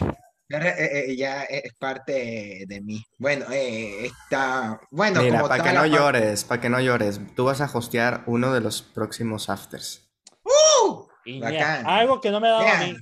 [0.51, 3.05] Eh, eh, ya es parte de mí.
[3.19, 4.81] Bueno, eh, está.
[4.91, 7.67] Bueno, Mira, como para que no aparte- llores, para que no llores, tú vas a
[7.73, 10.09] hostear uno de los próximos afters.
[10.45, 11.07] ¡Uh!
[11.43, 11.87] Bacán.
[11.87, 12.87] algo que no me ha dado a Mira.
[12.87, 12.97] mí.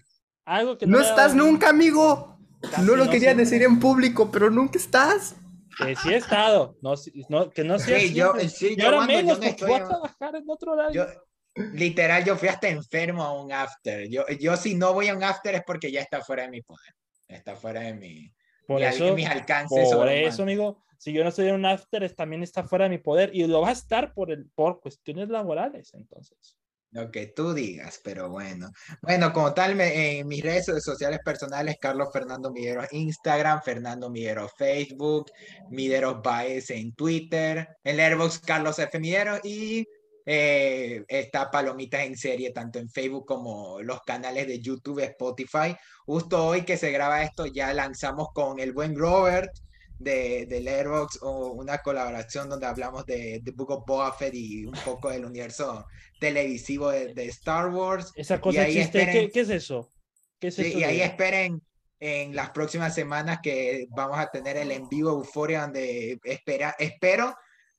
[0.45, 2.37] Algo que No me ha dado estás a nunca, amigo.
[2.61, 3.45] casi No lo quería siempre.
[3.45, 5.37] decir en público, pero nunca estás.
[5.77, 6.77] Que sí he estado.
[6.81, 6.95] No,
[7.29, 9.81] no, que no sea Sí, yo, sí, yo ahora yo menos no porque estoy voy
[9.81, 11.07] a trabajar en otro horario.
[11.07, 14.09] Yo, literal, yo fui hasta enfermo a un after.
[14.09, 16.63] Yo, yo si no voy a un after es porque ya está fuera de mi
[16.63, 16.95] poder.
[17.29, 18.33] Está fuera de mi,
[18.67, 19.95] por mi eso, mis alcances.
[19.95, 22.91] por eso, amigo, si yo no estoy en un after, es- también está fuera de
[22.91, 26.57] mi poder y lo va a estar por, el, por cuestiones laborales, entonces.
[26.93, 28.71] Lo que tú digas, pero bueno.
[29.03, 34.53] Bueno, como tal, me- en mis redes sociales personales, Carlos Fernando Migueros Instagram, Fernando Migueros
[34.57, 35.31] Facebook,
[35.71, 38.99] Mideros Baez en Twitter, en Airbox Carlos F.
[38.99, 39.87] Mideros y
[40.25, 45.77] eh, está Palomitas en serie, tanto en Facebook como los canales de YouTube, Spotify.
[46.07, 49.51] Justo hoy que se graba esto, ya lanzamos con el buen Robert
[49.99, 54.67] de, del Airbox o una colaboración donde hablamos de The Book of Boba Fett y
[54.67, 55.87] un poco del universo
[56.21, 58.13] televisivo de, de Star Wars.
[58.15, 58.99] Esa cosa existe.
[58.99, 59.93] ¿Qué, esperen- qué es eso?
[60.39, 61.63] ¿Qué es eso y ahí de- esperen
[61.99, 67.35] en las próximas semanas que vamos a tener el en vivo Euforia, donde espera, espero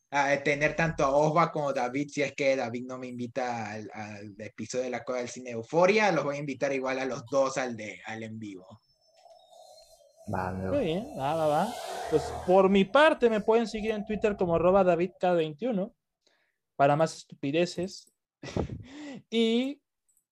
[0.09, 3.71] ah, tener tanto a Osva como a David, si es que David no me invita
[3.73, 7.05] al, al episodio de la Cueva del Cine Euforia, los voy a invitar igual a
[7.05, 8.81] los dos al, de, al en vivo.
[10.71, 11.73] Muy bien, va, va, va.
[12.09, 15.93] Pues por mi parte me pueden seguir en Twitter como arroba DavidK21
[16.75, 18.05] para más estupideces.
[19.29, 19.81] y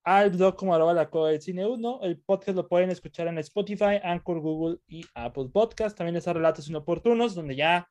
[0.03, 1.99] al blog como arroba la Cueva del cine 1.
[2.03, 5.97] El podcast lo pueden escuchar en Spotify, Anchor, Google y Apple Podcast.
[5.97, 7.89] También está Relatos Inoportunos, donde ya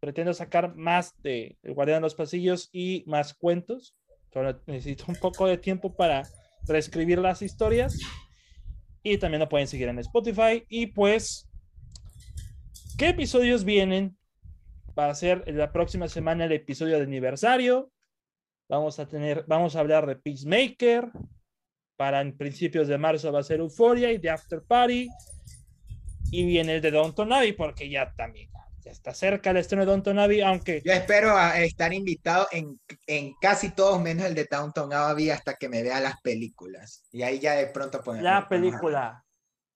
[0.00, 3.94] pretendo sacar más de El Guardián de los Pasillos y más cuentos.
[4.32, 6.24] Solo necesito un poco de tiempo para
[6.66, 7.96] reescribir las historias.
[9.02, 10.64] Y también lo pueden seguir en Spotify.
[10.68, 11.50] Y pues,
[12.96, 14.16] ¿qué episodios vienen?
[14.98, 17.90] Va a ser la próxima semana el episodio de aniversario.
[18.68, 21.10] Vamos a tener, vamos a hablar de Peacemaker.
[21.96, 25.08] Para en principios de marzo va a ser Euphoria y The After Party.
[26.30, 28.51] Y viene el de Downton Abbey, porque ya también
[28.84, 32.80] ya está cerca el estreno de Downton Abbey, aunque Yo espero a estar invitado en,
[33.06, 37.04] en casi todos menos el de Downton Abbey hasta que me vea las películas.
[37.12, 39.24] Y ahí ya de pronto podemos- la película,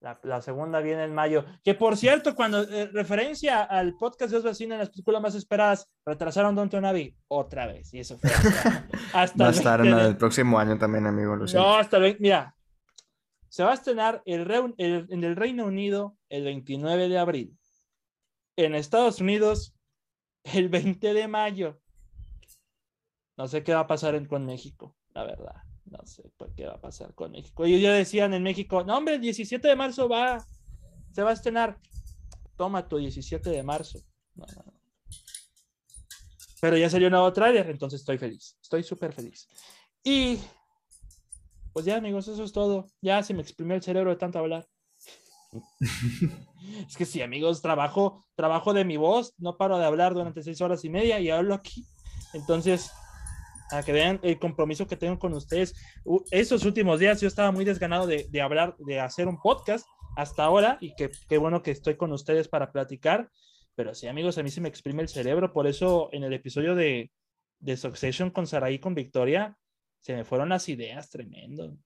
[0.00, 1.44] la, la segunda viene en mayo.
[1.64, 5.88] Que por cierto, cuando eh, referencia al podcast de Osvaldo en las películas más esperadas,
[6.04, 7.94] retrasaron Downton Abbey otra vez.
[7.94, 11.06] Y eso fue hasta, hasta Va a el estar 20 en el próximo año también,
[11.06, 11.34] amigo.
[11.46, 11.66] Siento.
[11.68, 12.54] No, hasta el 20 Mira,
[13.48, 17.56] se va a estrenar el el- en el Reino Unido el 29 de abril.
[18.56, 19.74] En Estados Unidos
[20.44, 21.80] el 20 de mayo.
[23.36, 25.56] No sé qué va a pasar en- con México, la verdad.
[25.84, 27.64] No sé por qué va a pasar con México.
[27.64, 30.44] Ellos ya decían en México, no, hombre, el 17 de marzo va,
[31.12, 31.78] se va a estrenar.
[32.56, 34.00] Toma tu 17 de marzo.
[34.34, 34.72] No, no, no.
[36.60, 38.56] Pero ya salió un nuevo tráiler, entonces estoy feliz.
[38.62, 39.46] Estoy súper feliz.
[40.02, 40.38] Y
[41.72, 42.86] pues ya, amigos, eso es todo.
[43.02, 44.66] Ya se me exprimió el cerebro de tanto hablar.
[46.88, 50.60] es que sí, amigos, trabajo, trabajo de mi voz, no paro de hablar durante seis
[50.60, 51.84] horas y media y hablo aquí.
[52.32, 52.90] Entonces,
[53.70, 55.74] a que vean el compromiso que tengo con ustedes.
[56.30, 60.44] Esos últimos días yo estaba muy desganado de, de hablar, de hacer un podcast hasta
[60.44, 63.30] ahora y que qué bueno que estoy con ustedes para platicar.
[63.74, 65.52] Pero sí, amigos, a mí se me exprime el cerebro.
[65.52, 67.10] Por eso en el episodio de,
[67.58, 69.58] de Succession con Saraí con Victoria,
[70.00, 71.76] se me fueron las ideas tremendo.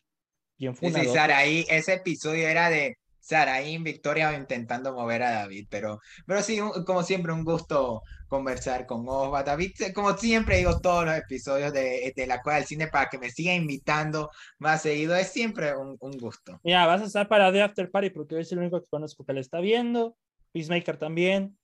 [0.59, 1.09] Bien Sí, sí.
[1.09, 6.59] Saraí, ese episodio era de Saraí en Victoria intentando mover a David, pero, pero sí,
[6.87, 9.43] como siempre, un gusto conversar con Osva.
[9.43, 13.19] David, como siempre digo, todos los episodios de, de La Cueva del Cine para que
[13.19, 16.61] me siga invitando más seguido, es siempre un, un gusto.
[16.63, 19.33] Mira, vas a estar para The After Party porque es el único que conozco que
[19.33, 20.17] le está viendo.
[20.53, 21.57] Peacemaker también.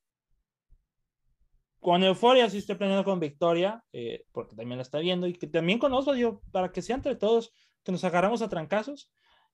[1.81, 5.27] Con Euforia sí estoy planeando con Victoria, eh, porque también la está viendo.
[5.27, 7.53] Y que también conozco yo, para que sea entre todos,
[7.85, 9.11] que nos agarramos a trancazos.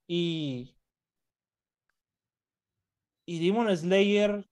[0.06, 0.74] Y.
[3.24, 4.44] Y Demon Slayer,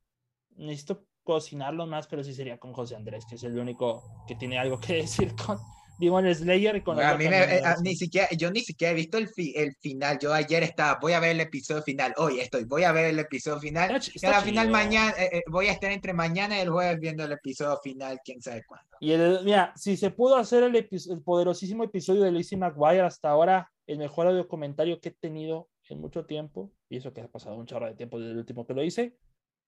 [0.56, 4.58] necesito cocinarlo más, pero sí sería con José Andrés, que es el único que tiene
[4.58, 5.58] algo que decir con
[5.98, 8.92] Demon Slayer y con a Otaku mí me- eh, a- ni siquiera, yo ni siquiera
[8.92, 10.18] he visto el, fi- el final.
[10.18, 12.14] Yo ayer estaba, voy a ver el episodio final.
[12.16, 13.94] Hoy estoy, voy a ver el episodio final.
[13.96, 16.60] Está Y está a la final mañana, eh, eh, voy a estar entre mañana y
[16.62, 18.86] el jueves viendo el episodio final, quién sabe cuándo.
[19.00, 23.28] Y el, mira, si se pudo hacer el, el poderosísimo episodio de Lizzie McGuire hasta
[23.30, 27.28] ahora, el mejor audio comentario que he tenido en mucho tiempo, y eso que ha
[27.28, 29.16] pasado un chorro de tiempo desde el último que lo hice,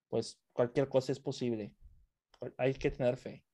[0.08, 1.74] pues cualquier cosa es posible.
[2.58, 3.44] Hay que tener fe.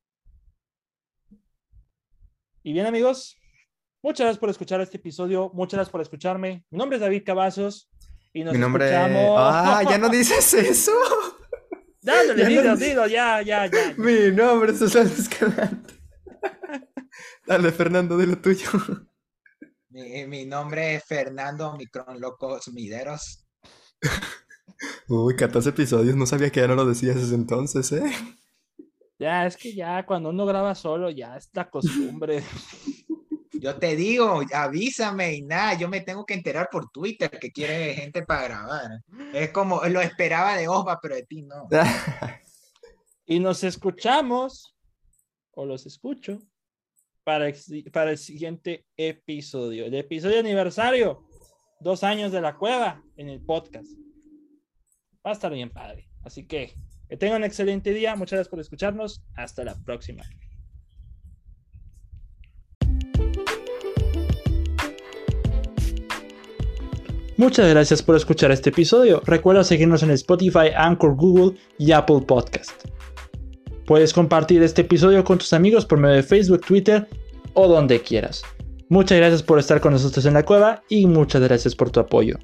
[2.63, 3.37] Y bien, amigos,
[4.03, 6.65] muchas gracias por escuchar este episodio, muchas gracias por escucharme.
[6.71, 7.89] Mi nombre es David Cavazos
[8.33, 8.87] Y nos Mi nombre.
[8.87, 9.37] escuchamos.
[9.39, 10.93] Ah, ya no dices eso.
[12.03, 13.95] Dándole, ya no dilo, dices- dilo, ya, ya, ya.
[13.97, 15.95] Mi nombre es Susana Escalante.
[17.47, 18.69] Dale, Fernando, de lo tuyo.
[19.99, 23.45] Mi, mi nombre es Fernando Micron Locos Mideros.
[25.09, 28.05] Uy, 14 episodios, no sabía que ya no lo decías desde entonces, ¿eh?
[29.19, 32.45] Ya, es que ya cuando uno graba solo, ya es la costumbre.
[33.61, 37.93] Yo te digo, avísame y nada, yo me tengo que enterar por Twitter que quiere
[37.93, 39.03] gente para grabar.
[39.35, 41.69] Es como, lo esperaba de Osva, pero de ti no.
[43.27, 44.77] Y nos escuchamos,
[45.51, 46.39] o los escucho,
[47.29, 49.85] para, el- siguiente episodio.
[49.85, 51.27] El episodio aniversario,
[51.79, 53.87] dos años de la cueva en el podcast.
[55.27, 56.09] Va a estar bien padre.
[56.25, 56.73] Así que
[57.07, 58.17] que tengan un excelente día.
[58.17, 59.23] Muchas gracias por escucharnos.
[59.35, 60.25] Hasta la próxima.
[67.37, 69.21] Muchas gracias por escuchar este episodio.
[69.27, 72.85] Recuerda seguirnos en Spotify, Anchor, Google y Apple Podcast.
[73.87, 77.07] Puedes compartir este episodio con tus amigos por medio de Facebook, Twitter
[77.59, 78.43] o donde quieras.
[78.89, 82.39] Muchas gracias por estar con nosotros en la cueva y muchas gracias por tu apoyo.